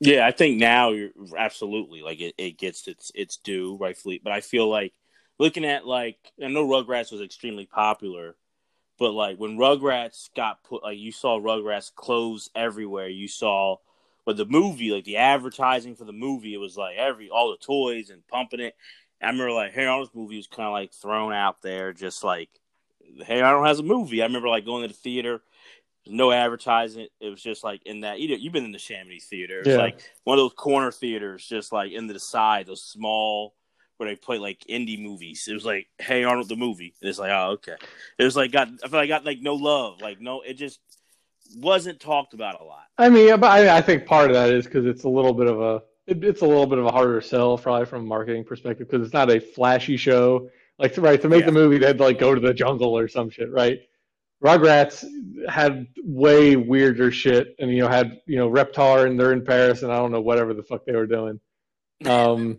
Yeah, 0.00 0.26
I 0.26 0.32
think 0.32 0.59
now 0.59 0.90
you're 0.90 1.12
absolutely 1.34 2.02
like 2.02 2.20
it, 2.20 2.34
it 2.36 2.59
gets 2.59 2.86
its 2.88 3.11
its 3.14 3.38
due 3.38 3.78
rightfully, 3.80 4.20
but 4.22 4.34
I 4.34 4.42
feel 4.42 4.68
like 4.68 4.92
looking 5.38 5.64
at 5.64 5.86
like 5.86 6.18
I 6.42 6.48
know 6.48 6.66
Rugrats 6.66 7.11
was 7.11 7.22
extremely 7.22 7.64
popular, 7.64 8.36
but 8.98 9.12
like 9.12 9.38
when 9.38 9.57
Rugrats 9.57 10.28
got 10.36 10.62
put 10.62 10.82
like 10.82 10.98
you 10.98 11.11
saw 11.11 11.40
Rugrats 11.40 11.94
clothes 11.94 12.50
everywhere. 12.55 13.09
You 13.09 13.28
saw 13.28 13.78
but 14.26 14.36
the 14.36 14.46
movie, 14.46 14.90
like 14.90 15.04
the 15.04 15.18
advertising 15.18 15.96
for 15.96 16.04
the 16.04 16.12
movie, 16.12 16.54
it 16.54 16.58
was 16.58 16.76
like 16.76 16.96
every 16.96 17.30
all 17.30 17.50
the 17.50 17.64
toys 17.64 18.10
and 18.10 18.26
pumping 18.28 18.60
it. 18.60 18.74
I 19.22 19.26
remember 19.26 19.52
like 19.52 19.72
Hey 19.72 19.86
Arnold's 19.86 20.14
movie 20.14 20.36
was 20.36 20.46
kind 20.46 20.66
of 20.66 20.72
like 20.72 20.92
thrown 20.92 21.32
out 21.32 21.62
there, 21.62 21.92
just 21.92 22.22
like 22.24 22.50
Hey 23.24 23.40
Arnold 23.40 23.66
has 23.66 23.80
a 23.80 23.82
movie. 23.84 24.22
I 24.22 24.26
remember 24.26 24.48
like 24.48 24.64
going 24.64 24.82
to 24.82 24.88
the 24.88 24.94
theater, 24.94 25.42
no 26.06 26.30
advertising. 26.32 27.08
It 27.20 27.30
was 27.30 27.42
just 27.42 27.64
like 27.64 27.82
in 27.86 28.00
that. 28.00 28.20
You 28.20 28.28
know, 28.28 28.36
you've 28.36 28.52
been 28.52 28.64
in 28.64 28.72
the 28.72 28.78
Chamonix 28.78 29.20
theater. 29.20 29.60
It's 29.60 29.68
Yeah. 29.70 29.78
like 29.78 30.00
one 30.24 30.38
of 30.38 30.42
those 30.42 30.54
corner 30.54 30.90
theaters, 30.92 31.46
just 31.46 31.72
like 31.72 31.92
in 31.92 32.06
the 32.06 32.18
side, 32.18 32.66
those 32.66 32.82
small 32.84 33.54
where 33.96 34.08
they 34.08 34.16
play 34.16 34.38
like 34.38 34.64
indie 34.68 35.00
movies. 35.00 35.46
It 35.48 35.54
was 35.54 35.64
like 35.64 35.86
Hey 35.98 36.24
Arnold 36.24 36.48
the 36.48 36.56
movie. 36.56 36.94
And 37.00 37.08
it's 37.08 37.18
like 37.18 37.30
oh 37.30 37.52
okay. 37.52 37.76
It 38.18 38.24
was 38.24 38.36
like 38.36 38.52
got 38.52 38.68
I 38.82 38.88
feel 38.88 38.98
like 39.00 39.08
got 39.08 39.24
like 39.24 39.40
no 39.40 39.54
love, 39.54 40.00
like 40.00 40.20
no. 40.20 40.40
It 40.42 40.54
just 40.54 40.80
wasn't 41.57 42.01
talked 42.01 42.34
about 42.34 42.61
a 42.61 42.64
lot. 42.64 42.84
I 42.99 43.09
mean, 43.09 43.32
I, 43.42 43.76
I 43.76 43.80
think 43.80 44.07
part 44.07 44.30
of 44.30 44.34
that 44.34 44.51
is 44.51 44.64
because 44.64 44.86
it's 44.86 45.05
a 45.05 45.09
little 45.09 45.34
bit 45.34 45.49
of 45.49 45.61
a 45.61 45.82
it, 46.07 46.22
it's 46.22 46.42
a 46.42 46.47
little 46.47 46.66
bit 46.66 46.78
of 46.78 46.86
a 46.86 46.90
harder 46.92 47.20
sell, 47.20 47.57
probably 47.57 47.86
from 47.86 48.03
a 48.03 48.07
marketing 48.07 48.45
perspective, 48.45 48.88
because 48.90 49.05
it's 49.05 49.14
not 49.14 49.30
a 49.30 49.40
flashy 49.40 49.97
show. 49.97 50.51
Like, 50.78 50.97
right 50.99 51.20
to 51.22 51.28
make 51.28 51.40
Yeah. 51.40 51.47
the 51.47 51.53
movie, 51.53 51.78
they 51.78 51.86
had 51.86 51.99
to 51.99 52.05
like 52.05 52.18
go 52.18 52.34
to 52.34 52.40
the 52.40 52.53
jungle 52.53 52.97
or 52.97 53.09
some 53.09 53.30
shit, 53.30 53.51
right? 53.51 53.80
Rugrats 54.42 55.05
had 55.49 55.86
way 56.03 56.57
weirder 56.57 57.11
shit, 57.11 57.55
and 57.59 57.70
you 57.70 57.78
know 57.78 57.88
had 57.88 58.20
you 58.26 58.36
know 58.36 58.51
Reptar, 58.51 59.07
and 59.07 59.18
they're 59.18 59.32
in 59.32 59.45
Paris, 59.45 59.82
and 59.82 59.90
I 59.92 59.97
don't 59.97 60.12
know 60.12 60.20
whatever 60.20 60.53
the 60.53 60.62
fuck 60.62 60.84
they 60.84 60.92
were 60.95 61.07
doing. 61.07 61.40
Um, 62.05 62.59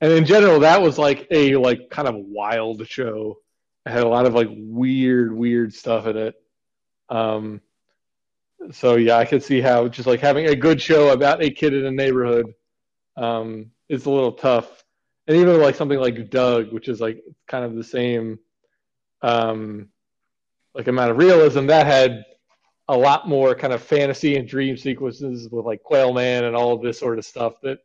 and 0.00 0.12
in 0.12 0.24
general, 0.26 0.60
that 0.60 0.80
was 0.82 0.98
like 0.98 1.26
a 1.30 1.56
like 1.56 1.90
kind 1.90 2.06
of 2.06 2.14
wild 2.16 2.86
show. 2.86 3.38
It 3.86 3.90
had 3.90 4.02
a 4.04 4.08
lot 4.08 4.26
of 4.26 4.34
like 4.34 4.48
weird, 4.52 5.32
weird 5.36 5.74
stuff 5.74 6.06
in 6.06 6.16
it. 6.16 6.34
Um, 7.08 7.60
so 8.70 8.96
yeah, 8.96 9.16
I 9.16 9.24
could 9.24 9.42
see 9.42 9.60
how 9.60 9.88
just 9.88 10.06
like 10.06 10.20
having 10.20 10.46
a 10.46 10.56
good 10.56 10.80
show 10.80 11.10
about 11.10 11.42
a 11.42 11.50
kid 11.50 11.74
in 11.74 11.86
a 11.86 11.90
neighborhood 11.90 12.54
um, 13.16 13.70
is 13.88 14.06
a 14.06 14.10
little 14.10 14.32
tough, 14.32 14.84
and 15.26 15.36
even 15.36 15.60
like 15.60 15.74
something 15.74 15.98
like 15.98 16.30
Doug, 16.30 16.72
which 16.72 16.88
is 16.88 17.00
like 17.00 17.22
kind 17.46 17.64
of 17.64 17.74
the 17.74 17.84
same 17.84 18.38
um, 19.22 19.88
like 20.74 20.88
amount 20.88 21.10
of 21.10 21.16
realism 21.16 21.66
that 21.66 21.86
had 21.86 22.24
a 22.88 22.96
lot 22.96 23.28
more 23.28 23.54
kind 23.54 23.72
of 23.72 23.82
fantasy 23.82 24.36
and 24.36 24.48
dream 24.48 24.76
sequences 24.76 25.48
with 25.50 25.64
like 25.64 25.82
Quailman 25.82 26.44
and 26.44 26.54
all 26.54 26.72
of 26.72 26.82
this 26.82 26.98
sort 26.98 27.18
of 27.18 27.24
stuff 27.24 27.54
that 27.62 27.78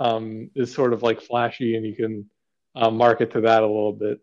um, 0.00 0.50
is 0.54 0.72
sort 0.72 0.92
of 0.92 1.02
like 1.02 1.20
flashy, 1.20 1.76
and 1.76 1.86
you 1.86 1.94
can 1.94 2.28
uh, 2.74 2.90
market 2.90 3.30
to 3.32 3.40
that 3.42 3.62
a 3.62 3.66
little 3.66 3.92
bit. 3.92 4.20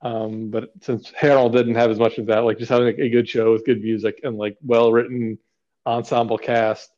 Um, 0.00 0.50
but 0.50 0.70
since 0.80 1.10
Hey 1.10 1.30
Arnold 1.30 1.52
didn't 1.52 1.74
have 1.74 1.90
as 1.90 1.98
much 1.98 2.18
of 2.18 2.26
that, 2.26 2.44
like 2.44 2.58
just 2.58 2.70
having 2.70 2.86
like, 2.86 2.98
a 2.98 3.08
good 3.08 3.28
show 3.28 3.52
with 3.52 3.64
good 3.64 3.82
music 3.82 4.20
and 4.22 4.38
like 4.38 4.56
well 4.62 4.92
written 4.92 5.38
ensemble 5.86 6.38
cast, 6.38 6.90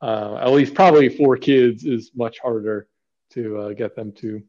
uh, 0.00 0.36
at 0.40 0.50
least 0.50 0.74
probably 0.74 1.08
for 1.08 1.36
kids 1.36 1.84
is 1.84 2.10
much 2.14 2.38
harder 2.40 2.88
to 3.30 3.58
uh, 3.58 3.72
get 3.72 3.94
them 3.94 4.12
to 4.12 4.42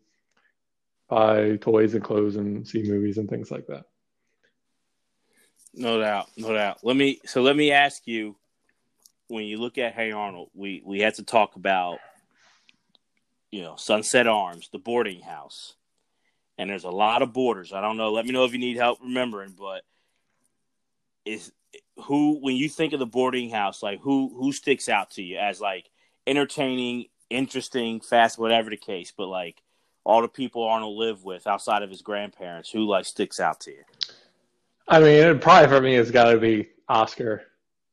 buy 1.07 1.57
toys 1.57 1.93
and 1.93 2.03
clothes 2.03 2.35
and 2.37 2.67
see 2.67 2.81
movies 2.83 3.19
and 3.19 3.29
things 3.29 3.51
like 3.51 3.67
that. 3.67 3.83
No 5.75 5.99
doubt, 5.99 6.29
no 6.37 6.53
doubt. 6.53 6.79
Let 6.83 6.95
me 6.95 7.19
so 7.25 7.41
let 7.41 7.55
me 7.55 7.71
ask 7.71 8.07
you 8.07 8.35
when 9.27 9.45
you 9.45 9.57
look 9.57 9.77
at 9.77 9.93
Hey 9.93 10.11
Arnold, 10.11 10.49
we 10.53 10.81
we 10.85 10.99
had 10.99 11.15
to 11.15 11.23
talk 11.23 11.55
about 11.55 11.99
you 13.51 13.61
know 13.61 13.75
Sunset 13.75 14.27
Arms, 14.27 14.69
the 14.71 14.79
boarding 14.79 15.21
house, 15.21 15.75
and 16.57 16.69
there's 16.69 16.83
a 16.83 16.91
lot 16.91 17.21
of 17.21 17.33
borders. 17.33 17.73
I 17.73 17.81
don't 17.81 17.97
know. 17.97 18.11
Let 18.11 18.25
me 18.25 18.31
know 18.31 18.45
if 18.45 18.53
you 18.53 18.59
need 18.59 18.77
help 18.77 18.99
remembering, 19.01 19.55
but 19.57 19.83
is 21.25 21.51
who 22.03 22.39
when 22.41 22.55
you 22.55 22.69
think 22.69 22.93
of 22.93 22.99
the 22.99 23.05
boarding 23.05 23.49
house, 23.49 23.81
like 23.81 23.99
who 24.01 24.33
who 24.37 24.51
sticks 24.51 24.89
out 24.89 25.11
to 25.11 25.23
you 25.23 25.37
as 25.37 25.61
like 25.61 25.89
entertaining, 26.27 27.05
interesting, 27.29 28.01
fast, 28.01 28.37
whatever 28.37 28.69
the 28.69 28.77
case, 28.77 29.13
but 29.15 29.27
like 29.27 29.61
all 30.03 30.21
the 30.21 30.27
people 30.27 30.63
Arnold 30.63 30.97
lived 30.97 31.23
with 31.23 31.47
outside 31.47 31.81
of 31.81 31.89
his 31.89 32.01
grandparents, 32.01 32.69
who 32.69 32.87
like 32.87 33.05
sticks 33.05 33.39
out 33.39 33.59
to 33.61 33.71
you? 33.71 33.83
I 34.87 34.99
mean, 34.99 35.07
it 35.07 35.41
probably 35.41 35.69
for 35.69 35.81
me, 35.81 35.95
it's 35.95 36.11
got 36.11 36.31
to 36.31 36.39
be 36.39 36.69
Oscar, 36.89 37.43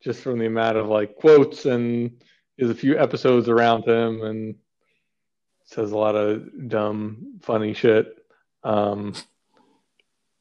just 0.02 0.20
from 0.22 0.38
the 0.38 0.46
amount 0.46 0.76
of 0.76 0.88
like 0.88 1.16
quotes 1.16 1.66
and 1.66 2.20
there's 2.58 2.70
a 2.70 2.74
few 2.74 2.98
episodes 2.98 3.48
around 3.48 3.86
him 3.86 4.22
and 4.22 4.54
says 5.64 5.92
a 5.92 5.98
lot 5.98 6.14
of 6.14 6.68
dumb, 6.68 7.38
funny 7.40 7.72
shit. 7.72 8.19
Um, 8.62 9.14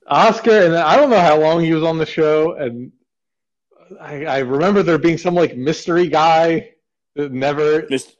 Oscar, 0.08 0.66
and 0.66 0.76
I 0.76 0.96
don't 0.96 1.10
know 1.10 1.20
how 1.20 1.40
long 1.40 1.64
he 1.64 1.74
was 1.74 1.84
on 1.84 1.98
the 1.98 2.06
show, 2.06 2.54
and 2.54 2.92
I, 4.02 4.26
I 4.26 4.38
remember 4.40 4.84
there 4.84 4.98
being 4.98 5.18
some 5.18 5.36
like 5.36 5.56
mystery 5.56 6.08
guy 6.08 6.72
that 7.16 7.32
never 7.32 7.84
Mr. 7.84 8.14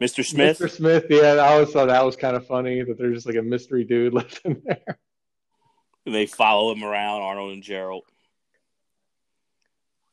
Mr. 0.00 0.24
Smith. 0.24 0.58
Mr. 0.58 0.70
Smith, 0.70 1.06
yeah, 1.10 1.34
I 1.34 1.54
always 1.54 1.70
thought 1.70 1.86
that 1.86 2.04
was 2.04 2.16
kind 2.16 2.36
of 2.36 2.46
funny 2.46 2.82
that 2.82 2.98
there's 2.98 3.14
just 3.14 3.26
like 3.26 3.36
a 3.36 3.42
mystery 3.42 3.84
dude 3.84 4.12
living 4.44 4.62
there. 4.64 4.98
They 6.04 6.26
follow 6.26 6.72
him 6.72 6.82
around, 6.82 7.22
Arnold 7.22 7.52
and 7.52 7.62
Gerald. 7.62 8.04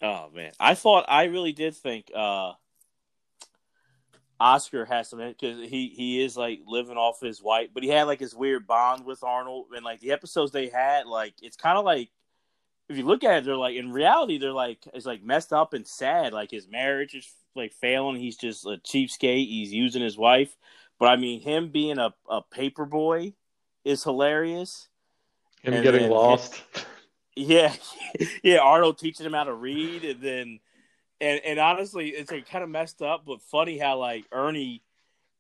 Oh 0.01 0.29
man, 0.33 0.53
I 0.59 0.75
thought 0.75 1.05
I 1.07 1.25
really 1.25 1.51
did 1.51 1.75
think 1.75 2.11
uh, 2.15 2.53
Oscar 4.39 4.85
has 4.85 5.09
some 5.09 5.19
because 5.19 5.69
he 5.69 5.89
he 5.89 6.23
is 6.23 6.37
like 6.37 6.61
living 6.65 6.97
off 6.97 7.19
his 7.19 7.41
wife, 7.41 7.69
but 7.73 7.83
he 7.83 7.89
had 7.89 8.03
like 8.03 8.19
his 8.19 8.35
weird 8.35 8.65
bond 8.67 9.05
with 9.05 9.23
Arnold, 9.23 9.67
and 9.75 9.83
like 9.83 9.99
the 9.99 10.11
episodes 10.11 10.51
they 10.51 10.67
had, 10.69 11.05
like 11.05 11.33
it's 11.41 11.57
kind 11.57 11.77
of 11.77 11.85
like 11.85 12.09
if 12.87 12.97
you 12.97 13.05
look 13.05 13.23
at 13.23 13.39
it, 13.39 13.45
they're 13.45 13.55
like 13.55 13.75
in 13.75 13.91
reality 13.91 14.37
they're 14.37 14.51
like 14.51 14.79
it's 14.93 15.05
like 15.05 15.23
messed 15.23 15.53
up 15.53 15.73
and 15.73 15.87
sad. 15.87 16.33
Like 16.33 16.51
his 16.51 16.67
marriage 16.67 17.15
is 17.15 17.29
like 17.55 17.73
failing. 17.73 18.15
He's 18.15 18.37
just 18.37 18.65
a 18.65 18.77
cheapskate. 18.77 19.47
He's 19.47 19.73
using 19.73 20.01
his 20.01 20.17
wife, 20.17 20.55
but 20.99 21.07
I 21.07 21.15
mean 21.15 21.41
him 21.41 21.69
being 21.69 21.97
a 21.99 22.13
a 22.29 22.41
paper 22.41 22.85
boy 22.85 23.33
is 23.83 24.03
hilarious. 24.03 24.87
Him 25.61 25.73
And 25.73 25.83
getting 25.83 26.09
lost. 26.09 26.61
Yeah, 27.35 27.73
yeah. 28.43 28.57
Arnold 28.57 28.97
teaching 28.97 29.25
him 29.25 29.33
how 29.33 29.45
to 29.45 29.53
read, 29.53 30.03
and 30.03 30.21
then, 30.21 30.59
and 31.21 31.41
and 31.43 31.59
honestly, 31.59 32.09
it's 32.09 32.31
like 32.31 32.49
kind 32.49 32.63
of 32.63 32.69
messed 32.69 33.01
up, 33.01 33.25
but 33.25 33.41
funny 33.41 33.77
how 33.77 33.97
like 33.97 34.25
Ernie 34.31 34.83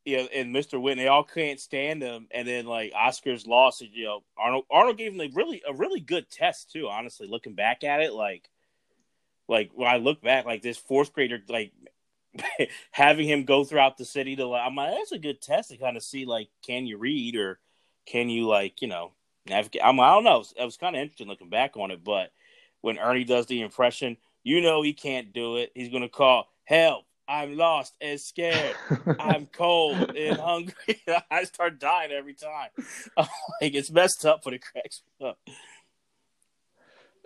you 0.05 0.17
know, 0.17 0.27
and 0.33 0.55
Mr. 0.55 0.79
Hyunh, 0.79 0.95
they 0.95 1.07
all 1.07 1.23
can't 1.23 1.59
stand 1.59 2.01
him, 2.01 2.27
and 2.31 2.47
then 2.47 2.65
like 2.65 2.93
Oscar's 2.95 3.45
lost. 3.45 3.81
You 3.81 4.05
know, 4.05 4.23
Arnold 4.37 4.65
Arnold 4.71 4.97
gave 4.97 5.13
him 5.13 5.21
a 5.21 5.29
really 5.33 5.61
a 5.67 5.73
really 5.73 5.99
good 5.99 6.29
test 6.29 6.71
too. 6.71 6.87
Honestly, 6.87 7.27
looking 7.27 7.53
back 7.53 7.83
at 7.83 8.01
it, 8.01 8.13
like 8.13 8.49
like 9.47 9.71
when 9.73 9.87
I 9.87 9.97
look 9.97 10.21
back, 10.21 10.45
like 10.45 10.61
this 10.61 10.77
fourth 10.77 11.11
grader, 11.13 11.39
like 11.49 11.73
having 12.91 13.27
him 13.27 13.43
go 13.43 13.63
throughout 13.63 13.97
the 13.97 14.05
city 14.05 14.35
to, 14.35 14.53
I'm 14.53 14.75
like, 14.75 14.93
that's 14.95 15.11
a 15.11 15.19
good 15.19 15.41
test 15.41 15.69
to 15.69 15.77
kind 15.77 15.97
of 15.97 16.03
see 16.03 16.25
like, 16.25 16.49
can 16.65 16.85
you 16.85 16.97
read 16.97 17.35
or 17.35 17.59
can 18.05 18.29
you 18.29 18.47
like, 18.47 18.81
you 18.81 18.87
know, 18.87 19.13
navigate? 19.47 19.81
I'm, 19.83 19.99
I 19.99 20.11
don't 20.11 20.23
know. 20.23 20.43
It 20.57 20.63
was 20.63 20.77
kind 20.77 20.95
of 20.95 21.01
interesting 21.01 21.27
looking 21.27 21.49
back 21.49 21.77
on 21.77 21.91
it, 21.91 22.03
but 22.03 22.31
when 22.81 22.99
Ernie 22.99 23.23
does 23.23 23.47
the 23.47 23.61
impression, 23.61 24.17
you 24.49 24.61
know 24.61 24.81
he 24.81 24.93
can't 24.93 25.31
do 25.31 25.57
it. 25.57 25.71
He's 25.75 25.89
gonna 25.89 26.09
call 26.09 26.47
help. 26.63 27.05
I'm 27.27 27.55
lost 27.55 27.93
and 28.01 28.19
scared. 28.19 28.75
I'm 29.19 29.45
cold 29.53 30.15
and 30.15 30.39
hungry. 30.39 31.03
I 31.31 31.43
start 31.43 31.79
dying 31.79 32.11
every 32.11 32.33
time. 32.33 32.69
like 33.61 33.75
it's 33.75 33.91
messed 33.91 34.25
up, 34.25 34.43
when 34.45 34.55
it 34.55 34.63
cracks 34.63 35.03
up. 35.23 35.37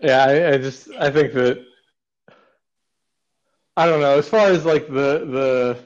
Yeah, 0.01 0.25
I, 0.25 0.53
I 0.55 0.57
just 0.57 0.89
I 0.99 1.09
think 1.11 1.31
that 1.33 1.65
I 3.77 3.85
don't 3.85 4.01
know. 4.01 4.17
As 4.17 4.27
far 4.27 4.47
as 4.47 4.65
like 4.65 4.87
the 4.87 5.79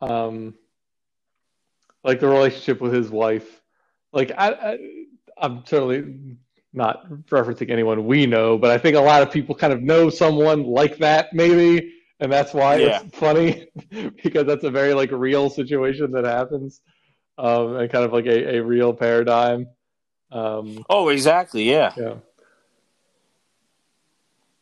the 0.00 0.06
um 0.06 0.54
like 2.04 2.20
the 2.20 2.28
relationship 2.28 2.80
with 2.80 2.92
his 2.92 3.10
wife, 3.10 3.60
like 4.12 4.30
I, 4.38 4.52
I 4.52 4.78
I'm 5.36 5.66
certainly 5.66 6.36
not 6.72 7.08
referencing 7.30 7.70
anyone 7.70 8.06
we 8.06 8.26
know, 8.26 8.56
but 8.56 8.70
I 8.70 8.78
think 8.78 8.96
a 8.96 9.00
lot 9.00 9.22
of 9.22 9.30
people 9.30 9.54
kind 9.54 9.72
of 9.72 9.82
know 9.82 10.10
someone 10.10 10.64
like 10.64 10.98
that 10.98 11.32
maybe 11.32 11.92
and 12.20 12.30
that's 12.30 12.52
why 12.52 12.76
yeah. 12.76 13.00
it's 13.02 13.16
funny 13.16 13.68
because 14.22 14.46
that's 14.46 14.64
a 14.64 14.70
very 14.70 14.94
like 14.94 15.10
real 15.10 15.50
situation 15.50 16.12
that 16.12 16.24
happens, 16.24 16.80
um, 17.38 17.76
and 17.76 17.90
kind 17.90 18.04
of 18.04 18.12
like 18.12 18.26
a, 18.26 18.56
a 18.56 18.62
real 18.62 18.92
paradigm. 18.92 19.66
Um, 20.30 20.84
oh, 20.88 21.08
exactly. 21.08 21.68
Yeah. 21.68 21.92
Yeah. 21.96 22.14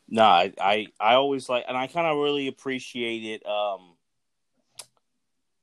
No, 0.08 0.22
I, 0.22 0.52
I, 0.58 0.86
I 0.98 1.14
always 1.14 1.50
like, 1.50 1.64
and 1.68 1.76
I 1.76 1.86
kind 1.86 2.06
of 2.06 2.16
really 2.16 2.48
appreciate 2.48 3.24
it. 3.24 3.46
Um, 3.46 3.94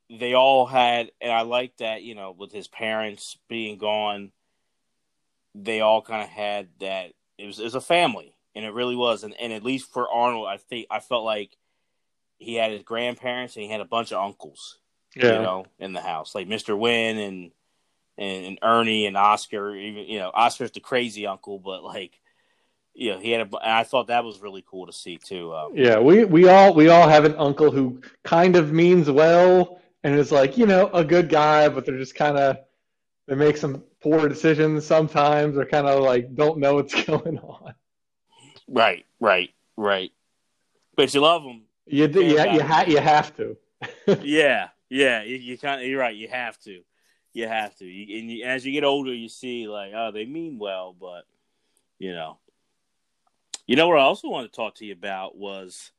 they 0.07 0.35
all 0.35 0.67
had, 0.67 1.09
and 1.19 1.31
I 1.31 1.41
like 1.41 1.77
that, 1.77 2.03
you 2.03 2.13
know, 2.13 2.35
with 2.37 2.51
his 2.51 2.67
parents 2.67 3.37
being 3.47 3.79
gone, 3.79 4.31
they 5.55 5.81
all 5.81 6.01
kind 6.01 6.21
of 6.21 6.29
had 6.29 6.67
that. 6.79 7.13
It 7.37 7.47
was, 7.47 7.59
it 7.59 7.63
was 7.63 7.75
a 7.75 7.81
family, 7.81 8.35
and 8.55 8.65
it 8.65 8.73
really 8.73 8.95
was. 8.95 9.23
And, 9.23 9.33
and 9.39 9.53
at 9.53 9.63
least 9.63 9.91
for 9.91 10.09
Arnold, 10.09 10.47
I 10.47 10.57
think 10.57 10.87
I 10.91 10.99
felt 10.99 11.23
like 11.23 11.57
he 12.37 12.55
had 12.55 12.71
his 12.71 12.83
grandparents 12.83 13.55
and 13.55 13.63
he 13.63 13.71
had 13.71 13.81
a 13.81 13.85
bunch 13.85 14.11
of 14.11 14.23
uncles, 14.23 14.79
yeah. 15.15 15.37
you 15.37 15.41
know, 15.41 15.65
in 15.79 15.93
the 15.93 16.01
house, 16.01 16.35
like 16.35 16.47
Mr. 16.47 16.77
Hyunh 16.77 17.27
and, 17.27 17.51
and, 18.17 18.45
and 18.45 18.59
Ernie 18.61 19.05
and 19.05 19.17
Oscar. 19.17 19.75
Even 19.75 20.05
you 20.05 20.19
know, 20.19 20.31
Oscar's 20.33 20.71
the 20.71 20.79
crazy 20.79 21.25
uncle, 21.25 21.59
but 21.59 21.83
like, 21.83 22.19
you 22.93 23.11
know, 23.11 23.19
he 23.19 23.31
had 23.31 23.47
a. 23.47 23.57
I 23.61 23.83
thought 23.83 24.07
that 24.07 24.23
was 24.23 24.39
really 24.39 24.63
cool 24.65 24.85
to 24.87 24.93
see 24.93 25.17
too. 25.17 25.53
Um, 25.53 25.71
yeah, 25.75 25.99
we 25.99 26.25
we 26.25 26.47
all 26.47 26.73
we 26.73 26.89
all 26.89 27.07
have 27.07 27.25
an 27.25 27.35
uncle 27.37 27.71
who 27.71 28.01
kind 28.23 28.55
of 28.55 28.71
means 28.71 29.09
well 29.09 29.81
and 30.03 30.15
is 30.15 30.31
like 30.31 30.57
you 30.57 30.65
know 30.65 30.89
a 30.93 31.03
good 31.03 31.27
guy, 31.27 31.67
but 31.67 31.85
they're 31.85 31.97
just 31.97 32.15
kind 32.15 32.37
of 32.37 32.57
they 33.27 33.35
make 33.35 33.57
some 33.57 33.83
poor 34.05 34.29
decisions 34.29 34.85
sometimes, 34.85 35.57
or 35.57 35.65
kind 35.65 35.87
of 35.87 36.03
like 36.03 36.35
don't 36.35 36.59
know 36.59 36.75
what's 36.75 37.03
going 37.05 37.39
on. 37.39 37.73
Right, 38.67 39.05
right, 39.19 39.49
right. 39.75 40.11
But 40.95 41.13
you 41.13 41.21
love 41.21 41.43
them 41.43 41.63
you 41.85 42.07
do, 42.07 42.23
yeah, 42.23 42.53
you, 42.53 42.61
ha- 42.61 42.85
you 42.87 42.99
have 42.99 43.35
to. 43.37 43.57
yeah, 44.21 44.69
yeah, 44.89 45.23
you, 45.23 45.35
you 45.35 45.57
kind 45.57 45.81
of 45.81 45.87
you're 45.87 45.99
right. 45.99 46.15
You 46.15 46.27
have 46.27 46.59
to, 46.61 46.81
you 47.33 47.47
have 47.47 47.75
to. 47.77 47.85
You, 47.85 48.19
and 48.19 48.31
you, 48.31 48.45
as 48.45 48.65
you 48.65 48.71
get 48.71 48.83
older, 48.83 49.13
you 49.13 49.29
see 49.29 49.67
like, 49.67 49.91
oh, 49.95 50.11
they 50.11 50.25
mean 50.25 50.57
well, 50.57 50.95
but 50.99 51.25
you 51.99 52.11
know, 52.11 52.39
you 53.67 53.75
know 53.75 53.87
what 53.87 53.99
I 53.99 54.03
also 54.03 54.29
want 54.29 54.51
to 54.51 54.55
talk 54.55 54.75
to 54.75 54.85
you 54.85 54.93
about 54.93 55.37
was 55.37 55.91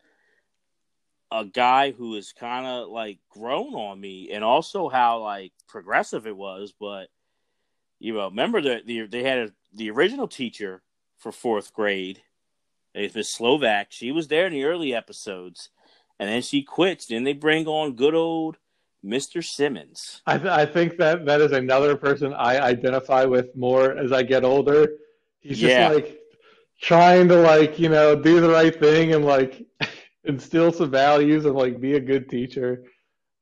a 1.31 1.45
guy 1.45 1.93
who 1.93 2.15
is 2.17 2.33
kind 2.33 2.67
of 2.67 2.89
like 2.89 3.19
grown 3.31 3.75
on 3.75 4.01
me, 4.01 4.31
and 4.33 4.43
also 4.43 4.89
how 4.89 5.23
like 5.23 5.53
progressive 5.69 6.27
it 6.27 6.37
was. 6.37 6.75
But 6.79 7.09
you 7.99 8.15
know, 8.15 8.27
remember 8.27 8.61
that 8.63 8.87
the, 8.87 9.07
they 9.07 9.23
had 9.23 9.39
a, 9.39 9.53
the 9.75 9.91
original 9.91 10.29
teacher 10.29 10.83
for 11.19 11.33
fourth 11.33 11.73
grade, 11.73 12.23
Miss 12.95 13.31
Slovak. 13.31 13.89
She 13.91 14.13
was 14.13 14.29
there 14.29 14.47
in 14.47 14.53
the 14.53 14.65
early 14.65 14.95
episodes, 14.95 15.71
and 16.19 16.29
then 16.29 16.43
she 16.43 16.63
quits. 16.63 17.07
Then 17.07 17.25
they 17.25 17.33
bring 17.33 17.67
on 17.67 17.95
good 17.95 18.15
old 18.15 18.59
Mr. 19.05 19.45
Simmons. 19.45 20.23
I, 20.27 20.39
th- 20.39 20.51
I 20.51 20.67
think 20.67 20.97
that 20.99 21.25
that 21.27 21.41
is 21.41 21.53
another 21.53 21.97
person 21.97 22.35
I 22.35 22.59
identify 22.59 23.25
with 23.25 23.55
more 23.55 23.97
as 23.97 24.13
I 24.13 24.23
get 24.23 24.45
older. 24.45 24.89
He's 25.41 25.59
just 25.59 25.73
yeah. 25.73 25.89
like 25.89 26.19
trying 26.81 27.29
to 27.29 27.37
like 27.37 27.79
you 27.79 27.89
know 27.89 28.17
do 28.17 28.41
the 28.41 28.51
right 28.51 28.79
thing 28.79 29.15
and 29.15 29.25
like 29.25 29.65
instill 30.25 30.73
some 30.73 30.91
values 30.91 31.45
and 31.45 31.55
like 31.55 31.81
be 31.81 31.95
a 31.95 32.01
good 32.01 32.29
teacher. 32.29 32.85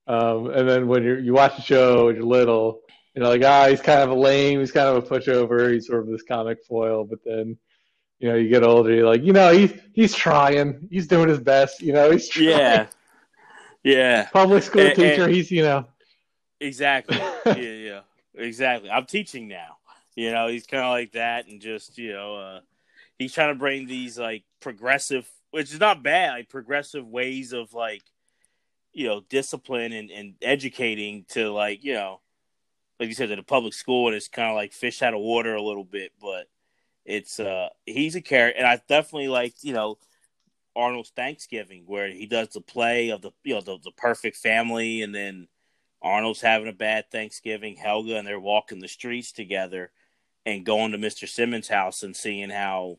Um, 0.06 0.50
and 0.50 0.68
then 0.68 0.86
when 0.86 1.02
you 1.02 1.16
you 1.16 1.32
watch 1.32 1.56
the 1.56 1.62
show 1.62 2.10
you're 2.10 2.22
little, 2.22 2.80
you 3.14 3.22
know 3.22 3.28
like 3.28 3.42
ah 3.44 3.68
he's 3.68 3.80
kind 3.80 4.02
of 4.02 4.10
a 4.10 4.14
lame, 4.14 4.60
he's 4.60 4.72
kind 4.72 4.88
of 4.88 4.96
a 4.96 5.06
pushover, 5.06 5.72
he's 5.72 5.86
sort 5.86 6.00
of 6.00 6.08
this 6.08 6.22
comic 6.22 6.64
foil, 6.64 7.04
but 7.04 7.18
then 7.24 7.56
you 8.18 8.28
know, 8.28 8.36
you 8.36 8.48
get 8.48 8.62
older, 8.62 8.94
you're 8.94 9.06
like, 9.06 9.22
you 9.22 9.32
know, 9.32 9.52
he's 9.52 9.72
he's 9.92 10.14
trying, 10.14 10.88
he's 10.90 11.06
doing 11.06 11.28
his 11.28 11.40
best, 11.40 11.82
you 11.82 11.92
know, 11.92 12.10
he's 12.10 12.28
trying. 12.28 12.48
yeah, 12.48 12.86
yeah. 13.82 14.28
Public 14.32 14.62
school 14.62 14.82
and, 14.82 14.94
teacher, 14.94 15.24
and, 15.24 15.34
he's 15.34 15.50
you 15.50 15.62
know, 15.62 15.86
exactly, 16.60 17.16
yeah, 17.46 17.54
yeah, 17.54 18.00
exactly. 18.34 18.90
I'm 18.90 19.06
teaching 19.06 19.48
now, 19.48 19.76
you 20.14 20.32
know, 20.32 20.48
he's 20.48 20.66
kind 20.66 20.84
of 20.84 20.90
like 20.90 21.12
that, 21.12 21.48
and 21.48 21.60
just 21.60 21.98
you 21.98 22.12
know, 22.12 22.36
uh, 22.36 22.60
he's 23.18 23.32
trying 23.32 23.52
to 23.52 23.58
bring 23.58 23.86
these 23.86 24.18
like 24.18 24.44
progressive, 24.60 25.28
which 25.50 25.72
is 25.72 25.80
not 25.80 26.02
bad, 26.02 26.30
like 26.30 26.48
progressive 26.48 27.06
ways 27.06 27.52
of 27.52 27.74
like, 27.74 28.02
you 28.92 29.06
know, 29.06 29.22
discipline 29.28 29.92
and, 29.92 30.10
and 30.10 30.34
educating 30.40 31.24
to 31.30 31.50
like, 31.50 31.84
you 31.84 31.94
know, 31.94 32.20
like 32.98 33.08
you 33.08 33.14
said, 33.14 33.28
to 33.28 33.38
a 33.38 33.42
public 33.42 33.74
school, 33.74 34.06
and 34.08 34.16
it's 34.16 34.28
kind 34.28 34.48
of 34.48 34.56
like 34.56 34.72
fish 34.72 35.02
out 35.02 35.14
of 35.14 35.20
water 35.20 35.54
a 35.54 35.62
little 35.62 35.84
bit, 35.84 36.12
but 36.20 36.48
it's 37.04 37.38
uh 37.38 37.68
he's 37.84 38.14
a 38.14 38.20
character, 38.20 38.58
and 38.58 38.66
I 38.66 38.80
definitely 38.88 39.28
like 39.28 39.54
you 39.62 39.72
know 39.72 39.98
Arnold's 40.76 41.10
Thanksgiving 41.10 41.84
where 41.86 42.08
he 42.08 42.26
does 42.26 42.48
the 42.48 42.60
play 42.60 43.10
of 43.10 43.22
the 43.22 43.32
you 43.42 43.54
know 43.54 43.60
the, 43.60 43.78
the 43.82 43.92
perfect 43.92 44.36
family, 44.36 45.02
and 45.02 45.14
then 45.14 45.48
Arnold's 46.02 46.40
having 46.40 46.68
a 46.68 46.72
bad 46.72 47.10
Thanksgiving, 47.10 47.76
Helga, 47.76 48.16
and 48.16 48.26
they're 48.26 48.40
walking 48.40 48.80
the 48.80 48.88
streets 48.88 49.32
together, 49.32 49.90
and 50.46 50.66
going 50.66 50.92
to 50.92 50.98
Mister 50.98 51.26
Simmons' 51.26 51.68
house 51.68 52.02
and 52.02 52.16
seeing 52.16 52.50
how 52.50 52.98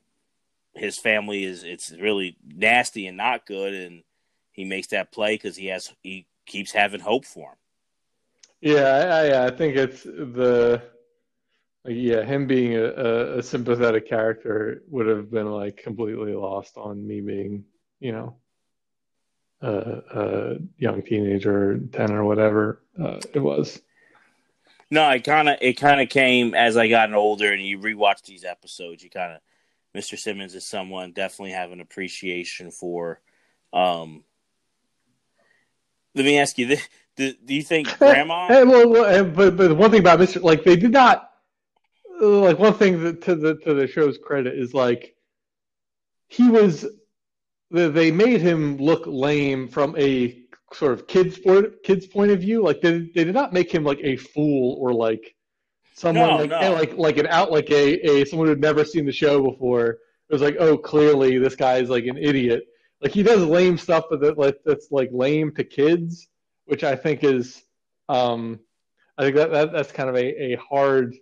his 0.73 0.97
family 0.97 1.45
is 1.45 1.63
it's 1.63 1.91
really 1.91 2.37
nasty 2.45 3.07
and 3.07 3.17
not 3.17 3.45
good, 3.45 3.73
and 3.73 4.03
he 4.51 4.65
makes 4.65 4.87
that 4.87 5.11
play 5.11 5.35
because 5.35 5.55
he 5.55 5.67
has 5.67 5.93
he 6.03 6.27
keeps 6.45 6.73
having 6.73 7.01
hope 7.01 7.25
for 7.25 7.51
him. 7.51 7.57
Yeah, 8.66 8.82
I, 8.82 9.45
I 9.45 9.51
think 9.51 9.76
it's 9.76 10.01
the 10.01 10.82
yeah, 11.86 12.24
him 12.24 12.47
being 12.47 12.76
a, 12.76 13.38
a, 13.38 13.43
sympathetic 13.43 14.09
character 14.09 14.82
would 14.88 15.05
have 15.05 15.30
been 15.30 15.51
like 15.51 15.78
completely 15.78 16.34
lost 16.34 16.76
on 16.76 17.05
me 17.05 17.22
being, 17.22 17.63
you 17.99 18.11
know, 18.11 18.38
a, 19.61 19.70
a 19.70 20.55
young 20.80 21.03
teenager, 21.03 21.78
ten 21.91 22.11
or 22.11 22.26
whatever 22.26 22.82
uh, 22.99 23.20
it 23.36 23.39
was. 23.39 23.80
No, 24.89 25.11
it 25.11 25.24
kind 25.24 25.47
of 25.47 25.57
it 25.61 25.74
kind 25.74 26.01
of 26.01 26.09
came 26.09 26.55
as 26.55 26.76
I 26.76 26.88
got 26.88 27.13
older, 27.13 27.53
and 27.53 27.61
you 27.61 27.78
rewatch 27.78 28.24
these 28.24 28.43
episodes. 28.43 29.03
You 29.03 29.11
kind 29.11 29.34
of, 29.34 29.41
Mr. 29.95 30.18
Simmons 30.18 30.55
is 30.55 30.66
someone 30.66 31.11
definitely 31.11 31.51
have 31.51 31.72
an 31.72 31.82
appreciation 31.82 32.72
for. 32.72 33.22
Um, 33.72 34.24
let 36.16 36.26
me 36.26 36.39
ask 36.39 36.57
you: 36.57 36.78
Do, 37.16 37.34
do 37.45 37.53
you 37.55 37.63
think 37.63 37.97
Grandma? 37.97 38.47
Hey, 38.47 38.63
well, 38.63 38.89
well, 38.89 39.26
but 39.26 39.55
but 39.57 39.76
one 39.76 39.91
thing 39.91 40.01
about 40.01 40.20
Mr. 40.20 40.41
Like 40.41 40.63
they 40.63 40.76
did 40.76 40.91
not 40.91 41.30
like 42.20 42.59
one 42.59 42.74
thing 42.74 43.03
that 43.03 43.22
to 43.24 43.36
the 43.36 43.55
to 43.57 43.74
the 43.74 43.88
show's 43.88 44.18
credit 44.18 44.57
is 44.57 44.74
like 44.74 45.16
he 46.28 46.49
was 46.49 46.86
they 47.72 48.11
made 48.11 48.41
him 48.41 48.78
look 48.78 49.03
lame 49.05 49.68
from 49.68 49.95
a 49.97 50.41
sort 50.74 50.93
of 50.93 51.07
kids 51.07 51.38
point 51.38 51.68
kids 51.84 52.05
point 52.05 52.32
of 52.32 52.39
view 52.39 52.63
like 52.63 52.82
they, 52.82 52.99
they 53.13 53.24
did 53.24 53.34
not 53.34 53.53
make 53.53 53.72
him 53.74 53.84
like 53.84 53.99
a 54.03 54.16
fool 54.18 54.78
or 54.80 54.93
like 54.93 55.36
someone 55.93 56.30
no, 56.30 56.38
like, 56.38 56.49
no. 56.49 56.74
like 56.74 56.97
like 56.97 57.18
an 57.18 57.28
out 57.28 57.51
like 57.51 57.70
a, 57.70 57.99
a 58.07 58.26
someone 58.26 58.47
who'd 58.47 58.59
never 58.59 58.84
seen 58.84 59.05
the 59.05 59.11
show 59.11 59.41
before 59.41 59.88
it 59.89 60.34
was 60.34 60.41
like 60.41 60.55
oh 60.59 60.78
clearly 60.78 61.38
this 61.38 61.55
guy 61.55 61.78
is 61.78 61.89
like 61.89 62.05
an 62.05 62.18
idiot 62.18 62.63
like 63.01 63.11
he 63.11 63.24
does 63.24 63.43
lame 63.43 63.78
stuff 63.78 64.05
but 64.09 64.20
that 64.20 64.38
like 64.38 64.57
that's 64.66 64.91
like 64.91 65.09
lame 65.11 65.53
to 65.53 65.63
kids 65.63 66.28
which 66.66 66.84
i 66.84 66.95
think 66.95 67.24
is 67.24 67.63
um 68.09 68.59
i 69.18 69.24
think 69.24 69.36
that, 69.36 69.51
that 69.51 69.72
that's 69.72 69.91
kind 69.91 70.09
of 70.09 70.16
a, 70.16 70.53
a 70.53 70.55
hard 70.57 71.16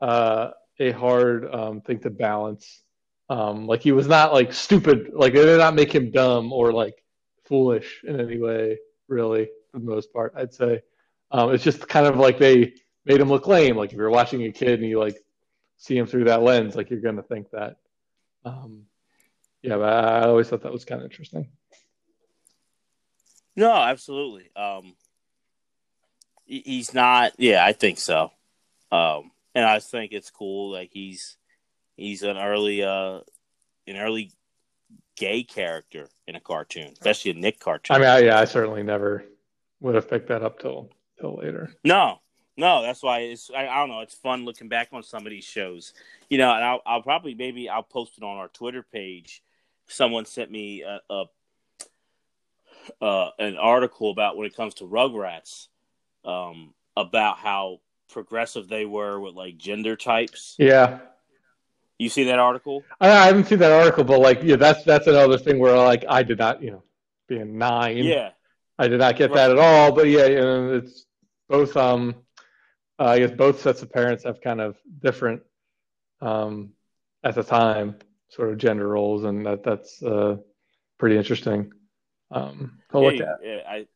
uh, 0.00 0.50
a 0.78 0.92
hard 0.92 1.52
um, 1.54 1.80
thing 1.80 1.98
to 2.00 2.10
balance. 2.10 2.82
Um, 3.28 3.66
like 3.66 3.82
he 3.82 3.92
was 3.92 4.08
not 4.08 4.32
like 4.32 4.52
stupid, 4.52 5.10
like 5.12 5.34
they 5.34 5.44
did 5.44 5.58
not 5.58 5.74
make 5.74 5.94
him 5.94 6.10
dumb 6.10 6.52
or 6.52 6.72
like 6.72 7.04
foolish 7.44 8.02
in 8.04 8.18
any 8.20 8.38
way, 8.38 8.78
really, 9.08 9.48
for 9.70 9.78
the 9.78 9.84
most 9.84 10.12
part, 10.12 10.32
I'd 10.36 10.52
say. 10.54 10.82
Um, 11.30 11.54
it's 11.54 11.62
just 11.62 11.86
kind 11.86 12.06
of 12.06 12.16
like 12.16 12.38
they 12.38 12.74
made 13.04 13.20
him 13.20 13.28
look 13.28 13.46
lame. 13.46 13.76
Like 13.76 13.92
if 13.92 13.96
you're 13.96 14.10
watching 14.10 14.42
a 14.42 14.50
kid 14.50 14.80
and 14.80 14.88
you 14.88 14.98
like 14.98 15.16
see 15.76 15.96
him 15.96 16.06
through 16.06 16.24
that 16.24 16.42
lens, 16.42 16.74
like 16.74 16.90
you're 16.90 17.00
gonna 17.00 17.22
think 17.22 17.50
that. 17.50 17.76
Um, 18.44 18.86
yeah, 19.62 19.76
but 19.76 19.92
I 19.92 20.22
always 20.22 20.48
thought 20.48 20.62
that 20.62 20.72
was 20.72 20.84
kind 20.84 21.00
of 21.00 21.04
interesting. 21.04 21.48
No, 23.60 23.74
absolutely. 23.74 24.48
Um, 24.56 24.94
he's 26.46 26.94
not. 26.94 27.34
Yeah, 27.36 27.62
I 27.62 27.74
think 27.74 27.98
so. 27.98 28.32
Um, 28.90 29.32
and 29.54 29.66
I 29.66 29.80
think 29.80 30.12
it's 30.12 30.30
cool. 30.30 30.72
Like 30.72 30.88
he's 30.90 31.36
he's 31.94 32.22
an 32.22 32.38
early 32.38 32.82
uh 32.82 33.20
an 33.86 33.96
early 33.96 34.32
gay 35.14 35.42
character 35.42 36.08
in 36.26 36.36
a 36.36 36.40
cartoon, 36.40 36.88
especially 36.90 37.32
a 37.32 37.34
Nick 37.34 37.60
cartoon. 37.60 37.96
I 37.96 37.98
mean, 37.98 38.08
I, 38.08 38.18
yeah, 38.20 38.40
I 38.40 38.46
certainly 38.46 38.82
never 38.82 39.26
would 39.80 39.94
have 39.94 40.08
picked 40.08 40.28
that 40.28 40.42
up 40.42 40.58
till 40.58 40.88
till 41.20 41.36
later. 41.36 41.70
No, 41.84 42.20
no, 42.56 42.80
that's 42.80 43.02
why 43.02 43.18
it's. 43.18 43.50
I, 43.54 43.66
I, 43.66 43.76
don't 43.76 43.90
know. 43.90 44.00
It's 44.00 44.14
fun 44.14 44.46
looking 44.46 44.68
back 44.68 44.88
on 44.94 45.02
some 45.02 45.26
of 45.26 45.30
these 45.30 45.44
shows, 45.44 45.92
you 46.30 46.38
know. 46.38 46.50
And 46.50 46.64
I'll, 46.64 46.80
I'll 46.86 47.02
probably 47.02 47.34
maybe 47.34 47.68
I'll 47.68 47.82
post 47.82 48.14
it 48.16 48.24
on 48.24 48.38
our 48.38 48.48
Twitter 48.48 48.86
page. 48.90 49.42
Someone 49.86 50.24
sent 50.24 50.50
me 50.50 50.80
a, 50.80 51.00
a 51.10 51.24
uh, 53.00 53.30
an 53.38 53.56
article 53.56 54.10
about 54.10 54.36
when 54.36 54.46
it 54.46 54.56
comes 54.56 54.74
to 54.74 54.84
Rugrats, 54.84 55.68
um, 56.24 56.74
about 56.96 57.38
how 57.38 57.80
progressive 58.08 58.68
they 58.68 58.84
were 58.84 59.20
with 59.20 59.34
like 59.34 59.56
gender 59.56 59.96
types. 59.96 60.56
Yeah. 60.58 60.98
You 61.98 62.08
see 62.08 62.24
that 62.24 62.38
article? 62.38 62.82
I, 63.00 63.10
I 63.10 63.26
haven't 63.26 63.46
seen 63.46 63.58
that 63.58 63.72
article, 63.72 64.04
but 64.04 64.20
like, 64.20 64.40
yeah, 64.42 64.56
that's 64.56 64.84
that's 64.84 65.06
another 65.06 65.36
thing 65.36 65.58
where 65.58 65.76
like 65.76 66.04
I 66.08 66.22
did 66.22 66.38
not, 66.38 66.62
you 66.62 66.70
know, 66.70 66.82
being 67.28 67.58
nine, 67.58 67.98
yeah, 67.98 68.30
I 68.78 68.88
did 68.88 69.00
not 69.00 69.16
get 69.16 69.30
right. 69.30 69.36
that 69.36 69.50
at 69.50 69.58
all. 69.58 69.92
But 69.92 70.08
yeah, 70.08 70.26
you 70.26 70.40
know, 70.40 70.74
it's 70.74 71.04
both. 71.48 71.76
Um, 71.76 72.14
uh, 72.98 73.04
I 73.04 73.18
guess 73.18 73.30
both 73.30 73.60
sets 73.60 73.82
of 73.82 73.92
parents 73.92 74.24
have 74.24 74.40
kind 74.40 74.60
of 74.60 74.76
different, 75.00 75.42
um, 76.20 76.70
at 77.22 77.34
the 77.34 77.42
time, 77.42 77.96
sort 78.28 78.50
of 78.50 78.58
gender 78.58 78.88
roles, 78.88 79.24
and 79.24 79.44
that 79.44 79.62
that's 79.62 80.02
uh, 80.02 80.36
pretty 80.98 81.16
interesting. 81.18 81.70
Um, 82.30 82.78
yeah, 82.92 83.00
look 83.00 83.20
at. 83.20 83.38
Yeah, 83.42 83.58
I, 83.68 83.86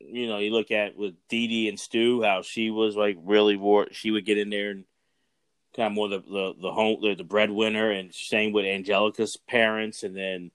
you 0.00 0.26
know, 0.26 0.38
you 0.38 0.50
look 0.50 0.70
at 0.70 0.96
with 0.96 1.14
Didi 1.28 1.68
and 1.68 1.78
Stu, 1.78 2.22
how 2.22 2.42
she 2.42 2.70
was 2.70 2.96
like 2.96 3.16
really 3.22 3.56
war. 3.56 3.88
She 3.92 4.10
would 4.10 4.24
get 4.24 4.38
in 4.38 4.50
there 4.50 4.70
and 4.70 4.84
kind 5.74 5.86
of 5.86 5.92
more 5.92 6.08
the 6.08 6.20
the, 6.20 6.54
the 6.60 6.72
home 6.72 6.98
the, 7.00 7.14
the 7.14 7.24
breadwinner, 7.24 7.90
and 7.90 8.14
same 8.14 8.52
with 8.52 8.64
Angelica's 8.64 9.36
parents, 9.36 10.02
and 10.02 10.16
then 10.16 10.50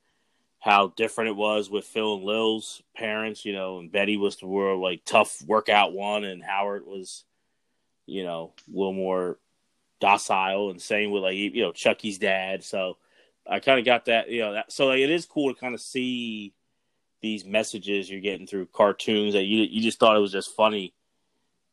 how 0.60 0.88
different 0.96 1.30
it 1.30 1.36
was 1.36 1.70
with 1.70 1.86
Phil 1.86 2.16
and 2.16 2.24
Lil's 2.24 2.82
parents. 2.96 3.46
You 3.46 3.54
know, 3.54 3.80
and 3.80 3.92
Betty 3.92 4.18
was 4.18 4.38
the 4.38 4.48
world 4.48 4.82
like 4.82 5.02
tough 5.06 5.42
workout 5.46 5.94
one, 5.94 6.24
and 6.24 6.44
Howard 6.44 6.86
was, 6.86 7.24
you 8.06 8.24
know, 8.24 8.54
a 8.68 8.72
little 8.72 8.94
more 8.94 9.38
docile, 10.00 10.70
and 10.70 10.82
same 10.82 11.12
with 11.12 11.24
like 11.24 11.36
you 11.36 11.62
know 11.62 11.72
Chucky's 11.72 12.18
dad. 12.18 12.64
So 12.64 12.98
I 13.50 13.60
kind 13.60 13.80
of 13.80 13.86
got 13.86 14.06
that, 14.06 14.30
you 14.30 14.42
know, 14.42 14.54
that. 14.54 14.72
So 14.72 14.88
like, 14.88 15.00
it 15.00 15.10
is 15.10 15.26
cool 15.26 15.54
to 15.54 15.60
kind 15.60 15.74
of 15.74 15.82
see 15.82 16.54
these 17.22 17.46
messages 17.46 18.10
you're 18.10 18.22
getting 18.22 18.48
through 18.48 18.68
cartoons 18.68 19.34
that 19.34 19.44
you 19.44 19.64
you 19.64 19.82
just 19.82 20.00
thought 20.00 20.16
it 20.16 20.22
was 20.22 20.32
just 20.32 20.56
funny 20.56 20.94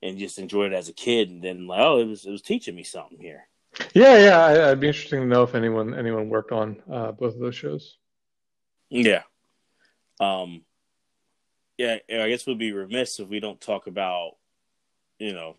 and 0.05 0.19
just 0.19 0.39
enjoyed 0.39 0.73
it 0.73 0.77
as 0.77 0.89
a 0.89 0.93
kid, 0.93 1.31
and 1.31 1.43
then 1.43 1.67
like, 1.67 1.81
oh, 1.81 1.99
it 1.99 2.07
was 2.07 2.27
it 2.27 2.31
was 2.31 2.43
teaching 2.43 2.77
me 2.77 2.83
something 2.85 3.19
here. 3.19 3.49
Yeah, 3.93 4.19
yeah, 4.19 4.39
I, 4.39 4.69
would 4.69 4.81
be 4.81 4.89
interesting 4.89 5.21
to 5.21 5.27
know 5.27 5.43
if 5.43 5.55
anyone 5.55 5.99
anyone 5.99 6.29
worked 6.29 6.53
on 6.53 6.83
uh, 6.91 7.13
both 7.13 7.35
of 7.35 7.41
those 7.41 7.57
shows. 7.57 7.97
Yeah, 8.91 9.23
um, 10.21 10.63
yeah, 11.79 11.99
I 12.11 12.29
guess 12.29 12.47
we'd 12.47 12.59
be 12.59 12.73
remiss 12.73 13.19
if 13.19 13.29
we 13.29 13.41
don't 13.41 13.61
talk 13.61 13.87
about, 13.87 14.37
you 15.19 15.33
know, 15.33 15.57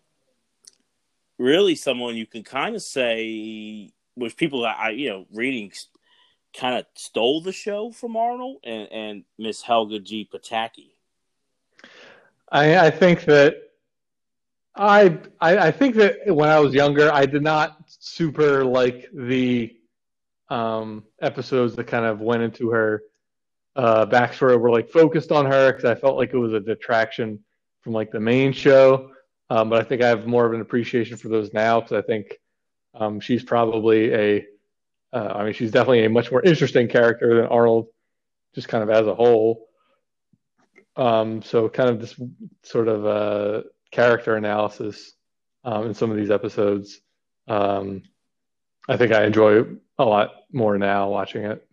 really 1.38 1.74
someone 1.74 2.16
you 2.16 2.26
can 2.26 2.44
kind 2.44 2.74
of 2.74 2.82
say, 2.82 3.92
which 4.14 4.36
people 4.36 4.64
I 4.64 4.90
you 4.90 5.10
know 5.10 5.26
reading 5.32 5.72
kind 6.56 6.78
of 6.78 6.86
stole 6.94 7.40
the 7.40 7.52
show 7.52 7.90
from 7.90 8.16
Arnold 8.16 8.58
and, 8.64 8.88
and 8.90 9.24
Miss 9.38 9.62
Helga 9.62 10.00
G. 10.00 10.28
Pataki. 10.32 10.90
I, 12.50 12.86
I 12.86 12.90
think 12.90 13.24
that 13.24 13.56
I, 14.74 15.18
I, 15.40 15.58
I 15.58 15.70
think 15.70 15.94
that 15.96 16.26
when 16.26 16.48
I 16.48 16.58
was 16.60 16.74
younger, 16.74 17.12
I 17.12 17.26
did 17.26 17.42
not 17.42 17.76
super 17.88 18.64
like 18.64 19.08
the 19.12 19.74
um, 20.48 21.04
episodes 21.20 21.74
that 21.76 21.84
kind 21.84 22.04
of 22.04 22.20
went 22.20 22.42
into 22.42 22.70
her 22.70 23.02
uh, 23.74 24.06
backstory 24.06 24.58
were 24.58 24.70
like 24.70 24.90
focused 24.90 25.32
on 25.32 25.46
her 25.46 25.72
because 25.72 25.84
I 25.84 25.94
felt 25.94 26.16
like 26.16 26.32
it 26.32 26.38
was 26.38 26.52
a 26.52 26.60
detraction 26.60 27.40
from 27.80 27.92
like 27.92 28.10
the 28.10 28.20
main 28.20 28.52
show. 28.52 29.10
Um, 29.50 29.70
but 29.70 29.80
I 29.80 29.84
think 29.84 30.02
I 30.02 30.08
have 30.08 30.26
more 30.26 30.46
of 30.46 30.52
an 30.52 30.60
appreciation 30.60 31.16
for 31.16 31.28
those 31.28 31.52
now 31.52 31.80
because 31.80 32.02
I 32.02 32.06
think 32.06 32.38
um, 32.94 33.20
she's 33.20 33.44
probably 33.44 34.12
a 34.12 34.46
uh, 35.16 35.32
I 35.34 35.44
mean, 35.44 35.54
she's 35.54 35.70
definitely 35.70 36.04
a 36.04 36.10
much 36.10 36.30
more 36.30 36.42
interesting 36.42 36.88
character 36.88 37.34
than 37.36 37.46
Arnold, 37.46 37.86
just 38.54 38.68
kind 38.68 38.82
of 38.82 38.90
as 38.90 39.06
a 39.06 39.14
whole. 39.14 39.66
Um, 40.94 41.40
so, 41.40 41.70
kind 41.70 41.88
of 41.88 42.00
this 42.00 42.20
sort 42.62 42.86
of 42.86 43.06
uh, 43.06 43.62
character 43.90 44.36
analysis 44.36 45.14
um, 45.64 45.86
in 45.86 45.94
some 45.94 46.10
of 46.10 46.18
these 46.18 46.30
episodes. 46.30 47.00
Um, 47.48 48.02
I 48.86 48.98
think 48.98 49.12
I 49.12 49.24
enjoy 49.24 49.64
a 49.98 50.04
lot 50.04 50.32
more 50.52 50.76
now 50.76 51.08
watching 51.08 51.44
it. 51.44 51.66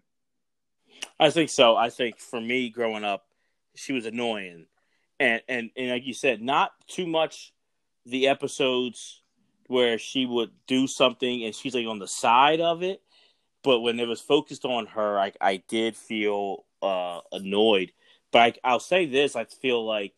I 1.19 1.29
think 1.29 1.49
so. 1.49 1.75
I 1.75 1.89
think 1.89 2.19
for 2.19 2.39
me, 2.39 2.69
growing 2.69 3.03
up, 3.03 3.25
she 3.75 3.91
was 3.91 4.05
annoying, 4.05 4.67
and 5.19 5.41
and 5.49 5.69
and 5.75 5.89
like 5.89 6.05
you 6.05 6.13
said, 6.13 6.41
not 6.41 6.71
too 6.87 7.07
much 7.07 7.53
the 8.05 8.29
episodes 8.29 9.21
where 9.67 9.97
she 9.97 10.25
would 10.25 10.51
do 10.65 10.87
something 10.87 11.43
and 11.43 11.53
she's 11.53 11.75
like 11.75 11.87
on 11.87 11.99
the 11.99 12.07
side 12.07 12.61
of 12.61 12.83
it 12.83 13.01
but 13.63 13.79
when 13.79 13.99
it 13.99 14.07
was 14.07 14.21
focused 14.21 14.65
on 14.65 14.87
her, 14.87 15.19
I 15.19 15.33
I 15.41 15.63
did 15.67 15.95
feel 15.95 16.65
uh, 16.81 17.21
annoyed. 17.31 17.91
But 18.31 18.59
I, 18.63 18.73
will 18.73 18.79
say 18.79 19.05
this: 19.05 19.35
I 19.35 19.45
feel 19.45 19.85
like 19.85 20.13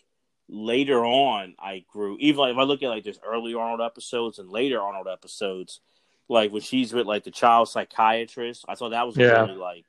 later 0.50 1.06
on 1.06 1.56
I 1.60 1.86
grew. 1.92 2.18
Even 2.20 2.40
like 2.40 2.54
if 2.54 2.58
I 2.58 2.64
look 2.64 2.84
at 2.84 2.90
like 2.90 3.04
this 3.04 3.20
early 3.26 3.54
Arnold 3.54 3.82
episodes 3.82 4.40
and 4.40 4.50
later 4.50 4.82
Arnold 4.82 5.08
episodes, 5.08 5.80
like 6.28 6.52
when 6.52 6.62
she's 6.62 6.94
with 6.94 7.06
like 7.06 7.24
the 7.24 7.32
child 7.32 7.70
psychiatrist, 7.70 8.66
I 8.68 8.76
thought 8.76 8.90
that 8.90 9.06
was 9.06 9.18
yeah. 9.18 9.42
really 9.42 9.56
like 9.56 9.86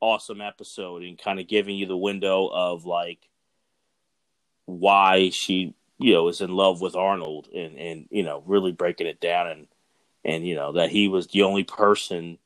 awesome 0.00 0.40
episode 0.40 1.02
and 1.02 1.18
kind 1.18 1.40
of 1.40 1.48
giving 1.48 1.76
you 1.76 1.86
the 1.86 1.96
window 1.96 2.46
of 2.46 2.84
like 2.84 3.28
why 4.64 5.30
she 5.30 5.74
you 5.98 6.12
know 6.12 6.28
is 6.28 6.40
in 6.40 6.50
love 6.50 6.80
with 6.80 6.94
Arnold 6.94 7.48
and 7.54 7.76
and 7.78 8.08
you 8.10 8.22
know 8.22 8.42
really 8.46 8.72
breaking 8.72 9.06
it 9.06 9.20
down 9.20 9.48
and 9.48 9.66
and 10.24 10.46
you 10.46 10.54
know 10.54 10.72
that 10.72 10.90
he 10.90 11.08
was 11.08 11.26
the 11.28 11.42
only 11.42 11.64
person 11.64 12.38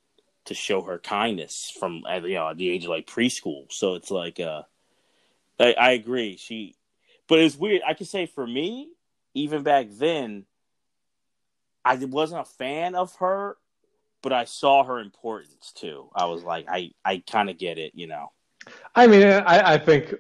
to 0.46 0.54
show 0.54 0.82
her 0.82 0.98
kindness 0.98 1.72
from 1.78 2.02
at 2.08 2.24
you 2.24 2.34
know 2.34 2.48
at 2.48 2.56
the 2.56 2.68
age 2.68 2.84
of 2.84 2.90
like 2.90 3.06
preschool. 3.06 3.70
So 3.70 3.94
it's 3.94 4.10
like 4.10 4.40
uh, 4.40 4.62
I, 5.58 5.74
I 5.74 5.90
agree. 5.92 6.36
She, 6.36 6.74
but 7.28 7.38
it's 7.38 7.56
weird. 7.56 7.82
I 7.86 7.94
can 7.94 8.06
say 8.06 8.26
for 8.26 8.46
me, 8.46 8.90
even 9.34 9.62
back 9.62 9.86
then, 9.90 10.44
I 11.84 11.96
wasn't 11.96 12.42
a 12.42 12.44
fan 12.44 12.94
of 12.94 13.14
her, 13.16 13.56
but 14.22 14.32
I 14.32 14.44
saw 14.44 14.84
her 14.84 14.98
importance 14.98 15.72
too. 15.72 16.08
I 16.14 16.26
was 16.26 16.42
like, 16.42 16.66
I 16.68 16.90
I 17.04 17.22
kind 17.30 17.50
of 17.50 17.58
get 17.58 17.78
it, 17.78 17.92
you 17.94 18.06
know. 18.06 18.32
I 18.94 19.06
mean, 19.06 19.24
I, 19.24 19.74
I 19.74 19.78
think 19.78 20.14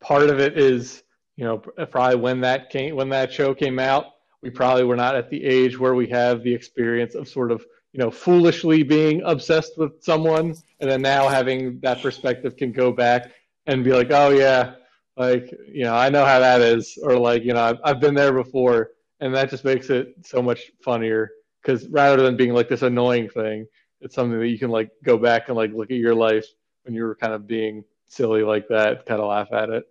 part 0.00 0.28
of 0.28 0.40
it 0.40 0.58
is 0.58 1.02
you 1.36 1.44
know 1.44 1.58
probably 1.58 2.16
when 2.16 2.40
that 2.40 2.70
came 2.70 2.96
when 2.96 3.10
that 3.10 3.32
show 3.32 3.54
came 3.54 3.78
out, 3.78 4.13
we 4.44 4.50
probably 4.50 4.84
were 4.84 4.96
not 4.96 5.16
at 5.16 5.30
the 5.30 5.42
age 5.44 5.78
where 5.78 5.94
we 5.94 6.06
have 6.08 6.44
the 6.44 6.54
experience 6.54 7.16
of 7.16 7.28
sort 7.28 7.50
of 7.50 7.66
you 7.94 8.00
know, 8.00 8.10
foolishly 8.10 8.82
being 8.82 9.22
obsessed 9.24 9.78
with 9.78 10.02
someone, 10.02 10.56
and 10.80 10.90
then 10.90 11.00
now 11.00 11.28
having 11.28 11.78
that 11.78 12.02
perspective 12.02 12.56
can 12.56 12.72
go 12.72 12.90
back 12.90 13.30
and 13.66 13.84
be 13.84 13.92
like, 13.92 14.10
oh 14.10 14.30
yeah, 14.30 14.74
like 15.16 15.48
you 15.68 15.84
know, 15.84 15.94
I 15.94 16.08
know 16.08 16.24
how 16.24 16.40
that 16.40 16.60
is, 16.60 16.98
or 17.00 17.16
like 17.16 17.44
you 17.44 17.54
know, 17.54 17.62
I've, 17.62 17.78
I've 17.84 18.00
been 18.00 18.14
there 18.14 18.32
before, 18.32 18.90
and 19.20 19.32
that 19.36 19.48
just 19.48 19.64
makes 19.64 19.90
it 19.90 20.12
so 20.22 20.42
much 20.42 20.72
funnier 20.82 21.30
because 21.62 21.86
rather 21.86 22.20
than 22.20 22.36
being 22.36 22.52
like 22.52 22.68
this 22.68 22.82
annoying 22.82 23.28
thing, 23.28 23.64
it's 24.00 24.16
something 24.16 24.40
that 24.40 24.48
you 24.48 24.58
can 24.58 24.70
like 24.70 24.90
go 25.04 25.16
back 25.16 25.46
and 25.46 25.56
like 25.56 25.72
look 25.72 25.92
at 25.92 25.96
your 25.96 26.16
life 26.16 26.46
when 26.82 26.94
you 26.94 27.04
were 27.04 27.14
kind 27.14 27.32
of 27.32 27.46
being 27.46 27.84
silly 28.06 28.42
like 28.42 28.66
that, 28.68 29.06
kind 29.06 29.20
of 29.20 29.28
laugh 29.28 29.52
at 29.52 29.70
it. 29.70 29.84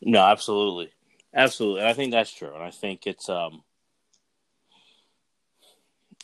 No, 0.00 0.22
absolutely, 0.22 0.90
absolutely. 1.36 1.80
and 1.80 1.88
I 1.88 1.92
think 1.92 2.10
that's 2.12 2.32
true, 2.32 2.52
and 2.52 2.62
I 2.62 2.70
think 2.70 3.06
it's 3.06 3.28
um 3.28 3.62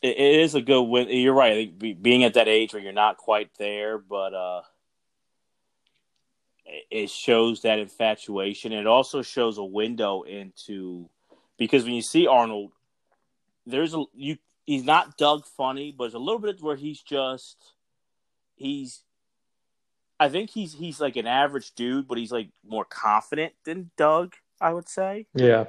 it, 0.02 0.18
it 0.18 0.40
is 0.40 0.54
a 0.54 0.60
good 0.60 0.82
win. 0.82 1.08
You're 1.08 1.32
right. 1.32 1.78
Being 1.78 2.24
at 2.24 2.34
that 2.34 2.48
age 2.48 2.74
where 2.74 2.82
you're 2.82 2.92
not 2.92 3.16
quite 3.16 3.50
there, 3.58 3.98
but 3.98 4.34
uh, 4.34 4.62
it 6.90 7.08
shows 7.10 7.62
that 7.62 7.78
infatuation. 7.78 8.72
It 8.72 8.86
also 8.86 9.22
shows 9.22 9.58
a 9.58 9.64
window 9.64 10.22
into 10.22 11.08
because 11.56 11.84
when 11.84 11.94
you 11.94 12.02
see 12.02 12.26
Arnold, 12.26 12.72
there's 13.66 13.94
a 13.94 14.04
you. 14.14 14.38
He's 14.64 14.84
not 14.84 15.16
Doug 15.16 15.44
Funnie, 15.44 15.92
but 15.96 16.04
there's 16.04 16.14
a 16.14 16.18
little 16.18 16.38
bit 16.38 16.60
where 16.60 16.76
he's 16.76 17.00
just 17.00 17.72
he's. 18.56 19.02
I 20.20 20.28
think 20.28 20.50
he's 20.50 20.72
he's 20.72 21.00
like 21.00 21.16
an 21.16 21.26
average 21.26 21.72
dude, 21.72 22.06
but 22.06 22.18
he's 22.18 22.32
like 22.32 22.48
more 22.66 22.84
confident 22.84 23.54
than 23.64 23.90
Doug. 23.96 24.34
I 24.62 24.72
would 24.72 24.88
say. 24.88 25.26
Yeah. 25.34 25.64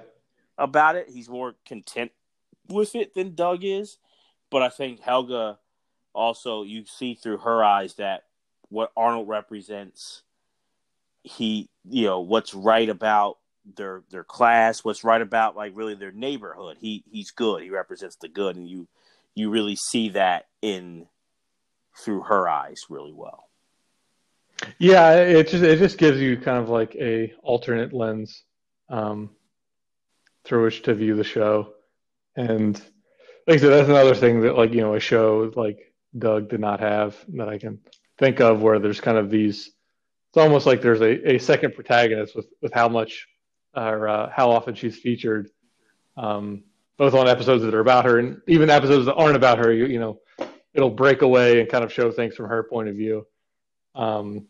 About 0.57 0.95
it, 0.95 1.09
he's 1.09 1.27
more 1.27 1.55
content 1.65 2.11
with 2.69 2.95
it 2.95 3.15
than 3.15 3.33
Doug 3.33 3.63
is, 3.63 3.97
but 4.51 4.61
I 4.61 4.69
think 4.69 5.01
Helga 5.01 5.57
also 6.13 6.61
you 6.63 6.85
see 6.85 7.15
through 7.15 7.39
her 7.39 7.63
eyes 7.63 7.95
that 7.95 8.25
what 8.69 8.91
Arnold 8.95 9.27
represents, 9.27 10.21
he 11.23 11.69
you 11.89 12.05
know 12.05 12.19
what's 12.21 12.53
right 12.53 12.87
about 12.87 13.39
their 13.75 14.03
their 14.11 14.23
class, 14.23 14.83
what's 14.83 15.03
right 15.03 15.21
about 15.21 15.55
like 15.55 15.75
really 15.75 15.95
their 15.95 16.11
neighborhood. 16.11 16.77
He 16.79 17.03
he's 17.11 17.31
good. 17.31 17.63
He 17.63 17.71
represents 17.71 18.17
the 18.17 18.27
good, 18.27 18.55
and 18.55 18.67
you 18.69 18.87
you 19.33 19.49
really 19.49 19.75
see 19.75 20.09
that 20.09 20.45
in 20.61 21.07
through 21.97 22.21
her 22.21 22.47
eyes 22.47 22.81
really 22.89 23.13
well. 23.13 23.49
Yeah, 24.77 25.15
it 25.15 25.47
just 25.47 25.63
it 25.63 25.79
just 25.79 25.97
gives 25.97 26.19
you 26.19 26.37
kind 26.37 26.59
of 26.59 26.69
like 26.69 26.95
a 26.95 27.33
alternate 27.41 27.91
lens 27.91 28.43
um, 28.89 29.29
through 30.43 30.65
which 30.65 30.83
to 30.83 30.93
view 30.93 31.15
the 31.15 31.23
show, 31.23 31.73
and 32.35 32.75
like 33.47 33.57
I 33.57 33.61
said, 33.61 33.69
that's 33.69 33.89
another 33.89 34.15
thing 34.15 34.41
that 34.41 34.57
like 34.57 34.73
you 34.73 34.81
know 34.81 34.95
a 34.95 34.99
show 34.99 35.51
like 35.55 35.93
Doug 36.17 36.49
did 36.49 36.59
not 36.59 36.79
have 36.79 37.15
that 37.35 37.49
I 37.49 37.57
can 37.57 37.79
think 38.17 38.39
of 38.39 38.61
where 38.61 38.79
there's 38.79 39.01
kind 39.01 39.17
of 39.17 39.29
these. 39.29 39.71
It's 40.29 40.37
almost 40.37 40.65
like 40.65 40.81
there's 40.81 41.01
a, 41.01 41.35
a 41.35 41.39
second 41.39 41.75
protagonist 41.75 42.35
with 42.35 42.47
with 42.61 42.73
how 42.73 42.89
much 42.89 43.27
or 43.75 44.07
uh, 44.07 44.29
how 44.29 44.51
often 44.51 44.75
she's 44.75 44.97
featured, 44.97 45.49
um, 46.17 46.63
both 46.97 47.13
on 47.13 47.27
episodes 47.27 47.63
that 47.63 47.73
are 47.73 47.79
about 47.79 48.05
her 48.05 48.19
and 48.19 48.41
even 48.47 48.69
episodes 48.69 49.05
that 49.05 49.15
aren't 49.15 49.35
about 49.35 49.57
her. 49.59 49.71
You, 49.73 49.87
you 49.87 49.99
know, 49.99 50.19
it'll 50.73 50.89
break 50.89 51.21
away 51.21 51.59
and 51.59 51.69
kind 51.69 51.83
of 51.83 51.91
show 51.91 52.11
things 52.11 52.35
from 52.35 52.49
her 52.49 52.63
point 52.63 52.89
of 52.89 52.95
view, 52.95 53.25
um, 53.95 54.47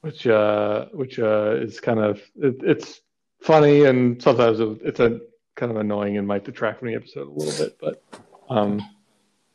which 0.00 0.26
uh, 0.26 0.86
which 0.92 1.18
uh, 1.18 1.56
is 1.60 1.80
kind 1.80 2.00
of 2.00 2.20
it, 2.36 2.56
it's 2.62 3.00
funny 3.40 3.84
and 3.84 4.20
sometimes 4.22 4.60
it's 4.60 5.00
a 5.00 5.20
kind 5.56 5.72
of 5.72 5.78
annoying 5.78 6.16
and 6.16 6.26
might 6.26 6.44
detract 6.44 6.78
from 6.78 6.88
the 6.88 6.94
episode 6.94 7.26
a 7.26 7.30
little 7.30 7.64
bit, 7.64 7.78
but 7.80 8.02
um, 8.48 8.80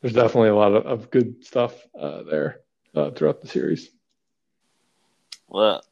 there's 0.00 0.14
definitely 0.14 0.50
a 0.50 0.54
lot 0.54 0.74
of, 0.74 0.86
of 0.86 1.10
good 1.10 1.44
stuff 1.44 1.74
uh, 1.98 2.22
there 2.24 2.60
uh, 2.94 3.10
throughout 3.10 3.40
the 3.40 3.48
series. 3.48 3.90
Well, 5.48 5.82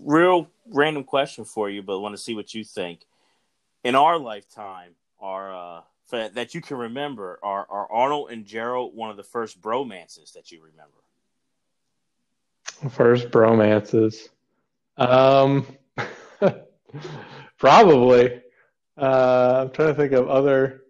real 0.00 0.48
random 0.66 1.04
question 1.04 1.44
for 1.44 1.68
you, 1.68 1.82
but 1.82 1.96
I 1.96 2.00
want 2.00 2.14
to 2.16 2.22
see 2.22 2.34
what 2.34 2.54
you 2.54 2.64
think. 2.64 3.06
In 3.84 3.94
our 3.94 4.18
lifetime, 4.18 4.92
are 5.20 5.54
uh, 5.54 5.80
that 6.10 6.54
you 6.54 6.60
can 6.60 6.76
remember, 6.76 7.38
are, 7.42 7.66
are 7.70 7.90
Arnold 7.90 8.30
and 8.30 8.44
Gerald 8.44 8.96
one 8.96 9.10
of 9.10 9.16
the 9.16 9.22
first 9.22 9.60
bromances 9.60 10.32
that 10.32 10.50
you 10.50 10.60
remember? 10.62 10.96
First 12.94 13.30
bromances, 13.30 14.28
um, 14.96 15.66
probably. 17.58 18.40
Uh, 18.96 19.62
I'm 19.62 19.70
trying 19.70 19.88
to 19.88 19.94
think 19.94 20.12
of 20.12 20.28
other. 20.28 20.82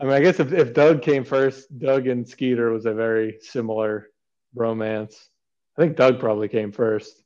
I 0.00 0.04
mean, 0.04 0.14
I 0.14 0.20
guess 0.20 0.40
if, 0.40 0.52
if 0.52 0.74
Doug 0.74 1.02
came 1.02 1.24
first, 1.24 1.78
Doug 1.78 2.08
and 2.08 2.28
Skeeter 2.28 2.70
was 2.70 2.86
a 2.86 2.94
very 2.94 3.38
similar 3.40 4.08
bromance. 4.56 5.14
I 5.76 5.82
think 5.82 5.96
Doug 5.96 6.18
probably 6.18 6.48
came 6.48 6.72
first. 6.72 7.22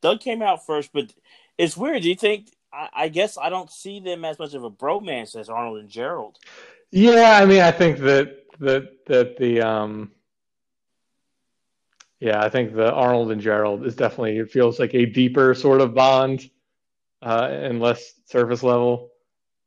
Doug 0.00 0.20
came 0.20 0.42
out 0.42 0.64
first, 0.64 0.90
but 0.92 1.12
it's 1.58 1.76
weird. 1.76 2.02
Do 2.02 2.08
you 2.08 2.14
think? 2.14 2.50
I, 2.72 2.88
I 2.94 3.08
guess 3.08 3.36
I 3.38 3.50
don't 3.50 3.70
see 3.70 4.00
them 4.00 4.24
as 4.24 4.38
much 4.38 4.54
of 4.54 4.64
a 4.64 4.70
bromance 4.70 5.36
as 5.36 5.48
Arnold 5.48 5.78
and 5.78 5.88
Gerald. 5.88 6.38
Yeah, 6.90 7.38
I 7.40 7.46
mean, 7.46 7.60
I 7.60 7.70
think 7.70 7.98
that 7.98 8.44
that 8.60 9.04
that 9.06 9.36
the 9.36 9.60
um, 9.60 10.12
yeah, 12.20 12.42
I 12.42 12.48
think 12.48 12.74
the 12.74 12.92
Arnold 12.92 13.30
and 13.30 13.40
Gerald 13.40 13.86
is 13.86 13.94
definitely 13.94 14.38
it 14.38 14.50
feels 14.50 14.78
like 14.78 14.94
a 14.94 15.06
deeper 15.06 15.54
sort 15.54 15.80
of 15.80 15.94
bond, 15.94 16.50
uh, 17.22 17.48
and 17.50 17.80
less 17.80 18.12
surface 18.26 18.62
level. 18.62 19.10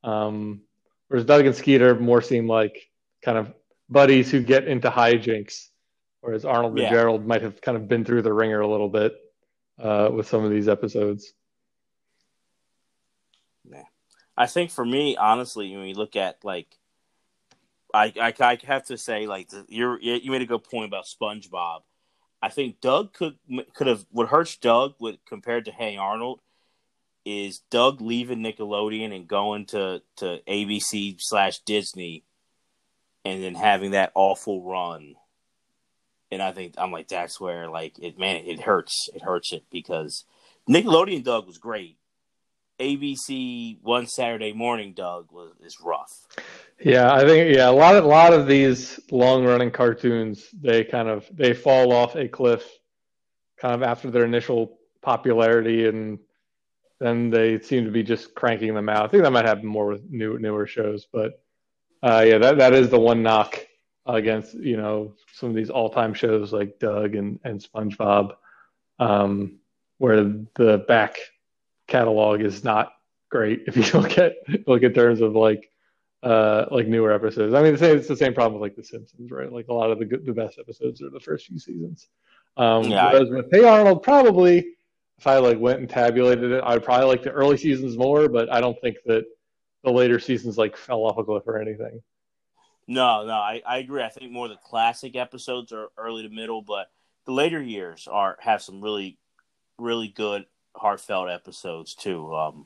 Um, 0.04 0.62
whereas 1.08 1.26
Doug 1.26 1.46
and 1.46 1.56
Skeeter 1.56 1.96
more 1.96 2.22
seem 2.22 2.48
like 2.48 2.90
kind 3.24 3.38
of 3.38 3.54
buddies 3.90 4.32
who 4.32 4.42
get 4.42 4.68
into 4.68 4.90
hijinks, 4.90 5.68
whereas 6.22 6.46
Arnold 6.46 6.78
yeah. 6.78 6.86
and 6.86 6.94
Gerald 6.94 7.26
might 7.26 7.42
have 7.42 7.62
kind 7.62 7.78
of 7.78 7.88
been 7.88 8.06
through 8.06 8.22
the 8.22 8.34
ringer 8.34 8.62
a 8.62 8.68
little 8.68 8.90
bit 8.90 9.16
uh, 9.80 10.10
with 10.12 10.28
some 10.28 10.44
of 10.44 10.52
these 10.52 10.68
episodes. 10.68 11.34
Yeah, 13.70 13.84
I 14.38 14.48
think 14.48 14.72
for 14.72 14.86
me, 14.86 15.18
honestly, 15.18 15.76
when 15.76 15.88
you 15.88 15.96
look 15.96 16.16
at 16.16 16.38
like, 16.44 16.68
I 17.94 18.14
I, 18.20 18.34
I 18.40 18.58
have 18.64 18.86
to 18.86 18.98
say 18.98 19.28
like 19.28 19.50
you're 19.68 20.00
you 20.00 20.32
made 20.32 20.42
a 20.42 20.48
good 20.48 20.64
point 20.64 20.86
about 20.86 21.06
SpongeBob. 21.06 21.82
I 22.42 22.50
think 22.50 22.82
Doug 22.82 23.14
could 23.14 23.38
could 23.74 23.88
have 23.88 24.06
what 24.10 24.30
hurts 24.30 24.56
Doug 24.56 24.96
with 25.00 25.18
compared 25.28 25.66
to 25.66 25.72
Hey 25.72 25.98
Arnold 25.98 26.40
is 27.26 27.62
Doug 27.70 28.02
leaving 28.02 28.40
Nickelodeon 28.40 29.16
and 29.16 29.28
going 29.28 29.66
to 29.68 30.02
to 30.18 30.40
ABC 30.48 31.18
slash 31.20 31.60
Disney, 31.60 32.24
and 33.26 33.44
then 33.44 33.56
having 33.56 33.92
that 33.92 34.12
awful 34.16 34.64
run 34.64 35.16
and 36.32 36.42
I 36.42 36.52
think 36.52 36.76
I'm 36.78 36.92
like 36.92 37.10
that's 37.10 37.40
where 37.40 37.70
like 37.70 38.00
it 38.00 38.18
man 38.18 38.38
it 38.46 38.62
hurts 38.62 39.10
it 39.14 39.22
hurts 39.22 39.52
it 39.52 39.66
because 39.70 40.24
Nickelodeon 40.70 41.24
Doug 41.24 41.46
was 41.46 41.58
great. 41.58 41.98
ABC 42.80 43.78
one 43.82 44.08
Saturday 44.08 44.54
morning 44.54 44.94
Doug 44.94 45.32
was 45.32 45.52
is 45.64 45.78
rough. 45.84 46.12
Yeah, 46.80 47.14
I 47.14 47.26
think 47.26 47.56
yeah 47.56 47.70
a 47.70 47.72
lot 47.72 47.96
of 47.96 48.06
a 48.06 48.08
lot 48.08 48.34
of 48.34 48.48
these 48.48 49.00
long 49.12 49.46
running 49.46 49.72
cartoons 49.72 50.50
they 50.54 50.84
kind 50.84 51.10
of 51.10 51.30
they 51.32 51.54
fall 51.54 51.92
off 51.92 52.16
a 52.16 52.28
cliff 52.28 52.68
kind 53.58 53.76
of 53.76 53.84
after 53.84 54.10
their 54.10 54.26
initial 54.26 54.80
popularity 55.02 55.88
and 55.88 56.18
then 57.02 57.32
they 57.32 57.60
seem 57.60 57.84
to 57.84 57.92
be 57.92 58.04
just 58.04 58.36
cranking 58.36 58.76
them 58.76 58.88
out. 58.88 59.06
I 59.06 59.08
think 59.08 59.24
that 59.24 59.32
might 59.32 59.46
happen 59.46 59.66
more 59.66 59.88
with 59.88 60.08
new 60.12 60.38
newer 60.38 60.68
shows, 60.68 61.08
but 61.12 61.42
uh, 62.04 62.24
yeah, 62.28 62.38
that 62.38 62.60
that 62.60 62.74
is 62.74 62.90
the 62.90 63.00
one 63.00 63.24
knock 63.24 63.66
against 64.06 64.54
you 64.54 64.78
know 64.78 65.16
some 65.34 65.50
of 65.50 65.56
these 65.56 65.72
all-time 65.72 66.14
shows 66.14 66.54
like 66.54 66.78
Doug 66.78 67.16
and 67.16 67.40
and 67.44 67.60
SpongeBob, 67.60 68.36
um, 69.00 69.58
where 69.98 70.24
the 70.56 70.86
back 70.88 71.18
catalog 71.88 72.42
is 72.42 72.64
not 72.64 72.94
great 73.32 73.64
if 73.68 73.76
you 73.76 74.00
look 74.00 74.20
at 74.20 74.34
look 74.68 74.84
at 74.84 74.94
terms 74.94 75.22
of 75.22 75.36
like 75.36 75.72
uh 76.22 76.66
like 76.70 76.86
newer 76.86 77.12
episodes. 77.12 77.56
I 77.56 77.64
mean, 77.64 77.74
it's, 77.74 77.82
it's 77.82 78.08
the 78.08 78.16
same 78.16 78.36
problem 78.36 78.62
with 78.62 78.70
like 78.70 78.76
The 78.76 78.84
Simpsons, 78.84 79.32
right? 79.32 79.52
Like 79.52 79.70
a 79.70 79.74
lot 79.74 79.90
of 79.90 79.98
the 79.98 80.06
good, 80.06 80.24
the 80.24 80.34
best 80.34 80.60
episodes 80.60 81.02
are 81.02 81.10
the 81.10 81.20
first 81.20 81.48
few 81.48 81.58
seasons. 81.58 82.10
Um, 82.58 82.84
yeah, 82.84 83.12
whereas 83.12 83.32
with 83.32 83.48
Hey 83.52 83.64
Arnold, 83.64 84.04
probably 84.04 84.76
if 85.22 85.28
I 85.28 85.38
like 85.38 85.60
went 85.60 85.78
and 85.78 85.88
tabulated 85.88 86.52
it, 86.52 86.64
I'd 86.66 86.84
probably 86.84 87.06
like 87.06 87.22
the 87.22 87.30
early 87.30 87.56
seasons 87.56 87.96
more, 87.96 88.28
but 88.28 88.52
I 88.52 88.60
don't 88.60 88.80
think 88.82 88.98
that 89.06 89.24
the 89.84 89.92
later 89.92 90.18
seasons 90.18 90.58
like 90.58 90.76
fell 90.76 91.02
off 91.02 91.20
a 91.20 91.24
cliff 91.24 91.44
or 91.46 91.62
anything. 91.62 92.02
No, 92.88 93.24
no, 93.28 93.34
I, 93.34 93.62
I 93.64 93.78
agree. 93.78 94.02
I 94.02 94.10
think 94.10 94.32
more 94.32 94.48
the 94.48 94.56
classic 94.56 95.16
episodes 95.16 95.72
are 95.74 95.90
early 95.96 96.24
to 96.24 96.30
middle, 96.30 96.64
but 96.64 96.90
the 97.26 97.34
later 97.34 97.62
years 97.62 98.08
are 98.12 98.36
have 98.40 98.64
some 98.64 98.82
really, 98.82 99.20
really 99.78 100.08
good 100.08 100.48
heartfelt 100.76 101.30
episodes 101.30 101.94
too. 101.94 102.34
Um, 102.36 102.66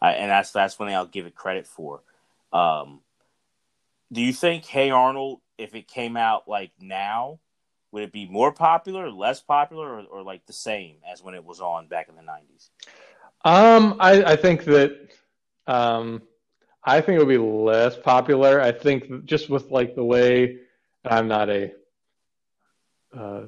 I, 0.00 0.14
and 0.14 0.28
that's 0.28 0.50
that's 0.50 0.76
one 0.80 0.88
thing 0.88 0.96
I'll 0.96 1.06
give 1.06 1.26
it 1.26 1.36
credit 1.36 1.68
for. 1.68 2.02
Um, 2.52 2.98
do 4.10 4.20
you 4.20 4.32
think 4.32 4.64
Hey 4.64 4.90
Arnold, 4.90 5.40
if 5.56 5.76
it 5.76 5.86
came 5.86 6.16
out 6.16 6.48
like 6.48 6.72
now, 6.80 7.38
would 7.92 8.02
it 8.02 8.12
be 8.12 8.26
more 8.26 8.52
popular, 8.52 9.10
less 9.10 9.40
popular, 9.40 9.86
or, 9.86 10.00
or 10.10 10.22
like 10.22 10.46
the 10.46 10.52
same 10.52 10.96
as 11.10 11.22
when 11.22 11.34
it 11.34 11.44
was 11.44 11.60
on 11.60 11.86
back 11.86 12.08
in 12.08 12.16
the 12.16 12.22
nineties? 12.22 12.70
Um, 13.44 13.96
I, 14.00 14.32
I 14.32 14.36
think 14.36 14.64
that 14.64 15.08
um, 15.66 16.22
I 16.84 17.00
think 17.00 17.16
it 17.16 17.18
would 17.24 17.28
be 17.28 17.38
less 17.38 17.96
popular. 17.96 18.60
I 18.60 18.72
think 18.72 19.24
just 19.24 19.50
with 19.50 19.70
like 19.70 19.94
the 19.94 20.04
way 20.04 20.58
I'm 21.04 21.28
not 21.28 21.50
a 21.50 21.72
uh, 23.16 23.42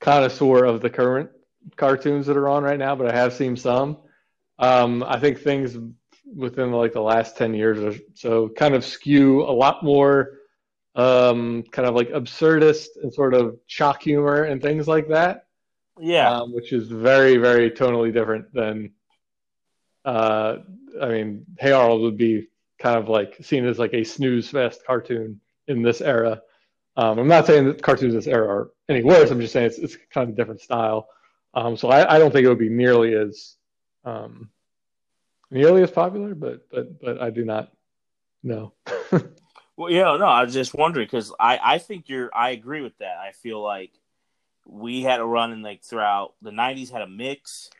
connoisseur 0.00 0.64
of 0.64 0.80
the 0.80 0.90
current 0.90 1.30
cartoons 1.76 2.26
that 2.26 2.36
are 2.36 2.48
on 2.48 2.62
right 2.62 2.78
now, 2.78 2.96
but 2.96 3.12
I 3.12 3.16
have 3.16 3.34
seen 3.34 3.56
some. 3.56 3.98
Um, 4.58 5.04
I 5.06 5.18
think 5.18 5.40
things 5.40 5.76
within 6.34 6.72
like 6.72 6.92
the 6.92 7.00
last 7.00 7.36
10 7.36 7.54
years 7.54 7.78
or 7.78 7.98
so 8.14 8.48
kind 8.50 8.74
of 8.74 8.84
skew 8.84 9.42
a 9.42 9.50
lot 9.52 9.82
more 9.82 10.39
um, 10.94 11.62
kind 11.70 11.88
of 11.88 11.94
like 11.94 12.10
absurdist 12.10 12.88
and 13.02 13.12
sort 13.12 13.34
of 13.34 13.58
shock 13.66 14.02
humor 14.02 14.44
and 14.44 14.60
things 14.60 14.88
like 14.88 15.08
that. 15.08 15.46
Yeah. 15.98 16.30
Um, 16.30 16.54
which 16.54 16.72
is 16.72 16.88
very, 16.88 17.36
very 17.36 17.70
tonally 17.70 18.12
different 18.12 18.52
than 18.54 18.92
uh, 20.04 20.58
I 21.00 21.08
mean, 21.08 21.46
Hey 21.58 21.72
Arnold 21.72 22.02
would 22.02 22.16
be 22.16 22.48
kind 22.78 22.96
of 22.96 23.08
like 23.08 23.36
seen 23.42 23.66
as 23.66 23.78
like 23.78 23.94
a 23.94 24.04
snooze 24.04 24.48
fest 24.48 24.82
cartoon 24.86 25.40
in 25.68 25.82
this 25.82 26.00
era. 26.00 26.42
Um, 26.96 27.18
I'm 27.18 27.28
not 27.28 27.46
saying 27.46 27.66
that 27.66 27.82
cartoons 27.82 28.14
this 28.14 28.26
era 28.26 28.48
are 28.48 28.70
any 28.88 29.02
worse. 29.02 29.30
I'm 29.30 29.40
just 29.40 29.52
saying 29.52 29.66
it's, 29.66 29.78
it's 29.78 29.96
kind 30.12 30.28
of 30.28 30.34
a 30.34 30.36
different 30.36 30.60
style. 30.60 31.08
Um, 31.54 31.76
so 31.76 31.88
I, 31.88 32.14
I, 32.14 32.18
don't 32.18 32.30
think 32.30 32.44
it 32.44 32.48
would 32.48 32.58
be 32.58 32.68
nearly 32.68 33.14
as 33.14 33.56
um, 34.04 34.50
nearly 35.50 35.82
as 35.82 35.90
popular, 35.90 36.34
but 36.34 36.68
but 36.70 37.00
but 37.00 37.20
I 37.20 37.30
do 37.30 37.44
not 37.44 37.72
know. 38.42 38.72
well, 39.80 39.90
yeah, 39.90 40.14
no, 40.18 40.26
I 40.26 40.44
was 40.44 40.52
just 40.52 40.74
wondering 40.74 41.06
because 41.06 41.32
I 41.40 41.58
I 41.62 41.78
think 41.78 42.10
you're 42.10 42.28
I 42.34 42.50
agree 42.50 42.82
with 42.82 42.98
that. 42.98 43.16
I 43.16 43.32
feel 43.32 43.62
like 43.62 43.92
we 44.66 45.00
had 45.00 45.20
a 45.20 45.24
run 45.24 45.52
in 45.52 45.62
like 45.62 45.82
throughout 45.82 46.34
the 46.42 46.50
'90s 46.50 46.90
had 46.90 47.00
a 47.00 47.06
mix 47.06 47.70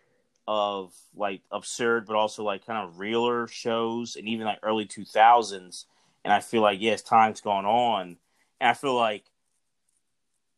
of 0.48 0.94
like 1.14 1.42
absurd, 1.52 2.06
but 2.06 2.16
also 2.16 2.42
like 2.42 2.64
kind 2.64 2.88
of 2.88 3.00
realer 3.00 3.46
shows, 3.48 4.16
and 4.16 4.26
even 4.26 4.46
like 4.46 4.60
early 4.62 4.86
two 4.86 5.04
thousands. 5.04 5.84
And 6.24 6.32
I 6.32 6.40
feel 6.40 6.62
like 6.62 6.80
yes, 6.80 7.02
time's 7.02 7.42
gone 7.42 7.66
on, 7.66 8.16
and 8.62 8.70
I 8.70 8.72
feel 8.72 8.94
like 8.94 9.24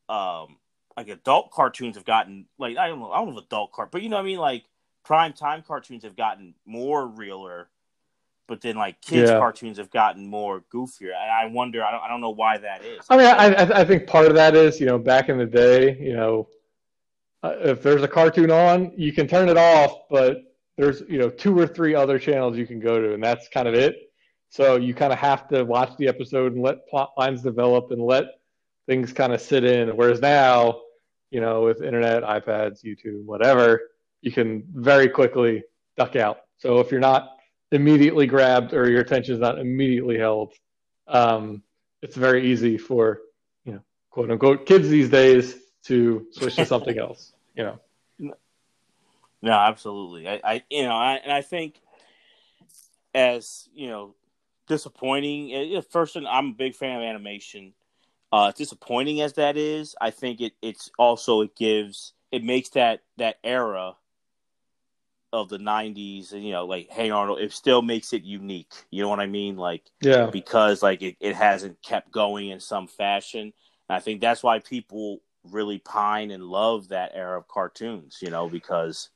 um 0.08 0.58
like 0.96 1.08
adult 1.08 1.50
cartoons 1.50 1.96
have 1.96 2.04
gotten 2.04 2.46
like 2.56 2.76
I 2.76 2.86
don't 2.86 3.00
know 3.00 3.10
I 3.10 3.18
don't 3.18 3.32
know 3.34 3.38
if 3.40 3.46
adult 3.46 3.72
cart, 3.72 3.90
but 3.90 4.02
you 4.02 4.08
know 4.08 4.16
what 4.16 4.22
I 4.22 4.26
mean 4.26 4.38
like 4.38 4.62
prime 5.04 5.32
time 5.32 5.64
cartoons 5.66 6.04
have 6.04 6.14
gotten 6.14 6.54
more 6.64 7.04
realer, 7.04 7.68
but 8.48 8.60
then 8.60 8.76
like 8.76 9.00
kids 9.00 9.30
Yeah. 9.30 9.38
cartoons 9.38 9.78
have 9.78 9.90
gotten 9.90 10.26
more 10.26 10.62
goofier. 10.72 11.12
And 11.12 11.30
I 11.30 11.46
wonder 11.46 11.82
I 11.84 11.90
don't 11.90 12.02
I 12.02 12.08
don't 12.08 12.20
know 12.20 12.30
why 12.30 12.58
that 12.58 12.84
is. 12.84 13.04
I 13.08 13.16
mean, 13.16 13.26
I, 13.26 13.54
I 13.54 13.80
I 13.80 13.84
think 13.84 14.06
part 14.06 14.26
of 14.26 14.34
that 14.34 14.54
is, 14.54 14.80
you 14.80 14.86
know, 14.86 14.98
back 14.98 15.28
in 15.28 15.38
the 15.38 15.46
day, 15.46 15.96
you 15.98 16.14
know, 16.14 16.48
uh, 17.42 17.54
if 17.60 17.82
there's 17.82 18.02
a 18.02 18.08
cartoon 18.08 18.50
on, 18.50 18.92
you 18.96 19.12
can 19.12 19.26
turn 19.26 19.48
it 19.48 19.56
off, 19.56 20.08
but 20.10 20.42
there's, 20.76 21.02
you 21.08 21.18
know, 21.18 21.28
two 21.28 21.58
or 21.58 21.66
three 21.66 21.94
other 21.94 22.18
channels 22.18 22.56
you 22.56 22.66
can 22.66 22.80
go 22.80 23.00
to, 23.00 23.14
and 23.14 23.22
that's 23.22 23.48
kind 23.48 23.66
of 23.68 23.74
it. 23.74 23.96
So 24.48 24.76
you 24.76 24.94
kind 24.94 25.12
of 25.12 25.18
have 25.18 25.48
to 25.48 25.64
watch 25.64 25.96
the 25.96 26.08
episode 26.08 26.52
and 26.52 26.62
let 26.62 26.86
plot 26.88 27.12
lines 27.16 27.42
develop 27.42 27.90
and 27.90 28.00
let 28.02 28.24
things 28.86 29.12
kind 29.12 29.32
of 29.32 29.40
sit 29.40 29.64
in. 29.64 29.88
Whereas 29.96 30.20
now, 30.20 30.82
you 31.30 31.40
know, 31.40 31.62
with 31.62 31.82
internet, 31.82 32.22
iPads, 32.22 32.84
YouTube, 32.84 33.24
whatever, 33.24 33.80
you 34.20 34.30
can 34.30 34.62
very 34.74 35.08
quickly 35.08 35.64
duck 35.96 36.16
out. 36.16 36.40
So 36.58 36.80
if 36.80 36.90
you're 36.90 37.00
not 37.00 37.38
immediately 37.72 38.26
grabbed 38.26 38.74
or 38.74 38.88
your 38.90 39.00
attention 39.00 39.34
is 39.34 39.40
not 39.40 39.58
immediately 39.58 40.18
held, 40.18 40.52
um, 41.08 41.62
it's 42.02 42.16
very 42.16 42.50
easy 42.50 42.78
for 42.78 43.20
you 43.64 43.72
know 43.72 43.80
quote 44.10 44.30
unquote 44.30 44.66
kids 44.66 44.88
these 44.88 45.08
days 45.10 45.56
to 45.84 46.26
switch 46.32 46.56
to 46.56 46.66
something 46.66 46.98
else. 47.06 47.32
You 47.54 47.64
know, 48.18 48.34
No, 49.42 49.52
absolutely. 49.52 50.28
I, 50.28 50.40
I 50.44 50.62
you 50.70 50.84
know, 50.84 50.94
I, 50.94 51.14
and 51.16 51.32
I 51.32 51.42
think 51.42 51.80
as 53.14 53.68
you 53.74 53.88
know, 53.88 54.14
disappointing. 54.68 55.52
eh, 55.52 55.80
First, 55.90 56.16
I'm 56.16 56.46
a 56.48 56.52
big 56.54 56.74
fan 56.74 56.98
of 56.98 57.02
animation. 57.02 57.74
Uh, 58.32 58.50
disappointing 58.52 59.20
as 59.20 59.34
that 59.34 59.58
is, 59.58 59.94
I 60.00 60.10
think 60.10 60.40
it 60.40 60.54
it's 60.62 60.90
also 60.98 61.42
it 61.42 61.54
gives 61.54 62.14
it 62.30 62.42
makes 62.42 62.70
that 62.70 63.02
that 63.18 63.38
era 63.44 63.96
of 65.32 65.48
the 65.48 65.58
'90s, 65.58 66.32
and 66.32 66.44
you 66.44 66.52
know, 66.52 66.64
like 66.66 66.88
Hey 66.90 67.10
Arnold, 67.10 67.40
it 67.40 67.52
still 67.52 67.82
makes 67.82 68.12
it 68.12 68.22
unique. 68.22 68.72
You 68.90 69.02
know 69.02 69.08
what 69.08 69.20
I 69.20 69.26
mean? 69.26 69.56
Like 69.56 69.82
yeah, 70.00 70.26
because 70.30 70.82
like 70.82 71.02
it, 71.02 71.16
it 71.20 71.34
hasn't 71.34 71.82
kept 71.82 72.10
going 72.10 72.48
in 72.48 72.60
some 72.60 72.86
fashion. 72.86 73.52
And 73.88 73.96
I 73.96 74.00
think 74.00 74.20
that's 74.20 74.42
why 74.42 74.58
people 74.58 75.20
really 75.50 75.78
pine 75.78 76.30
and 76.30 76.44
love 76.44 76.88
that 76.88 77.12
era 77.14 77.38
of 77.38 77.48
cartoons, 77.48 78.18
you 78.20 78.30
know, 78.30 78.48
because 78.48 79.10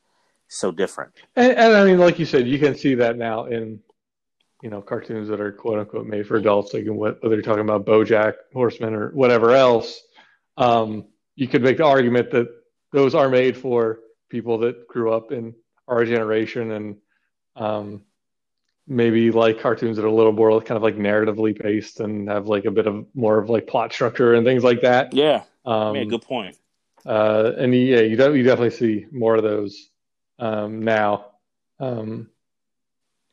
so 0.48 0.70
different. 0.70 1.12
and, 1.36 1.52
and 1.52 1.74
I 1.74 1.84
mean, 1.84 1.98
like 1.98 2.18
you 2.18 2.26
said, 2.26 2.46
you 2.46 2.58
can 2.58 2.76
see 2.76 2.94
that 2.96 3.16
now 3.16 3.46
in 3.46 3.80
you 4.62 4.70
know 4.70 4.80
cartoons 4.80 5.28
that 5.28 5.40
are 5.40 5.52
quote 5.52 5.78
unquote 5.78 6.06
made 6.06 6.26
for 6.26 6.36
adults, 6.36 6.72
like 6.74 6.86
what, 6.86 7.22
whether 7.22 7.34
you're 7.34 7.42
talking 7.42 7.64
about 7.64 7.86
BoJack 7.86 8.34
Horseman 8.52 8.94
or 8.94 9.10
whatever 9.10 9.52
else. 9.52 10.00
Um, 10.56 11.06
you 11.34 11.48
could 11.48 11.62
make 11.62 11.76
the 11.76 11.84
argument 11.84 12.30
that 12.30 12.48
those 12.92 13.14
are 13.14 13.28
made 13.28 13.56
for 13.56 13.98
people 14.30 14.58
that 14.58 14.88
grew 14.88 15.12
up 15.12 15.32
in 15.32 15.54
our 15.88 16.04
generation 16.04 16.72
and 16.72 16.96
um, 17.56 18.02
maybe 18.86 19.30
like 19.30 19.60
cartoons 19.60 19.96
that 19.96 20.04
are 20.04 20.08
a 20.08 20.14
little 20.14 20.32
more 20.32 20.60
kind 20.60 20.76
of 20.76 20.82
like 20.82 20.96
narratively 20.96 21.60
based 21.60 22.00
and 22.00 22.28
have 22.28 22.46
like 22.46 22.64
a 22.64 22.70
bit 22.70 22.86
of 22.86 23.06
more 23.14 23.38
of 23.38 23.50
like 23.50 23.66
plot 23.66 23.92
structure 23.92 24.34
and 24.34 24.46
things 24.46 24.62
like 24.62 24.82
that. 24.82 25.12
Yeah, 25.12 25.44
Um, 25.64 26.08
good 26.08 26.22
point. 26.22 26.56
uh, 27.04 27.52
and 27.58 27.74
yeah, 27.74 28.00
you, 28.00 28.16
de- 28.16 28.36
you 28.36 28.42
definitely 28.42 28.70
see 28.70 29.06
more 29.10 29.36
of 29.36 29.42
those 29.42 29.90
um, 30.38 30.82
now, 30.82 31.26
um, 31.80 32.28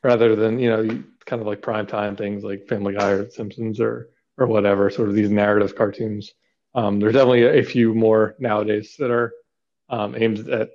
rather 0.02 0.36
than 0.36 0.58
you 0.58 0.70
know 0.70 1.04
kind 1.24 1.40
of 1.40 1.46
like 1.46 1.62
prime 1.62 1.86
time 1.86 2.16
things 2.16 2.44
like 2.44 2.68
Family 2.68 2.94
Guy 2.94 3.10
or 3.10 3.30
Simpsons 3.30 3.80
or 3.80 4.10
or 4.36 4.46
whatever, 4.46 4.90
sort 4.90 5.08
of 5.08 5.14
these 5.14 5.30
narrative 5.30 5.76
cartoons. 5.76 6.32
Um, 6.74 6.98
there's 6.98 7.12
definitely 7.12 7.44
a, 7.44 7.62
few 7.62 7.94
more 7.94 8.34
nowadays 8.40 8.96
that 8.98 9.10
are 9.10 9.32
um, 9.88 10.16
aimed 10.16 10.48
at 10.48 10.70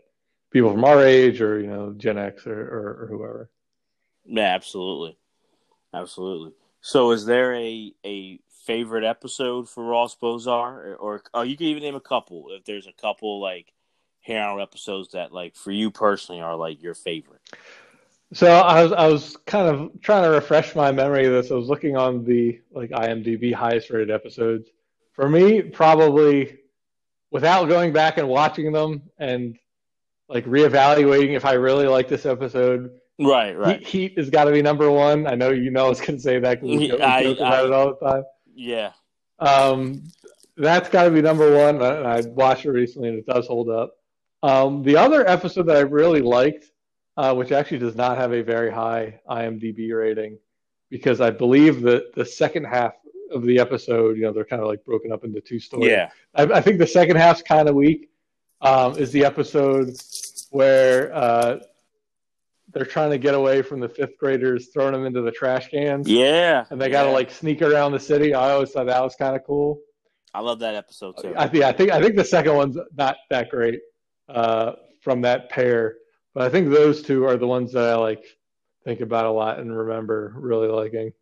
people 0.52 0.72
from 0.72 0.86
our 0.86 1.04
age 1.04 1.42
or 1.42 1.60
you 1.60 1.68
know 1.68 1.94
Gen 1.94 2.18
X 2.18 2.46
or, 2.48 2.60
or, 2.60 3.04
or 3.04 3.08
whoever. 3.10 3.50
Yeah, 4.26 4.54
absolutely, 4.54 5.18
absolutely. 5.94 6.54
So, 6.82 7.12
is 7.12 7.26
there 7.26 7.54
a 7.56 7.94
a 8.06 8.40
favorite 8.66 9.04
episode 9.04 9.68
for 9.68 9.84
Ross 9.84 10.16
Bozcar, 10.16 10.92
or, 10.92 10.96
or 10.96 11.24
oh, 11.34 11.42
you 11.42 11.58
can 11.58 11.68
even 11.68 11.84
name 11.84 11.96
a 11.96 12.02
couple 12.02 12.48
if 12.52 12.64
there's 12.66 12.88
a 12.88 12.94
couple 12.94 13.42
like 13.42 13.74
Hey 14.22 14.38
Arnold 14.38 14.62
episodes 14.62 15.14
that 15.14 15.34
like 15.34 15.56
for 15.56 15.72
you 15.72 15.92
personally 15.92 16.42
are 16.42 16.56
like 16.56 16.82
your 16.82 16.94
favorite. 16.94 17.42
So 18.34 18.48
I 18.48 18.84
was 18.84 18.92
I 18.92 19.08
was 19.08 19.38
kind 19.48 19.68
of 19.68 20.02
trying 20.02 20.24
to 20.24 20.30
refresh 20.30 20.76
my 20.76 20.92
memory 20.92 21.26
of 21.26 21.34
this. 21.34 21.52
I 21.52 21.56
was 21.56 21.68
looking 21.68 21.98
on 21.98 22.24
the 22.24 22.62
like 22.72 22.92
IMDb 22.92 23.54
highest 23.54 23.90
rated 23.90 24.12
episodes. 24.12 24.70
For 25.14 25.28
me, 25.28 25.62
probably 25.64 26.60
without 27.32 27.68
going 27.70 27.92
back 27.92 28.18
and 28.18 28.28
watching 28.28 28.72
them 28.72 29.02
and 29.18 29.58
like 30.30 30.46
reevaluating 30.46 31.36
if 31.36 31.44
I 31.46 31.54
really 31.54 31.88
like 31.88 32.08
this 32.08 32.26
episode, 32.26 32.92
Right, 33.22 33.58
right. 33.58 33.80
Heat, 33.80 33.88
Heat 34.12 34.18
has 34.18 34.30
got 34.30 34.46
to 34.46 34.52
be 34.52 34.62
number 34.62 34.90
one. 34.90 35.28
I 35.28 35.36
know 35.36 35.50
you 35.50 35.72
know 35.72 35.88
I 35.88 35.90
was 35.90 36.00
going 36.00 36.16
to 36.16 36.20
say 36.22 36.40
that 36.40 36.62
because 36.62 36.78
we 36.80 36.88
joke, 36.88 37.00
we 37.00 37.04
I- 37.06 37.24
joke 37.24 37.38
about 37.40 37.54
I- 37.54 37.66
it 37.66 37.72
all 37.74 37.98
the 38.00 38.06
time. 38.10 38.24
Yeah, 38.56 38.92
Um, 39.40 40.04
that's 40.58 40.90
got 40.90 41.04
to 41.06 41.12
be 41.12 41.22
number 41.22 41.56
one. 41.58 41.82
and 41.82 42.08
I 42.08 42.22
watched 42.22 42.66
it 42.66 42.72
recently, 42.72 43.10
and 43.10 43.18
it 43.20 43.26
does 43.26 43.48
hold 43.48 43.70
up. 43.70 43.96
Um, 44.44 44.84
the 44.84 44.96
other 44.98 45.28
episode 45.28 45.64
that 45.68 45.76
I 45.76 45.82
really 45.82 46.22
liked, 46.22 46.72
uh, 47.18 47.34
which 47.36 47.52
actually 47.52 47.80
does 47.80 47.96
not 47.96 48.18
have 48.18 48.32
a 48.34 48.42
very 48.42 48.72
high 48.72 49.20
IMDb 49.30 49.92
rating, 49.98 50.38
because 50.90 51.20
I 51.22 51.30
believe 51.30 51.82
that 51.82 52.14
the 52.16 52.26
second 52.26 52.66
half 52.66 52.94
of 53.32 53.44
the 53.44 53.60
episode, 53.60 54.16
you 54.18 54.24
know, 54.24 54.32
they're 54.34 54.46
kind 54.46 54.62
of 54.62 54.68
like 54.68 54.84
broken 54.86 55.12
up 55.12 55.24
into 55.24 55.42
two 55.42 55.60
stories. 55.60 55.90
yeah, 55.90 56.10
I, 56.36 56.44
I 56.44 56.62
think 56.62 56.80
the 56.80 56.88
second 56.88 57.18
half's 57.18 57.42
kind 57.42 57.68
of 57.70 57.76
weak. 57.76 58.10
Um, 58.62 58.98
is 58.98 59.12
the 59.14 59.24
episode 59.24 59.96
where 60.52 61.16
uh, 61.16 61.60
they're 62.72 62.86
trying 62.86 63.12
to 63.12 63.18
get 63.18 63.34
away 63.34 63.62
from 63.62 63.80
the 63.80 63.90
fifth 63.90 64.18
graders 64.18 64.68
throwing 64.74 64.94
them 64.94 65.06
into 65.06 65.22
the 65.22 65.32
trash 65.32 65.70
cans, 65.70 66.08
yeah. 66.08 66.66
and 66.70 66.80
they 66.80 66.90
got 66.90 67.04
to 67.04 67.10
yeah. 67.10 67.16
like 67.16 67.32
sneak 67.32 67.62
around 67.62 67.94
the 67.94 68.00
city. 68.00 68.34
I 68.34 68.52
always 68.52 68.72
thought 68.72 68.88
that 68.88 69.04
was 69.04 69.16
kind 69.16 69.36
of 69.36 69.46
cool. 69.46 69.80
I 70.34 70.42
love 70.42 70.60
that 70.60 70.76
episode 70.76 71.16
too. 71.22 71.34
I, 71.36 71.50
yeah, 71.52 71.70
I 71.70 71.72
think 71.72 71.92
I 71.92 72.02
think 72.02 72.16
the 72.16 72.24
second 72.24 72.56
one's 72.56 72.78
not 72.96 73.18
that 73.30 73.50
great 73.50 73.80
uh, 74.28 74.74
from 75.02 75.22
that 75.22 75.50
pair, 75.50 75.96
but 76.34 76.44
I 76.44 76.50
think 76.50 76.70
those 76.70 77.02
two 77.02 77.26
are 77.26 77.38
the 77.38 77.48
ones 77.48 77.74
that 77.74 77.84
I 77.84 77.96
like 77.96 78.24
think 78.84 79.02
about 79.02 79.26
a 79.26 79.32
lot 79.32 79.60
and 79.60 79.76
remember 79.76 80.34
really 80.36 80.68
liking. 80.68 81.14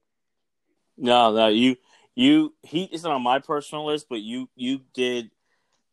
No, 0.98 1.34
no, 1.34 1.48
you 1.48 1.78
you 2.16 2.54
Heat 2.64 2.90
isn't 2.92 3.10
on 3.10 3.22
my 3.22 3.40
personal 3.40 3.86
list, 3.86 4.08
but 4.10 4.20
you 4.20 4.50
you 4.56 4.82
did 4.94 5.32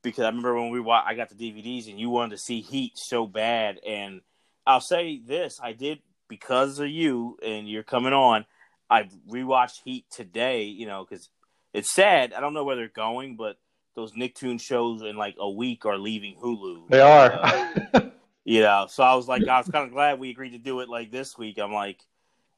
because 0.04 0.22
I 0.22 0.28
remember 0.28 0.54
when 0.54 0.70
we 0.70 0.78
wa 0.78 1.02
I 1.04 1.14
got 1.14 1.30
the 1.30 1.34
DVDs 1.34 1.88
and 1.88 1.98
you 1.98 2.10
wanted 2.10 2.36
to 2.36 2.38
see 2.38 2.60
Heat 2.60 2.92
so 2.94 3.26
bad, 3.26 3.80
and 3.84 4.20
I'll 4.64 4.80
say 4.80 5.18
this: 5.18 5.58
I 5.60 5.72
did 5.72 5.98
because 6.28 6.78
of 6.78 6.88
you 6.88 7.38
and 7.44 7.68
you're 7.68 7.82
coming 7.82 8.12
on. 8.12 8.44
I 8.88 9.08
rewatched 9.28 9.80
Heat 9.84 10.04
today, 10.10 10.64
you 10.64 10.86
know, 10.86 11.04
because 11.08 11.28
it's 11.72 11.92
sad. 11.92 12.32
I 12.32 12.40
don't 12.40 12.54
know 12.54 12.62
where 12.62 12.76
they're 12.76 12.88
going, 12.88 13.34
but 13.36 13.56
those 13.96 14.12
Nicktoon 14.12 14.60
shows 14.60 15.02
in 15.02 15.16
like 15.16 15.34
a 15.38 15.50
week 15.50 15.86
are 15.86 15.98
leaving 15.98 16.36
Hulu. 16.36 16.88
They 16.88 17.00
are. 17.00 17.32
Uh, 17.32 18.00
you 18.44 18.60
know, 18.60 18.86
so 18.88 19.02
I 19.02 19.14
was 19.14 19.26
like, 19.26 19.46
I 19.48 19.58
was 19.58 19.68
kind 19.68 19.86
of 19.86 19.92
glad 19.92 20.18
we 20.20 20.30
agreed 20.30 20.50
to 20.50 20.58
do 20.58 20.80
it 20.80 20.88
like 20.88 21.10
this 21.10 21.36
week. 21.38 21.58
I'm 21.58 21.72
like, 21.72 22.00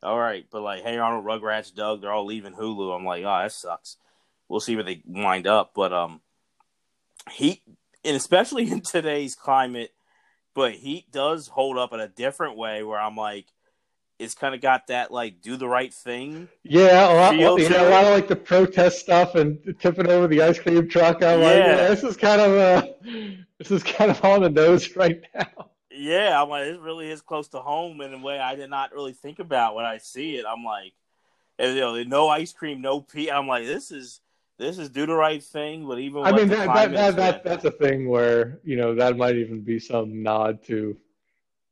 all 0.02 0.18
right, 0.18 0.44
but 0.50 0.62
like, 0.62 0.82
hey 0.82 0.98
Arnold, 0.98 1.24
Rugrats, 1.24 1.74
Doug, 1.74 2.02
they're 2.02 2.12
all 2.12 2.26
leaving 2.26 2.54
Hulu. 2.54 2.94
I'm 2.94 3.04
like, 3.04 3.24
oh, 3.24 3.38
that 3.42 3.52
sucks. 3.52 3.96
We'll 4.48 4.60
see 4.60 4.74
where 4.74 4.84
they 4.84 5.02
wind 5.06 5.46
up, 5.46 5.72
but 5.74 5.92
um, 5.92 6.20
Heat, 7.30 7.62
and 8.04 8.16
especially 8.16 8.70
in 8.70 8.80
today's 8.80 9.34
climate, 9.34 9.92
but 10.54 10.72
Heat 10.72 11.10
does 11.10 11.48
hold 11.48 11.78
up 11.78 11.92
in 11.92 12.00
a 12.00 12.08
different 12.08 12.56
way. 12.56 12.82
Where 12.82 12.98
I'm 12.98 13.16
like, 13.16 13.46
it's 14.18 14.34
kind 14.34 14.54
of 14.54 14.60
got 14.60 14.86
that 14.86 15.10
like 15.10 15.42
do 15.42 15.56
the 15.56 15.68
right 15.68 15.92
thing. 15.92 16.48
yeah, 16.62 17.12
a 17.12 17.14
lot, 17.14 17.34
you 17.34 17.42
know, 17.42 17.56
a 17.56 17.90
lot 17.90 18.04
of 18.04 18.14
like 18.14 18.28
the 18.28 18.36
protest 18.36 19.00
stuff 19.00 19.34
and 19.34 19.58
tipping 19.78 20.08
over 20.08 20.26
the 20.26 20.42
ice 20.42 20.58
cream 20.58 20.88
truck. 20.88 21.22
I'm 21.22 21.40
like, 21.40 21.56
Yeah. 21.56 21.76
yeah, 21.76 21.88
this 21.88 22.02
is 22.02 22.16
kind 22.16 22.40
of 22.40 22.52
uh, 22.52 22.86
this 23.58 23.70
is 23.70 23.82
kind 23.82 24.10
of 24.10 24.24
on 24.24 24.42
the 24.42 24.50
nose 24.50 24.96
right 24.96 25.20
now. 25.34 25.70
Yeah, 25.90 26.42
I'm 26.42 26.50
like, 26.50 26.66
it 26.66 26.80
really 26.80 27.10
is 27.10 27.22
close 27.22 27.48
to 27.48 27.58
home 27.58 28.02
in 28.02 28.12
a 28.12 28.18
way 28.18 28.38
I 28.38 28.54
did 28.54 28.68
not 28.68 28.92
really 28.92 29.14
think 29.14 29.38
about 29.38 29.74
when 29.74 29.86
I 29.86 29.96
see 29.96 30.36
it. 30.36 30.44
I'm 30.46 30.62
like, 30.62 30.92
and, 31.58 31.74
you 31.74 31.80
know, 31.80 32.02
no 32.02 32.28
ice 32.28 32.52
cream, 32.52 32.82
no 32.82 33.00
pee. 33.00 33.30
I'm 33.30 33.48
like, 33.48 33.64
this 33.64 33.90
is 33.90 34.20
this 34.58 34.78
is 34.78 34.88
do 34.88 35.06
the 35.06 35.14
right 35.14 35.42
thing, 35.42 35.86
but 35.86 35.98
even 35.98 36.24
I 36.24 36.32
mean, 36.32 36.48
that, 36.48 36.66
that, 36.66 36.92
that, 36.92 37.16
that 37.16 37.44
that's 37.44 37.64
a 37.64 37.70
thing 37.70 38.08
where 38.08 38.60
you 38.64 38.76
know 38.76 38.94
that 38.94 39.16
might 39.16 39.36
even 39.36 39.62
be 39.62 39.78
some 39.78 40.22
nod 40.22 40.62
to 40.64 40.96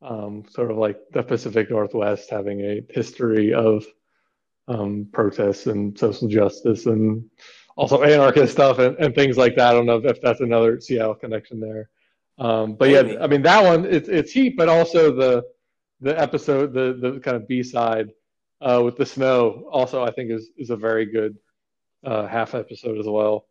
um, 0.03 0.45
sort 0.51 0.71
of 0.71 0.77
like 0.77 0.99
the 1.13 1.23
Pacific 1.23 1.71
Northwest 1.71 2.29
having 2.31 2.61
a 2.61 2.83
history 2.91 3.55
of 3.55 3.87
um, 4.69 5.09
protests 5.13 5.67
and 5.67 5.99
social 5.99 6.29
justice 6.29 6.87
and 6.87 7.31
also 7.77 8.03
anarchist 8.03 8.53
stuff 8.53 8.79
and, 8.79 8.97
and 8.99 9.15
things 9.15 9.37
like 9.37 9.57
that. 9.57 9.69
I 9.69 9.73
don't 9.73 9.87
know 9.87 10.01
if 10.05 10.21
that's 10.21 10.41
another 10.41 10.81
Seattle 10.81 11.15
connection 11.15 11.61
there. 11.61 11.89
Um, 12.39 12.75
but 12.75 12.91
Maybe. 12.91 13.13
yeah, 13.13 13.25
I 13.25 13.27
mean 13.29 13.43
that 13.43 13.65
one 13.65 13.85
it's 13.87 14.09
it's 14.09 14.33
heat, 14.33 14.57
but 14.57 14.69
also 14.69 15.15
the 15.15 15.45
the 16.01 16.19
episode 16.21 16.75
the 16.75 16.99
the 17.01 17.21
kind 17.21 17.37
of 17.37 17.49
B 17.49 17.63
side 17.63 18.11
uh, 18.61 18.83
with 18.85 18.97
the 18.97 19.07
snow 19.07 19.69
also 19.71 20.05
I 20.05 20.11
think 20.11 20.31
is 20.31 20.51
is 20.59 20.71
a 20.71 20.77
very 20.77 21.07
good 21.07 21.37
uh, 22.05 22.27
half 22.27 22.55
episode 22.55 22.99
as 22.99 23.07
well. 23.07 23.47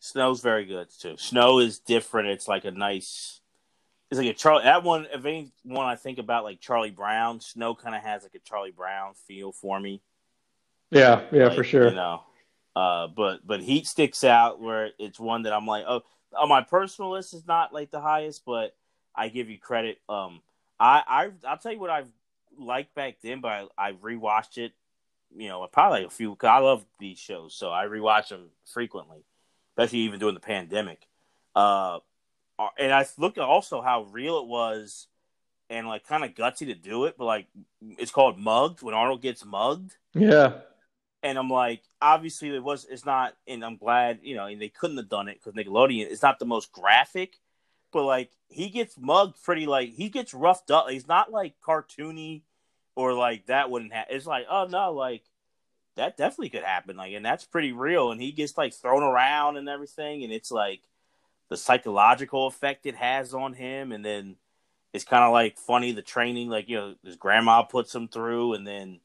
Snow's 0.00 0.40
very 0.40 0.64
good 0.64 0.88
too. 0.98 1.16
Snow 1.16 1.58
is 1.60 1.78
different. 1.78 2.28
It's 2.28 2.48
like 2.48 2.64
a 2.64 2.70
nice. 2.70 3.40
It's 4.10 4.18
like 4.18 4.28
a 4.28 4.34
Charlie. 4.34 4.64
That 4.64 4.82
one, 4.82 5.06
if 5.12 5.24
any 5.24 5.52
one 5.62 5.86
I 5.86 5.96
think 5.96 6.18
about, 6.18 6.44
like 6.44 6.60
Charlie 6.60 6.90
Brown. 6.90 7.40
Snow 7.40 7.74
kind 7.74 7.94
of 7.94 8.02
has 8.02 8.22
like 8.24 8.34
a 8.34 8.40
Charlie 8.40 8.72
Brown 8.72 9.14
feel 9.26 9.52
for 9.52 9.78
me. 9.78 10.02
Yeah, 10.90 11.22
yeah, 11.32 11.46
like, 11.46 11.56
for 11.56 11.64
sure. 11.64 11.88
You 11.88 11.94
know, 11.94 12.22
uh, 12.74 13.06
but 13.08 13.46
but 13.46 13.62
Heat 13.62 13.86
sticks 13.86 14.24
out 14.24 14.60
where 14.60 14.90
it's 14.98 15.20
one 15.20 15.42
that 15.42 15.52
I'm 15.52 15.66
like, 15.66 15.84
oh, 15.86 16.02
on 16.36 16.48
my 16.48 16.62
personal 16.62 17.12
list 17.12 17.32
is 17.32 17.46
not 17.46 17.72
like 17.72 17.90
the 17.90 18.00
highest, 18.00 18.44
but 18.44 18.74
I 19.14 19.28
give 19.28 19.48
you 19.48 19.58
credit. 19.58 19.98
Um, 20.08 20.40
I 20.80 21.02
I 21.06 21.48
I'll 21.48 21.58
tell 21.58 21.72
you 21.72 21.80
what 21.80 21.90
I've 21.90 22.10
liked 22.58 22.94
back 22.94 23.18
then, 23.22 23.40
but 23.40 23.70
I, 23.78 23.88
I 23.88 23.92
rewatched 23.92 24.58
it. 24.58 24.72
You 25.36 25.48
know, 25.48 25.66
probably 25.72 26.04
a 26.04 26.10
few. 26.10 26.34
Cause 26.36 26.48
I 26.48 26.58
love 26.58 26.84
these 26.98 27.18
shows, 27.18 27.54
so 27.54 27.70
I 27.70 27.86
rewatch 27.86 28.28
them 28.28 28.50
frequently, 28.66 29.24
especially 29.72 30.00
even 30.00 30.20
during 30.20 30.34
the 30.34 30.40
pandemic. 30.40 31.06
Uh, 31.54 31.98
and 32.78 32.92
I 32.92 33.06
look 33.18 33.38
at 33.38 33.44
also 33.44 33.80
how 33.80 34.04
real 34.04 34.38
it 34.38 34.46
was, 34.46 35.06
and 35.70 35.88
like 35.88 36.06
kind 36.06 36.24
of 36.24 36.34
gutsy 36.34 36.66
to 36.66 36.74
do 36.74 37.06
it, 37.06 37.16
but 37.16 37.24
like 37.24 37.46
it's 37.98 38.10
called 38.10 38.38
mugged 38.38 38.82
when 38.82 38.94
Arnold 38.94 39.22
gets 39.22 39.44
mugged. 39.44 39.96
Yeah 40.14 40.54
and 41.22 41.38
I'm 41.38 41.48
like, 41.48 41.82
obviously 42.00 42.54
it 42.54 42.62
was. 42.62 42.84
It's 42.84 43.06
not, 43.06 43.34
and 43.46 43.64
I'm 43.64 43.76
glad 43.76 44.20
you 44.22 44.34
know, 44.34 44.46
and 44.46 44.60
they 44.60 44.68
couldn't 44.68 44.96
have 44.96 45.08
done 45.08 45.28
it 45.28 45.38
because 45.42 45.54
Nickelodeon. 45.54 46.10
It's 46.10 46.22
not 46.22 46.38
the 46.38 46.44
most 46.44 46.72
graphic, 46.72 47.38
but 47.92 48.04
like 48.04 48.30
he 48.48 48.68
gets 48.68 48.98
mugged 48.98 49.42
pretty 49.42 49.66
like 49.66 49.90
he 49.94 50.08
gets 50.08 50.34
roughed 50.34 50.70
up. 50.70 50.88
He's 50.90 51.08
not 51.08 51.30
like 51.30 51.54
cartoony 51.64 52.42
or 52.94 53.14
like 53.14 53.46
that 53.46 53.70
wouldn't 53.70 53.92
happen. 53.92 54.16
It's 54.16 54.26
like, 54.26 54.46
oh 54.50 54.66
no, 54.66 54.92
like 54.92 55.22
that 55.96 56.16
definitely 56.16 56.50
could 56.50 56.64
happen. 56.64 56.96
Like, 56.96 57.12
and 57.12 57.24
that's 57.24 57.44
pretty 57.44 57.72
real. 57.72 58.12
And 58.12 58.20
he 58.20 58.32
gets 58.32 58.56
like 58.56 58.74
thrown 58.74 59.02
around 59.02 59.56
and 59.56 59.68
everything, 59.68 60.24
and 60.24 60.32
it's 60.32 60.50
like 60.50 60.80
the 61.48 61.56
psychological 61.56 62.46
effect 62.46 62.86
it 62.86 62.96
has 62.96 63.34
on 63.34 63.52
him, 63.52 63.92
and 63.92 64.04
then 64.04 64.36
it's 64.92 65.04
kind 65.04 65.24
of 65.24 65.32
like 65.32 65.58
funny 65.58 65.92
the 65.92 66.02
training, 66.02 66.48
like 66.48 66.68
you 66.68 66.76
know, 66.76 66.94
his 67.04 67.16
grandma 67.16 67.62
puts 67.62 67.94
him 67.94 68.08
through, 68.08 68.54
and 68.54 68.66
then 68.66 69.00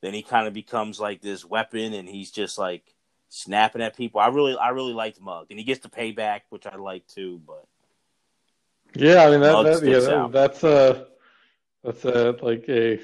then 0.00 0.14
he 0.14 0.22
kind 0.22 0.46
of 0.46 0.54
becomes 0.54 1.00
like 1.00 1.20
this 1.20 1.44
weapon, 1.44 1.92
and 1.92 2.08
he's 2.08 2.30
just 2.30 2.58
like 2.58 2.94
snapping 3.28 3.82
at 3.82 3.96
people. 3.96 4.20
I 4.20 4.28
really, 4.28 4.56
I 4.56 4.70
really 4.70 4.94
liked 4.94 5.20
Mug, 5.20 5.46
and 5.50 5.58
he 5.58 5.64
gets 5.64 5.80
the 5.80 5.88
payback, 5.88 6.42
which 6.50 6.66
I 6.66 6.76
like 6.76 7.06
too. 7.06 7.40
But 7.46 7.64
yeah, 8.94 9.24
I 9.24 9.30
mean 9.30 9.40
that, 9.40 9.62
that 9.62 9.84
yeah, 9.84 9.98
that, 9.98 10.32
that's 10.32 10.64
a 10.64 11.06
that's 11.82 12.04
a 12.04 12.36
like 12.42 12.68
a 12.68 13.00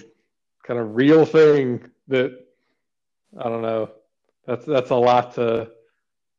kind 0.64 0.80
of 0.80 0.96
real 0.96 1.24
thing 1.24 1.88
that 2.08 2.32
I 3.38 3.44
don't 3.44 3.62
know. 3.62 3.90
That's 4.46 4.64
that's 4.64 4.90
a 4.90 4.96
lot 4.96 5.34
to. 5.34 5.70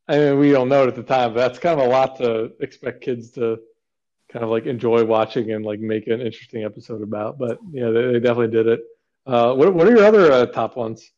I 0.08 0.18
mean, 0.18 0.40
we 0.40 0.52
don't 0.52 0.70
know 0.70 0.84
it 0.84 0.90
at 0.90 0.96
the 0.96 1.04
time, 1.04 1.34
but 1.34 1.40
that's 1.40 1.60
kind 1.60 1.80
of 1.80 1.88
a 1.88 1.90
lot 1.90 2.18
to 2.18 2.52
expect 2.60 3.02
kids 3.02 3.32
to 3.32 3.60
kind 4.32 4.44
of 4.44 4.52
like 4.52 4.66
enjoy 4.66 5.04
watching 5.04 5.52
and 5.52 5.66
like 5.66 5.80
make 5.80 6.08
an 6.08 6.22
interesting 6.22 6.64
episode 6.64 7.02
about. 7.02 7.40
But 7.40 7.58
yeah, 7.72 7.90
they, 7.90 8.12
they 8.12 8.20
definitely 8.20 8.50
did 8.56 8.68
it. 8.68 8.82
Uh, 9.26 9.54
what 9.56 9.74
What 9.74 9.88
are 9.88 9.96
your 9.96 10.06
other 10.06 10.32
uh, 10.32 10.46
top 10.48 10.76
ones? 10.76 11.12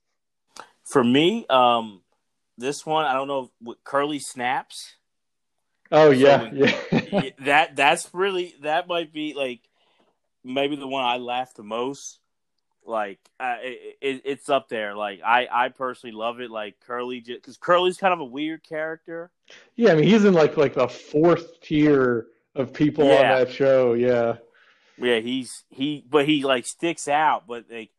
For 0.83 1.03
me, 1.03 1.45
um, 1.49 2.01
this 2.57 2.85
one 2.85 3.05
I 3.05 3.13
don't 3.13 3.27
know 3.27 3.51
Curly 3.83 4.19
snaps. 4.19 4.95
Oh 5.91 6.11
yeah, 6.11 6.49
so 6.49 6.55
yeah. 6.55 7.29
that 7.39 7.75
that's 7.75 8.13
really 8.13 8.55
that 8.61 8.87
might 8.87 9.13
be 9.13 9.33
like 9.33 9.61
maybe 10.43 10.75
the 10.75 10.87
one 10.87 11.03
I 11.03 11.17
laughed 11.17 11.57
the 11.57 11.63
most. 11.63 12.19
Like 12.87 13.19
uh, 13.39 13.57
it, 13.61 13.97
it, 14.01 14.21
it's 14.25 14.49
up 14.49 14.69
there. 14.69 14.95
Like 14.95 15.21
I 15.25 15.47
I 15.51 15.69
personally 15.69 16.15
love 16.15 16.39
it. 16.39 16.49
Like 16.49 16.75
Curly 16.85 17.19
because 17.19 17.57
Curly's 17.57 17.97
kind 17.97 18.13
of 18.13 18.19
a 18.19 18.25
weird 18.25 18.63
character. 18.63 19.29
Yeah, 19.75 19.91
I 19.91 19.95
mean 19.95 20.05
he's 20.05 20.25
in 20.25 20.33
like 20.33 20.57
like 20.57 20.73
the 20.73 20.87
fourth 20.87 21.59
tier 21.61 22.27
of 22.55 22.73
people 22.73 23.05
yeah. 23.05 23.15
on 23.15 23.21
that 23.21 23.51
show. 23.51 23.93
Yeah. 23.93 24.37
Yeah, 24.97 25.19
he's 25.19 25.63
he, 25.69 26.03
but 26.09 26.25
he 26.25 26.43
like 26.43 26.65
sticks 26.65 27.07
out. 27.07 27.45
But 27.47 27.65
like 27.69 27.91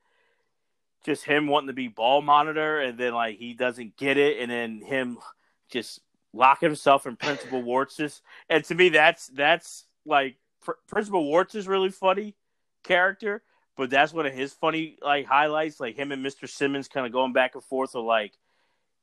just 1.05 1.25
him 1.25 1.47
wanting 1.47 1.69
to 1.69 1.75
be 1.75 1.89
ball 1.89 2.23
monitor 2.23 2.81
and 2.81 2.99
then 2.99 3.15
like 3.15 3.39
he 3.39 3.55
doesn't 3.55 3.97
get 3.97 4.17
it 4.17 4.41
and 4.41 4.51
then 4.51 4.81
him 4.81 5.19
just 5.71 6.01
lock 6.33 6.61
himself 6.61 7.07
in 7.07 7.17
Principal 7.17 7.63
Wartz' 7.63 8.21
and 8.51 8.65
to 8.65 8.75
me 8.75 8.89
that's 8.89 9.29
that's 9.29 9.87
like 10.05 10.37
Pr- 10.63 10.73
Principal 10.87 11.25
Wartz 11.25 11.55
is 11.55 11.69
really 11.69 11.91
funny 11.91 12.35
character, 12.83 13.43
but 13.79 13.91
that's 13.91 14.13
one 14.13 14.27
of 14.27 14.35
his 14.35 14.53
funny 14.53 14.99
like 15.01 15.25
highlights, 15.25 15.79
like 15.79 15.97
him 15.97 16.11
and 16.11 16.27
Mr. 16.27 16.49
Simmons 16.49 16.89
kind 16.89 17.07
of 17.07 17.13
going 17.13 17.33
back 17.33 17.55
and 17.55 17.63
forth 17.63 17.95
of 17.95 18.05
like 18.05 18.33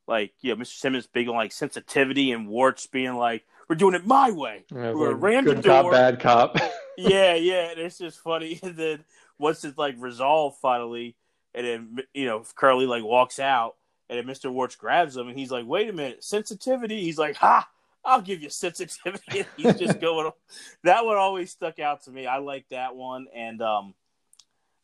like 0.06 0.34
you 0.42 0.54
know, 0.54 0.62
Mr. 0.62 0.78
Simmons 0.78 1.08
big 1.08 1.30
on 1.30 1.36
like 1.36 1.54
sensitivity 1.54 2.34
and 2.34 2.50
Wartz 2.50 2.92
being 2.92 3.16
like, 3.16 3.46
We're 3.70 3.78
doing 3.78 3.96
it 3.96 4.06
my 4.06 4.32
way. 4.32 4.66
Yeah, 4.72 4.92
We're 4.92 5.14
like, 5.14 5.24
ram 5.24 5.46
good 5.46 5.64
cop, 5.64 5.90
bad 5.90 6.20
cop. 6.20 6.58
yeah, 6.98 7.36
yeah, 7.36 7.72
and 7.72 7.80
it's 7.80 7.98
just 7.98 8.20
funny. 8.20 8.60
And 8.64 8.76
then 8.76 9.06
once 9.40 9.64
it's 9.64 9.78
like 9.78 9.96
resolved 9.98 10.58
finally, 10.62 11.16
and 11.54 11.66
then 11.66 11.98
you 12.14 12.26
know 12.26 12.44
Curly 12.56 12.86
like 12.86 13.04
walks 13.04 13.40
out, 13.40 13.76
and 14.10 14.20
then 14.20 14.28
Mr. 14.28 14.52
Wartz 14.52 14.78
grabs 14.78 15.16
him, 15.16 15.30
and 15.30 15.40
he's 15.40 15.52
like, 15.52 15.66
"Wait 15.66 15.90
a 15.90 15.94
minute, 15.94 16.24
sensitivity." 16.24 17.02
He's 17.02 17.18
like, 17.18 17.38
"Ha." 17.38 17.68
I'll 18.08 18.22
give 18.22 18.44
you 18.44 18.52
sensitivity. 18.52 19.46
he's 19.58 19.80
just 19.80 20.00
going. 20.00 20.30
that 20.84 21.06
one 21.06 21.18
always 21.18 21.50
stuck 21.50 21.80
out 21.80 22.04
to 22.04 22.12
me. 22.12 22.28
I 22.28 22.38
like 22.38 22.68
that 22.70 22.96
one, 22.96 23.26
and 23.34 23.60
um, 23.64 23.96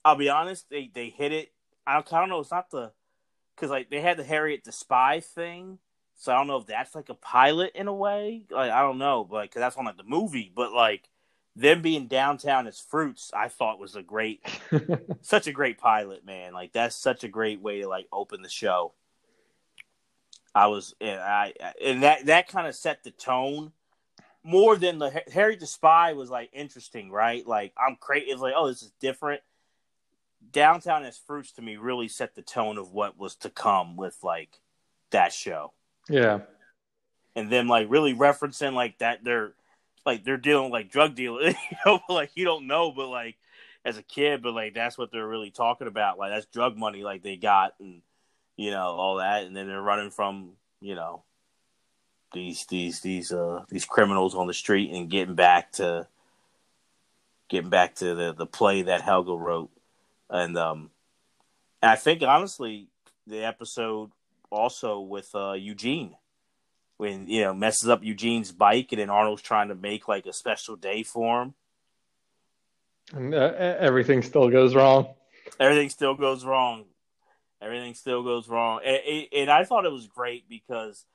I'll 0.04 0.16
be 0.16 0.30
honest, 0.30 0.70
they 0.70 0.90
they 0.94 1.10
hit 1.10 1.32
it. 1.32 1.52
I 1.86 1.94
don't, 1.94 2.14
I 2.14 2.20
don't 2.20 2.30
know. 2.30 2.40
It's 2.40 2.52
not 2.52 2.72
the 2.72 2.92
because 3.56 3.70
like 3.70 3.90
they 3.90 4.02
had 4.02 4.18
the 4.18 4.24
Harriet 4.24 4.64
the 4.64 4.72
Spy 4.72 5.20
thing, 5.20 5.80
so 6.16 6.32
I 6.32 6.38
don't 6.38 6.48
know 6.48 6.58
if 6.58 6.68
that's 6.68 6.96
like 6.96 7.10
a 7.10 7.16
pilot 7.16 7.72
in 7.76 7.88
a 7.88 7.94
way. 7.94 8.44
Like 8.50 8.72
I 8.72 8.82
don't 8.82 8.98
know, 8.98 9.24
but 9.24 9.44
because 9.44 9.60
that's 9.60 9.78
on 9.78 9.86
like 9.86 9.98
the 9.98 10.04
movie, 10.04 10.52
but 10.56 10.72
like 10.72 11.10
them 11.56 11.82
being 11.82 12.08
downtown 12.08 12.68
as 12.68 12.80
fruits, 12.80 13.32
I 13.36 13.50
thought 13.50 13.80
was 13.80 13.96
a 13.96 14.02
great, 14.02 14.46
such 15.22 15.48
a 15.48 15.52
great 15.52 15.78
pilot, 15.78 16.26
man. 16.26 16.54
Like 16.54 16.74
that's 16.74 16.96
such 16.96 17.24
a 17.24 17.28
great 17.28 17.62
way 17.62 17.82
to 17.82 17.88
like 17.88 18.08
open 18.12 18.42
the 18.42 18.50
show. 18.50 18.94
I 20.54 20.68
was, 20.68 20.94
and 21.00 21.20
I, 21.20 21.54
and 21.84 22.04
that 22.04 22.26
that 22.26 22.48
kind 22.48 22.68
of 22.68 22.76
set 22.76 23.04
the 23.04 23.12
tone 23.12 23.72
more 24.44 24.76
than 24.76 25.00
the 25.00 25.24
Harry 25.34 25.56
the 25.56 25.68
Spy 25.68 26.14
was 26.14 26.30
like 26.30 26.50
interesting, 26.54 27.12
right? 27.12 27.46
Like 27.46 27.74
I'm 27.78 27.96
crazy. 27.96 28.32
It's 28.32 28.42
like, 28.42 28.54
oh, 28.56 28.68
this 28.68 28.82
is 28.82 28.92
different. 29.00 29.42
Downtown 30.52 31.04
as 31.04 31.18
fruits 31.18 31.52
to 31.54 31.62
me 31.62 31.78
really 31.78 32.08
set 32.08 32.36
the 32.36 32.42
tone 32.42 32.78
of 32.78 32.92
what 32.92 33.18
was 33.18 33.36
to 33.38 33.50
come 33.50 33.96
with 33.96 34.18
like 34.24 34.60
that 35.12 35.34
show. 35.34 35.74
Yeah. 36.10 36.40
And 37.36 37.52
then 37.52 37.68
like 37.68 37.90
really 37.90 38.14
referencing 38.14 38.74
like 38.74 38.98
that 39.00 39.24
they're 39.24 39.54
like 40.06 40.24
they're 40.24 40.38
dealing 40.38 40.72
like 40.72 40.92
drug 40.92 41.16
dealers, 41.16 41.56
you 41.72 41.78
know, 41.86 42.00
like 42.10 42.32
you 42.36 42.46
don't 42.46 42.68
know, 42.68 42.92
but 42.92 43.08
like 43.08 43.38
as 43.86 43.98
a 43.98 44.04
kid, 44.04 44.42
but 44.44 44.54
like 44.54 44.74
that's 44.74 44.98
what 44.98 45.12
they're 45.12 45.28
really 45.28 45.52
talking 45.52 45.88
about. 45.88 46.18
Like 46.18 46.32
that's 46.32 46.46
drug 46.48 46.78
money, 46.78 47.04
like 47.04 47.24
they 47.24 47.36
got, 47.36 47.74
and 47.80 48.02
you 48.58 48.72
know 48.72 48.84
all 48.84 49.18
that, 49.18 49.44
and 49.44 49.56
then 49.56 49.68
they're 49.68 49.82
running 49.82 50.12
from 50.12 50.52
you 50.80 50.96
know 50.96 51.24
these 52.34 52.66
these 52.68 53.02
these 53.02 53.32
uh 53.32 53.64
these 53.70 53.86
criminals 53.86 54.36
on 54.36 54.48
the 54.48 54.54
street 54.54 54.92
and 54.92 55.10
getting 55.10 55.36
back 55.36 55.72
to 55.74 56.08
getting 57.50 57.70
back 57.70 57.96
to 57.96 58.16
the 58.16 58.34
the 58.34 58.46
play 58.46 58.84
that 58.84 59.02
Helga 59.02 59.34
wrote, 59.34 59.70
and 60.32 60.58
um, 60.58 60.90
I 61.84 61.96
think 61.96 62.24
honestly 62.24 62.88
the 63.28 63.44
episode 63.46 64.12
also 64.50 65.00
with 65.00 65.30
uh 65.36 65.54
Eugene 65.54 66.16
when 67.02 67.28
you 67.28 67.42
know 67.42 67.52
messes 67.52 67.90
up 67.90 68.04
Eugene's 68.04 68.52
bike, 68.52 68.90
and 68.92 69.02
then 69.02 69.10
Arnold's 69.10 69.42
trying 69.42 69.70
to 69.70 69.76
make 69.76 70.08
like 70.08 70.28
a 70.28 70.34
special 70.34 70.76
day 70.76 71.02
for 71.02 71.42
him. 71.42 71.54
And 73.12 73.34
uh, 73.34 73.54
everything 73.80 74.22
still 74.22 74.50
goes 74.50 74.76
wrong. 74.76 75.08
Everything 75.60 75.90
still 75.90 76.14
goes 76.14 76.46
wrong. 76.46 76.86
Everything 77.60 77.96
still 77.96 78.22
goes 78.22 78.48
wrong, 78.48 78.82
and, 78.86 79.28
and 79.34 79.50
I 79.50 79.64
thought 79.64 79.86
it 79.86 79.92
was 79.92 80.08
great 80.08 80.48
because 80.48 81.06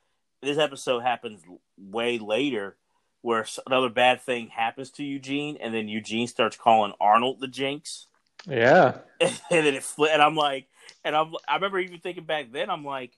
this 0.42 0.58
episode 0.58 1.00
happens 1.00 1.40
way 1.78 2.18
later, 2.18 2.76
where 3.22 3.46
another 3.64 3.88
bad 3.88 4.20
thing 4.22 4.48
happens 4.48 4.90
to 4.92 5.04
Eugene, 5.04 5.56
and 5.60 5.72
then 5.72 5.86
Eugene 5.86 6.26
starts 6.26 6.56
calling 6.56 6.94
Arnold 7.00 7.40
the 7.40 7.48
Jinx. 7.48 8.08
Yeah, 8.46 8.98
and, 9.20 9.40
then 9.50 9.74
it 9.74 9.82
flipped, 9.82 10.14
and 10.14 10.22
I'm 10.22 10.36
like, 10.36 10.66
and 11.04 11.14
I'm, 11.16 11.32
I 11.48 11.56
remember 11.56 11.78
even 11.78 12.00
thinking 12.00 12.24
back 12.24 12.52
then, 12.52 12.70
I'm 12.70 12.84
like, 12.84 13.12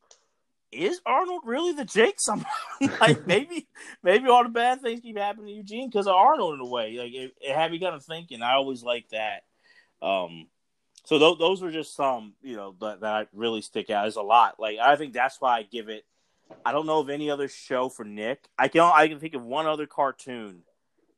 is 0.70 1.01
Arnold 1.07 1.43
really 1.45 1.72
the 1.72 1.85
Jake? 1.85 2.18
I'm 2.29 2.45
like 3.01 3.26
maybe 3.26 3.66
maybe 4.03 4.29
all 4.29 4.43
the 4.43 4.51
bad 4.51 4.83
things 4.83 5.01
keep 5.01 5.16
happening 5.16 5.47
to 5.47 5.53
Eugene 5.53 5.89
because 5.89 6.07
of 6.07 6.14
Arnold 6.14 6.55
in 6.55 6.61
a 6.61 6.68
way. 6.68 6.99
Like 6.99 7.12
it, 7.12 7.35
it 7.41 7.55
had 7.55 7.70
me 7.70 7.81
kind 7.81 7.95
of 7.95 8.05
thinking. 8.05 8.43
I 8.43 8.53
always 8.53 8.83
like 8.83 9.09
that. 9.11 9.45
Um, 10.03 10.49
so 11.05 11.18
th- 11.18 11.39
those 11.39 11.62
were 11.62 11.70
just 11.70 11.97
some 11.97 12.35
you 12.43 12.57
know 12.57 12.74
that, 12.81 13.01
that 13.01 13.29
really 13.33 13.62
stick 13.62 13.91
out. 13.91 14.03
There's 14.03 14.16
a 14.16 14.22
lot. 14.22 14.61
Like 14.61 14.79
I 14.79 14.97
think 14.97 15.14
that's 15.14 15.41
why 15.41 15.59
I 15.59 15.62
give 15.62 15.89
it. 15.89 16.05
I 16.64 16.72
don't 16.72 16.87
know 16.87 17.01
of 17.01 17.11
any 17.11 17.31
other 17.31 17.49
show 17.49 17.89
for 17.89 18.05
Nick. 18.05 18.49
I 18.59 18.68
can 18.68 18.83
I 18.83 19.09
can 19.09 19.20
think 19.20 19.35
of 19.35 19.45
one 19.45 19.66
other 19.66 19.87
cartoon 19.87 20.62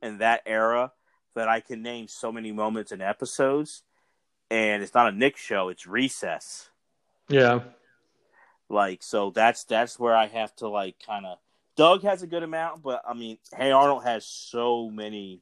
in 0.02 0.18
that 0.18 0.42
era 0.46 0.92
that 1.34 1.48
I 1.48 1.60
can 1.60 1.82
name 1.82 2.08
so 2.08 2.32
many 2.32 2.52
moments 2.52 2.92
and 2.92 3.02
episodes. 3.02 3.82
And 4.50 4.82
it's 4.82 4.94
not 4.94 5.12
a 5.12 5.16
Nick 5.16 5.36
show; 5.36 5.68
it's 5.68 5.86
Recess. 5.86 6.70
Yeah. 7.28 7.60
Like 8.68 9.02
so, 9.02 9.30
that's 9.30 9.64
that's 9.64 9.98
where 9.98 10.14
I 10.14 10.26
have 10.26 10.54
to 10.56 10.68
like 10.68 10.96
kind 11.04 11.26
of. 11.26 11.38
Doug 11.76 12.02
has 12.02 12.22
a 12.22 12.26
good 12.26 12.42
amount, 12.42 12.82
but 12.82 13.02
I 13.08 13.14
mean, 13.14 13.38
Hey 13.56 13.70
Arnold 13.70 14.04
has 14.04 14.26
so 14.26 14.90
many, 14.90 15.40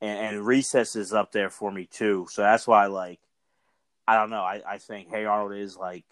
and, 0.00 0.36
and 0.36 0.46
Recess 0.46 0.94
is 0.96 1.12
up 1.12 1.32
there 1.32 1.50
for 1.50 1.70
me 1.70 1.86
too. 1.86 2.26
So 2.30 2.42
that's 2.42 2.66
why, 2.66 2.86
like, 2.86 3.20
I 4.06 4.16
don't 4.16 4.30
know. 4.30 4.42
I, 4.42 4.62
I 4.66 4.78
think 4.78 5.08
Hey 5.08 5.24
Arnold 5.24 5.54
is 5.58 5.76
like, 5.76 6.04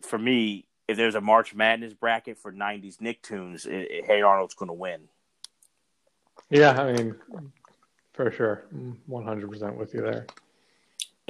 for 0.00 0.18
me, 0.18 0.66
if 0.88 0.96
there's 0.96 1.14
a 1.14 1.20
March 1.20 1.54
Madness 1.54 1.94
bracket 1.94 2.38
for 2.38 2.52
'90s 2.52 2.98
Nicktoons, 2.98 3.66
it, 3.66 3.90
it, 3.90 4.04
Hey 4.06 4.22
Arnold's 4.22 4.54
going 4.54 4.68
to 4.68 4.72
win. 4.72 5.02
Yeah, 6.48 6.80
I 6.80 6.92
mean, 6.92 7.14
for 8.14 8.30
sure, 8.32 8.64
one 9.06 9.24
hundred 9.24 9.50
percent 9.50 9.76
with 9.76 9.94
you 9.94 10.00
there. 10.00 10.26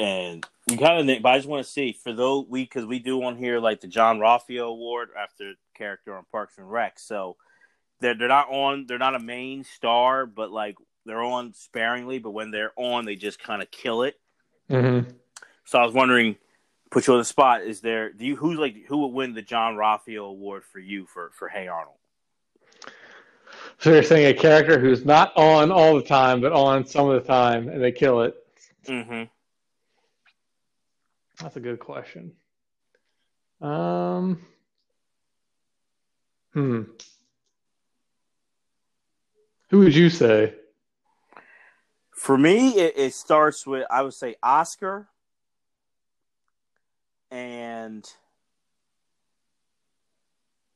And 0.00 0.46
you 0.66 0.78
kind 0.78 1.10
of, 1.10 1.22
but 1.22 1.28
I 1.28 1.36
just 1.36 1.48
want 1.48 1.62
to 1.62 1.70
see 1.70 1.92
for 1.92 2.14
those 2.14 2.46
we 2.48 2.62
because 2.62 2.86
we 2.86 3.00
do 3.00 3.22
on 3.22 3.36
here 3.36 3.60
like 3.60 3.82
the 3.82 3.86
Jean-Ralphio 3.86 4.66
Award 4.68 5.10
after 5.20 5.52
character 5.76 6.16
on 6.16 6.24
Parks 6.32 6.56
and 6.56 6.70
Rec, 6.70 6.98
so 6.98 7.36
they're 8.00 8.14
they're 8.14 8.28
not 8.28 8.48
on, 8.48 8.86
they're 8.86 8.96
not 8.96 9.14
a 9.14 9.18
main 9.18 9.62
star, 9.62 10.24
but 10.24 10.50
like 10.50 10.76
they're 11.04 11.22
on 11.22 11.52
sparingly, 11.52 12.18
but 12.18 12.30
when 12.30 12.50
they're 12.50 12.72
on, 12.76 13.04
they 13.04 13.14
just 13.14 13.42
kind 13.42 13.60
of 13.60 13.70
kill 13.70 14.04
it. 14.04 14.18
Mm-hmm. 14.70 15.10
So 15.66 15.78
I 15.78 15.84
was 15.84 15.92
wondering, 15.92 16.36
put 16.90 17.06
you 17.06 17.12
on 17.12 17.18
the 17.18 17.26
spot. 17.26 17.60
Is 17.60 17.82
there 17.82 18.10
do 18.10 18.24
you 18.24 18.36
who's 18.36 18.58
like 18.58 18.86
who 18.86 18.98
would 18.98 19.12
win 19.12 19.34
the 19.34 19.42
Jean-Ralphio 19.42 20.30
Award 20.30 20.64
for 20.64 20.78
you 20.78 21.04
for 21.04 21.30
for 21.38 21.48
Hey 21.48 21.68
Arnold? 21.68 21.96
So 23.80 23.92
you're 23.92 24.02
saying 24.02 24.34
a 24.34 24.38
character 24.38 24.78
who's 24.78 25.04
not 25.04 25.36
on 25.36 25.70
all 25.70 25.94
the 25.94 26.02
time, 26.02 26.40
but 26.40 26.52
on 26.52 26.86
some 26.86 27.10
of 27.10 27.22
the 27.22 27.28
time, 27.28 27.68
and 27.68 27.82
they 27.82 27.92
kill 27.92 28.22
it. 28.22 28.34
Mm-hmm. 28.86 29.24
That's 31.40 31.56
a 31.56 31.60
good 31.60 31.78
question. 31.78 32.32
Um. 33.60 34.46
Hmm. 36.52 36.82
Who 39.70 39.78
would 39.80 39.94
you 39.94 40.10
say? 40.10 40.54
For 42.10 42.36
me, 42.36 42.70
it, 42.70 42.94
it 42.96 43.14
starts 43.14 43.66
with 43.66 43.86
I 43.90 44.02
would 44.02 44.14
say 44.14 44.34
Oscar, 44.42 45.08
and 47.30 48.04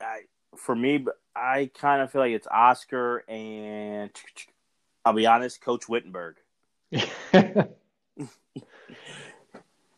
I 0.00 0.20
for 0.56 0.74
me, 0.74 1.04
I 1.34 1.70
kind 1.74 2.02
of 2.02 2.10
feel 2.12 2.20
like 2.20 2.32
it's 2.32 2.46
Oscar 2.46 3.24
and 3.28 4.10
I'll 5.04 5.12
be 5.12 5.26
honest, 5.26 5.60
Coach 5.60 5.88
Wittenberg. 5.88 6.36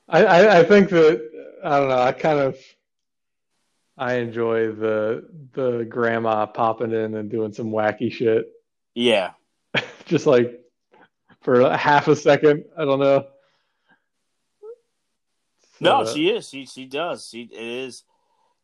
I, 0.08 0.24
I, 0.24 0.58
I 0.60 0.64
think 0.64 0.90
that 0.90 1.30
I 1.64 1.78
don't 1.78 1.88
know. 1.88 1.98
I 1.98 2.12
kind 2.12 2.38
of 2.38 2.56
I 3.98 4.14
enjoy 4.14 4.72
the 4.72 5.28
the 5.52 5.84
grandma 5.88 6.46
popping 6.46 6.92
in 6.92 7.14
and 7.14 7.30
doing 7.30 7.52
some 7.52 7.70
wacky 7.70 8.12
shit. 8.12 8.46
Yeah, 8.94 9.32
just 10.04 10.26
like 10.26 10.60
for 11.42 11.60
a 11.60 11.76
half 11.76 12.08
a 12.08 12.16
second. 12.16 12.64
I 12.76 12.84
don't 12.84 13.00
know. 13.00 13.26
No, 15.80 16.02
uh, 16.02 16.06
she 16.06 16.28
is. 16.30 16.48
She 16.48 16.66
she 16.66 16.86
does. 16.86 17.28
She 17.28 17.42
it 17.42 17.52
is. 17.52 18.04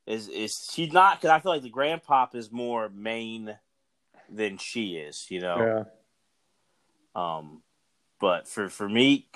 Is 0.06 0.28
is 0.28 0.70
she's 0.72 0.92
not? 0.92 1.20
Because 1.20 1.30
I 1.30 1.40
feel 1.40 1.52
like 1.52 1.62
the 1.62 1.70
grandpop 1.70 2.34
is 2.34 2.50
more 2.50 2.88
main 2.88 3.56
than 4.28 4.58
she 4.58 4.96
is. 4.96 5.26
You 5.28 5.40
know. 5.40 5.86
Yeah. 7.16 7.36
Um, 7.36 7.62
but 8.20 8.48
for 8.48 8.68
for 8.68 8.88
me, 8.88 9.28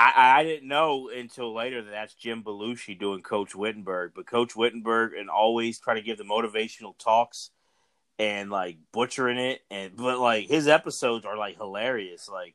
I, 0.00 0.40
I 0.40 0.44
didn't 0.44 0.68
know 0.68 1.10
until 1.10 1.54
later 1.54 1.82
that 1.82 1.90
that's 1.90 2.14
Jim 2.14 2.42
Belushi 2.42 2.98
doing 2.98 3.22
Coach 3.22 3.54
Wittenberg. 3.54 4.12
But 4.14 4.26
Coach 4.26 4.56
Wittenberg 4.56 5.12
and 5.12 5.28
always 5.28 5.78
try 5.78 5.94
to 5.94 6.00
give 6.00 6.16
the 6.16 6.24
motivational 6.24 6.96
talks 6.96 7.50
and 8.18 8.50
like 8.50 8.78
butchering 8.92 9.38
it. 9.38 9.60
And 9.70 9.96
but 9.96 10.18
like 10.18 10.48
his 10.48 10.68
episodes 10.68 11.26
are 11.26 11.36
like 11.36 11.58
hilarious. 11.58 12.30
Like 12.30 12.54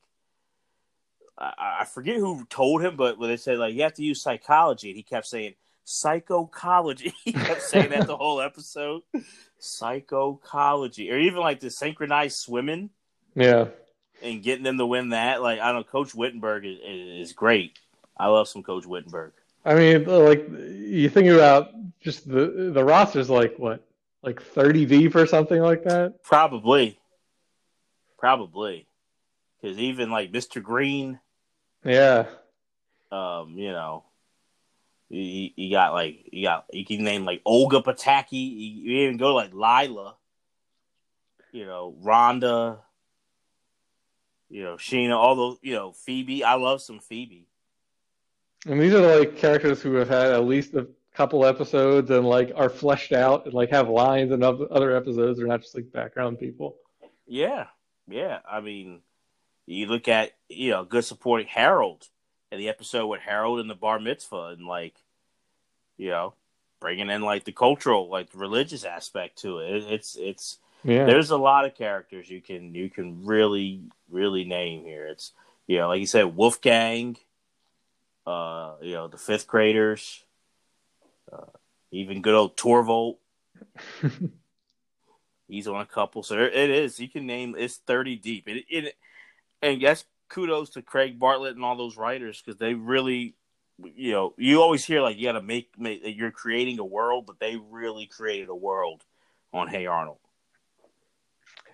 I, 1.38 1.78
I 1.82 1.86
forget 1.86 2.18
who 2.18 2.46
told 2.50 2.84
him, 2.84 2.96
but 2.96 3.20
when 3.20 3.30
they 3.30 3.38
said 3.38 3.60
like 3.60 3.76
you 3.76 3.84
have 3.84 3.94
to 3.96 4.04
use 4.04 4.24
psychology, 4.24 4.90
and 4.90 4.98
he 4.98 5.04
kept 5.04 5.28
saying 5.28 5.54
psychology. 5.84 7.14
he 7.24 7.34
kept 7.34 7.62
saying 7.62 7.92
that 7.92 8.08
the 8.08 8.18
whole 8.18 8.42
episode. 8.42 9.04
Psychology, 9.60 11.12
or 11.12 11.20
even 11.20 11.40
like 11.40 11.60
the 11.60 11.70
synchronized 11.70 12.38
swimming. 12.38 12.90
Yeah 13.36 13.68
and 14.22 14.44
getting 14.44 14.64
them 14.64 14.78
to 14.78 14.86
win 14.86 15.10
that. 15.10 15.42
Like 15.42 15.60
I 15.60 15.68
don't 15.72 15.78
know, 15.78 15.84
Coach 15.84 16.16
Wittenberg 16.16 16.66
is, 16.66 16.80
is 16.84 17.34
great. 17.34 17.80
I 18.18 18.28
love 18.28 18.48
some 18.48 18.64
Coach 18.64 18.86
Wittenberg. 18.86 19.34
I 19.64 19.74
mean, 19.74 20.06
like 20.06 20.48
you 20.50 21.10
think 21.10 21.28
about 21.28 21.72
just 22.00 22.30
the 22.30 22.72
the 22.74 22.84
roster's 22.84 23.30
like 23.30 23.58
what, 23.58 23.84
like 24.22 24.42
thirty 24.42 24.86
deep 24.86 25.16
or 25.16 25.26
something 25.26 25.60
like 25.60 25.84
that. 25.86 26.24
Probably, 26.24 27.00
probably, 28.18 28.88
because 29.60 29.78
even 29.80 30.12
like 30.12 30.32
Mr. 30.32 30.62
Green, 30.62 31.20
yeah, 31.84 32.26
um, 33.12 33.56
you 33.58 33.72
know, 33.72 34.04
you, 35.10 35.50
you 35.56 35.72
got 35.72 35.94
like 35.94 36.30
you 36.32 36.46
got 36.46 36.66
you 36.72 36.86
can 36.86 37.04
name 37.04 37.26
like 37.26 37.42
Olga 37.44 37.82
Pataki. 37.82 38.34
You, 38.34 38.92
you 38.92 38.98
even 39.06 39.18
go 39.18 39.34
like 39.34 39.52
Lila, 39.54 40.16
you 41.52 41.66
know, 41.66 41.96
Rhonda 42.04 42.80
you 44.50 44.64
know, 44.64 44.76
Sheena, 44.76 45.16
all 45.16 45.36
those, 45.36 45.58
you 45.62 45.74
know, 45.74 45.92
Phoebe. 45.92 46.44
I 46.44 46.56
love 46.56 46.82
some 46.82 47.00
Phoebe. 47.00 47.48
And 48.66 48.80
these 48.80 48.94
are 48.94 49.20
like 49.20 49.38
characters 49.38 49.82
who 49.82 49.94
have 49.96 50.10
had 50.10 50.32
at 50.32 50.46
least 50.46 50.74
a 50.74 50.88
couple 51.14 51.46
episodes 51.46 52.10
and 52.10 52.28
like 52.28 52.52
are 52.56 52.70
fleshed 52.70 53.12
out 53.12 53.46
and 53.46 53.54
like 53.54 53.70
have 53.70 53.90
lines 53.90 54.32
in 54.32 54.44
other 54.44 54.96
episodes. 54.96 55.38
They're 55.38 55.48
not 55.48 55.62
just 55.62 55.76
like 55.76 55.92
background 55.92 56.40
people. 56.40 56.78
Yeah, 57.28 57.68
yeah. 58.08 58.40
I 58.50 58.62
mean, 58.62 59.02
you 59.66 59.88
look 59.88 60.08
at 60.08 60.32
you 60.50 60.72
know, 60.72 60.84
good 60.84 61.06
supporting 61.06 61.48
Harold 61.48 62.08
in 62.52 62.60
the 62.60 62.70
episode 62.70 63.08
with 63.08 63.22
Harold 63.22 63.60
and 63.60 63.70
the 63.70 63.76
bar 63.76 64.00
mitzvah, 64.00 64.56
and 64.58 64.66
like, 64.66 64.96
you 65.98 66.10
know, 66.10 66.34
bringing 66.80 67.10
in 67.10 67.22
like 67.22 67.46
the 67.46 67.52
cultural, 67.52 68.10
like 68.10 68.32
the 68.32 68.38
religious 68.38 68.84
aspect 68.84 69.40
to 69.40 69.60
it. 69.60 69.84
It's 69.90 70.16
it's 70.16 70.60
yeah. 70.86 71.06
There's 71.06 71.32
a 71.32 71.38
lot 71.38 71.66
of 71.66 71.76
characters 71.76 72.30
you 72.30 72.42
can 72.42 72.76
you 72.76 72.90
can 72.90 73.26
really 73.26 73.82
really 74.10 74.46
name 74.46 74.84
here. 74.84 75.08
It's 75.08 75.32
you 75.68 75.78
know, 75.78 75.88
like 75.88 76.00
you 76.00 76.06
said, 76.06 76.36
Wolfgang, 76.36 77.18
uh, 78.28 78.76
you 78.82 78.94
know, 78.94 79.08
the 79.08 79.18
fifth 79.18 79.48
graders, 79.48 80.24
uh, 81.34 81.46
even 81.92 82.22
good 82.22 82.36
old 82.36 82.56
Torvald. 82.56 83.18
He's 85.48 85.68
on 85.68 85.82
a 85.82 85.86
couple, 85.86 86.22
so 86.22 86.38
it 86.38 86.70
is. 86.70 87.00
You 87.00 87.10
can 87.10 87.26
name 87.26 87.56
it's 87.58 87.78
thirty 87.78 88.16
deep. 88.16 88.48
It, 88.48 88.66
it 88.70 88.96
and 89.62 89.82
yes, 89.82 90.06
kudos 90.30 90.72
to 90.72 90.84
Craig 90.84 91.18
Bartlett 91.18 91.56
and 91.56 91.66
all 91.66 91.76
those 91.76 91.98
writers 91.98 92.42
because 92.44 92.60
they 92.60 92.76
really, 92.76 93.34
you 93.84 94.12
know, 94.12 94.34
you 94.38 94.62
always 94.62 94.86
hear 94.86 95.02
like 95.02 95.18
you 95.18 95.24
got 95.24 95.34
to 95.34 95.42
make, 95.42 95.80
make 95.80 96.02
you're 96.04 96.32
creating 96.32 96.78
a 96.78 96.86
world, 96.86 97.26
but 97.26 97.40
they 97.40 97.56
really 97.72 98.06
created 98.06 98.50
a 98.50 98.56
world 98.56 99.04
on 99.52 99.68
Hey 99.68 99.88
Arnold. 99.88 100.18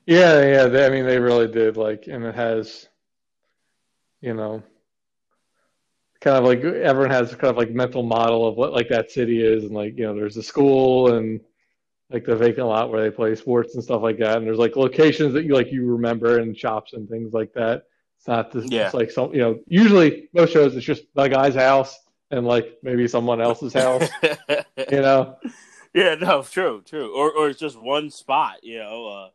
Yeah, 0.06 0.42
yeah. 0.42 0.66
They, 0.66 0.86
I 0.86 0.90
mean, 0.90 1.06
they 1.06 1.20
really 1.20 1.48
did. 1.48 1.78
Like, 1.78 2.08
and 2.08 2.24
it 2.26 2.36
has, 2.36 2.88
you 4.20 4.34
know, 4.34 4.64
kind 6.22 6.38
of 6.38 6.44
like 6.44 6.64
everyone 6.64 7.12
has 7.12 7.32
kind 7.32 7.52
of 7.52 7.58
like 7.58 7.72
mental 7.72 8.04
model 8.04 8.48
of 8.48 8.56
what 8.56 8.74
like 8.74 8.90
that 8.90 9.12
city 9.12 9.44
is, 9.44 9.64
and 9.64 9.74
like 9.74 9.98
you 9.98 10.06
know, 10.06 10.16
there's 10.16 10.38
a 10.38 10.44
school 10.44 11.14
and 11.14 11.42
like 12.12 12.26
the 12.26 12.36
vacant 12.36 12.68
lot 12.68 12.92
where 12.92 13.02
they 13.02 13.10
play 13.10 13.36
sports 13.36 13.76
and 13.76 13.84
stuff 13.84 14.02
like 14.02 14.18
that, 14.20 14.38
and 14.38 14.46
there's 14.46 14.58
like 14.58 14.76
locations 14.76 15.34
that 15.34 15.46
you 15.46 15.54
like 15.54 15.72
you 15.72 15.86
remember 15.86 16.40
and 16.40 16.58
shops 16.58 16.94
and 16.94 17.10
things 17.10 17.34
like 17.34 17.54
that. 17.54 17.84
It's 18.18 18.28
not 18.28 18.54
just, 18.54 18.72
yeah. 18.72 18.92
like 18.94 19.10
some, 19.10 19.34
you 19.34 19.40
know, 19.40 19.60
usually 19.66 20.30
most 20.34 20.54
shows 20.54 20.76
it's 20.76 20.86
just 20.86 21.04
the 21.16 21.28
guy's 21.28 21.56
house 21.56 21.98
and 22.30 22.46
like 22.46 22.78
maybe 22.84 23.08
someone 23.08 23.42
else's 23.42 23.74
house, 23.74 24.08
you 24.92 25.02
know. 25.02 25.38
Yeah, 25.94 26.16
no, 26.16 26.44
true, 26.44 26.84
true. 26.86 27.16
Or 27.16 27.32
or 27.32 27.50
it's 27.50 27.60
just 27.60 27.82
one 27.82 28.12
spot, 28.12 28.64
you 28.64 28.78
know. 28.80 29.08
Uh, 29.08 29.30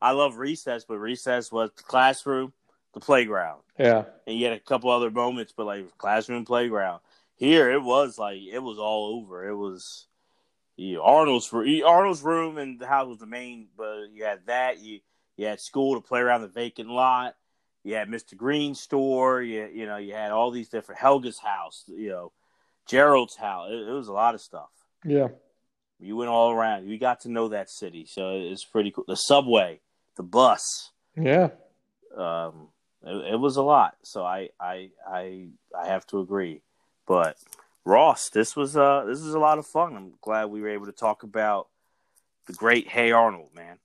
I 0.00 0.12
love 0.12 0.38
recess, 0.38 0.84
but 0.84 0.98
recess 0.98 1.52
was 1.52 1.70
the 1.76 1.82
classroom, 1.82 2.52
the 2.94 3.00
playground. 3.00 3.60
Yeah. 3.78 4.04
And 4.26 4.38
you 4.38 4.46
had 4.46 4.54
a 4.54 4.60
couple 4.60 4.90
other 4.90 5.10
moments, 5.10 5.52
but 5.56 5.66
like 5.66 5.96
classroom, 5.98 6.44
playground. 6.44 7.00
Here 7.36 7.70
it 7.70 7.82
was 7.82 8.18
like 8.18 8.40
it 8.40 8.58
was 8.58 8.78
all 8.78 9.18
over. 9.18 9.48
It 9.48 9.56
was 9.56 10.06
you 10.76 10.96
know, 10.96 11.02
Arnold's 11.02 11.52
Arnold's 11.52 12.22
room 12.22 12.58
and 12.58 12.78
the 12.78 12.86
house 12.86 13.08
was 13.08 13.18
the 13.18 13.26
main, 13.26 13.68
but 13.76 14.06
you 14.12 14.24
had 14.24 14.40
that. 14.46 14.80
You 14.80 15.00
you 15.36 15.46
had 15.46 15.60
school 15.60 15.94
to 15.94 16.06
play 16.06 16.20
around 16.20 16.42
the 16.42 16.48
vacant 16.48 16.90
lot. 16.90 17.34
You 17.82 17.94
had 17.94 18.08
Mr. 18.08 18.36
Green's 18.36 18.80
store. 18.80 19.42
You 19.42 19.68
you 19.72 19.86
know 19.86 19.96
you 19.96 20.14
had 20.14 20.32
all 20.32 20.50
these 20.50 20.68
different 20.68 21.00
Helga's 21.00 21.38
house. 21.38 21.84
You 21.86 22.10
know 22.10 22.32
Gerald's 22.86 23.36
house. 23.36 23.70
It, 23.70 23.88
it 23.88 23.92
was 23.92 24.08
a 24.08 24.12
lot 24.12 24.34
of 24.34 24.40
stuff. 24.40 24.70
Yeah. 25.04 25.28
You 25.98 26.16
went 26.16 26.30
all 26.30 26.50
around. 26.50 26.88
You 26.88 26.98
got 26.98 27.20
to 27.20 27.30
know 27.30 27.48
that 27.48 27.68
city, 27.68 28.06
so 28.06 28.30
it's 28.30 28.64
pretty 28.64 28.90
cool. 28.90 29.04
The 29.06 29.16
subway 29.16 29.80
the 30.20 30.24
bus. 30.24 30.90
Yeah. 31.16 31.48
Um, 32.14 32.68
it, 33.02 33.32
it, 33.32 33.40
was 33.40 33.56
a 33.56 33.62
lot. 33.62 33.96
So 34.02 34.22
I, 34.22 34.50
I, 34.60 34.90
I, 35.08 35.46
I 35.74 35.86
have 35.86 36.06
to 36.08 36.20
agree. 36.20 36.60
But 37.06 37.38
Ross, 37.86 38.28
this 38.28 38.54
was 38.54 38.76
uh, 38.76 39.04
this 39.06 39.20
is 39.20 39.32
a 39.32 39.38
lot 39.38 39.56
of 39.56 39.66
fun. 39.66 39.96
I'm 39.96 40.12
glad 40.20 40.46
we 40.46 40.60
were 40.60 40.68
able 40.68 40.86
to 40.86 40.92
talk 40.92 41.22
about 41.22 41.68
the 42.46 42.52
great 42.52 42.86
Hey 42.86 43.12
Arnold, 43.12 43.54
man. 43.54 43.78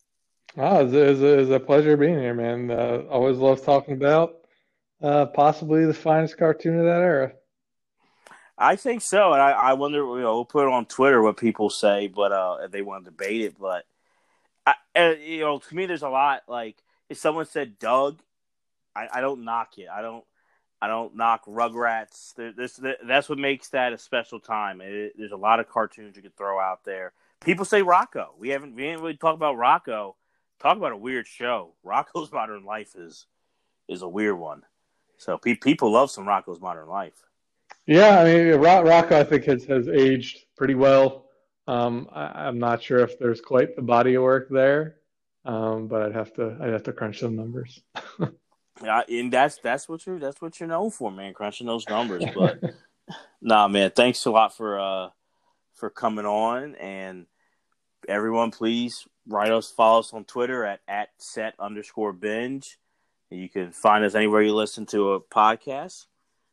Oh, 0.58 0.86
it's, 0.86 0.94
it's, 0.94 1.22
it's 1.22 1.52
a 1.52 1.60
pleasure 1.60 1.96
being 1.96 2.20
here, 2.20 2.34
man. 2.34 2.70
Uh, 2.70 3.04
always 3.10 3.38
love 3.38 3.64
talking 3.64 3.94
about 3.94 4.36
uh, 5.02 5.28
possibly 5.28 5.86
the 5.86 5.94
finest 5.94 6.38
cartoon 6.38 6.80
of 6.80 6.86
that 6.86 7.02
era. 7.02 7.32
I 8.58 8.76
think 8.76 9.02
so, 9.02 9.32
and 9.32 9.42
I, 9.42 9.52
I 9.52 9.74
wonder. 9.74 10.00
You 10.00 10.20
know, 10.20 10.36
we'll 10.36 10.46
put 10.46 10.68
it 10.68 10.74
on 10.74 10.86
Twitter 10.86 11.22
what 11.22 11.38
people 11.38 11.70
say, 11.70 12.08
but 12.08 12.34
uh, 12.34 12.58
if 12.66 12.72
they 12.72 12.82
want 12.82 13.06
to 13.06 13.12
debate 13.12 13.42
it. 13.42 13.58
But 13.58 13.86
I, 14.66 14.76
you 15.14 15.42
know, 15.42 15.60
to 15.60 15.76
me, 15.76 15.86
there's 15.86 16.02
a 16.02 16.10
lot. 16.10 16.44
Like 16.48 16.78
if 17.10 17.18
someone 17.18 17.46
said 17.46 17.80
Doug, 17.80 18.20
I, 18.96 19.08
I 19.16 19.22
don't 19.22 19.44
knock 19.44 19.78
it. 19.78 19.88
I 19.94 20.02
don't. 20.02 20.24
I 20.82 20.88
don't 20.88 21.16
knock 21.16 21.46
Rugrats. 21.46 22.36
There, 22.36 22.52
this, 22.52 22.80
that's 23.08 23.30
what 23.30 23.40
makes 23.40 23.70
that 23.70 23.94
a 23.94 23.98
special 23.98 24.40
time. 24.40 24.82
It, 24.82 25.14
there's 25.18 25.32
a 25.32 25.38
lot 25.38 25.60
of 25.60 25.70
cartoons 25.70 26.16
you 26.16 26.22
could 26.22 26.36
throw 26.36 26.60
out 26.60 26.84
there. 26.84 27.14
People 27.40 27.66
say 27.66 27.82
Rocko. 27.82 28.28
We 28.38 28.50
haven't 28.50 28.76
we 28.76 28.84
didn't 28.84 29.02
really 29.02 29.18
talk 29.18 29.36
about 29.36 29.56
Rocko. 29.56 30.14
Talk 30.60 30.78
about 30.78 30.92
a 30.92 30.98
weird 30.98 31.28
show. 31.28 31.74
Rocko's 31.86 32.32
Modern 32.32 32.66
Life 32.66 32.96
is 32.96 33.26
is 33.88 34.02
a 34.02 34.08
weird 34.08 34.38
one. 34.38 34.64
So 35.18 35.38
pe- 35.38 35.56
people 35.56 35.92
love 35.92 36.12
some 36.12 36.26
Rocko's 36.26 36.60
Modern 36.60 36.88
Life. 36.88 37.24
Yeah, 37.86 38.20
I 38.20 38.24
mean, 38.26 38.46
Rocko, 38.56 39.14
I 39.14 39.24
think 39.24 39.46
has 39.46 39.66
has 39.66 39.88
aged 39.88 40.46
pretty 40.58 40.76
well. 40.76 41.25
Um, 41.68 42.08
I, 42.12 42.48
am 42.48 42.60
not 42.60 42.84
sure 42.84 43.00
if 43.00 43.18
there's 43.18 43.42
quite 43.42 43.76
the 43.76 43.82
body 43.82 44.16
of 44.16 44.24
work 44.24 44.50
there, 44.50 44.98
um, 45.46 45.88
but 45.88 46.04
I'd 46.04 46.14
have 46.14 46.34
to 46.36 46.58
I'd 46.62 46.74
have 46.74 46.84
to 46.84 46.94
crunch 46.94 47.20
some 47.20 47.36
numbers. 47.36 47.82
yeah, 48.84 49.02
and 49.10 49.34
that's 49.34 49.58
that's 49.60 49.90
what 49.90 50.06
you're 50.06 50.20
that's 50.20 50.42
what 50.42 50.60
you're 50.60 50.70
known 50.70 50.92
for, 50.92 51.12
man, 51.12 51.34
crunching 51.34 51.66
those 51.66 51.88
numbers. 51.90 52.24
But 52.36 52.62
nah, 53.42 53.68
man, 53.68 53.92
thanks 53.96 54.26
a 54.26 54.32
lot 54.32 54.56
for 54.56 54.80
uh 54.80 55.10
for 55.74 55.90
coming 55.90 56.26
on, 56.26 56.76
and 56.76 57.26
everyone, 58.08 58.52
please 58.52 59.08
write 59.28 59.52
us, 59.52 59.72
follow 59.72 60.00
us 60.00 60.14
on 60.14 60.24
Twitter 60.24 60.66
at 60.66 60.82
at 60.88 61.10
set 61.18 61.56
underscore 61.60 62.14
binge. 62.14 62.78
You 63.32 63.50
can 63.50 63.72
find 63.72 64.06
us 64.06 64.14
anywhere 64.14 64.44
you 64.44 64.54
listen 64.54 64.86
to 64.88 65.14
a 65.14 65.20
podcast. 65.20 66.06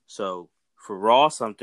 So 0.06 0.48
for 0.76 0.98
Ross, 0.98 1.40
I'm 1.40 1.54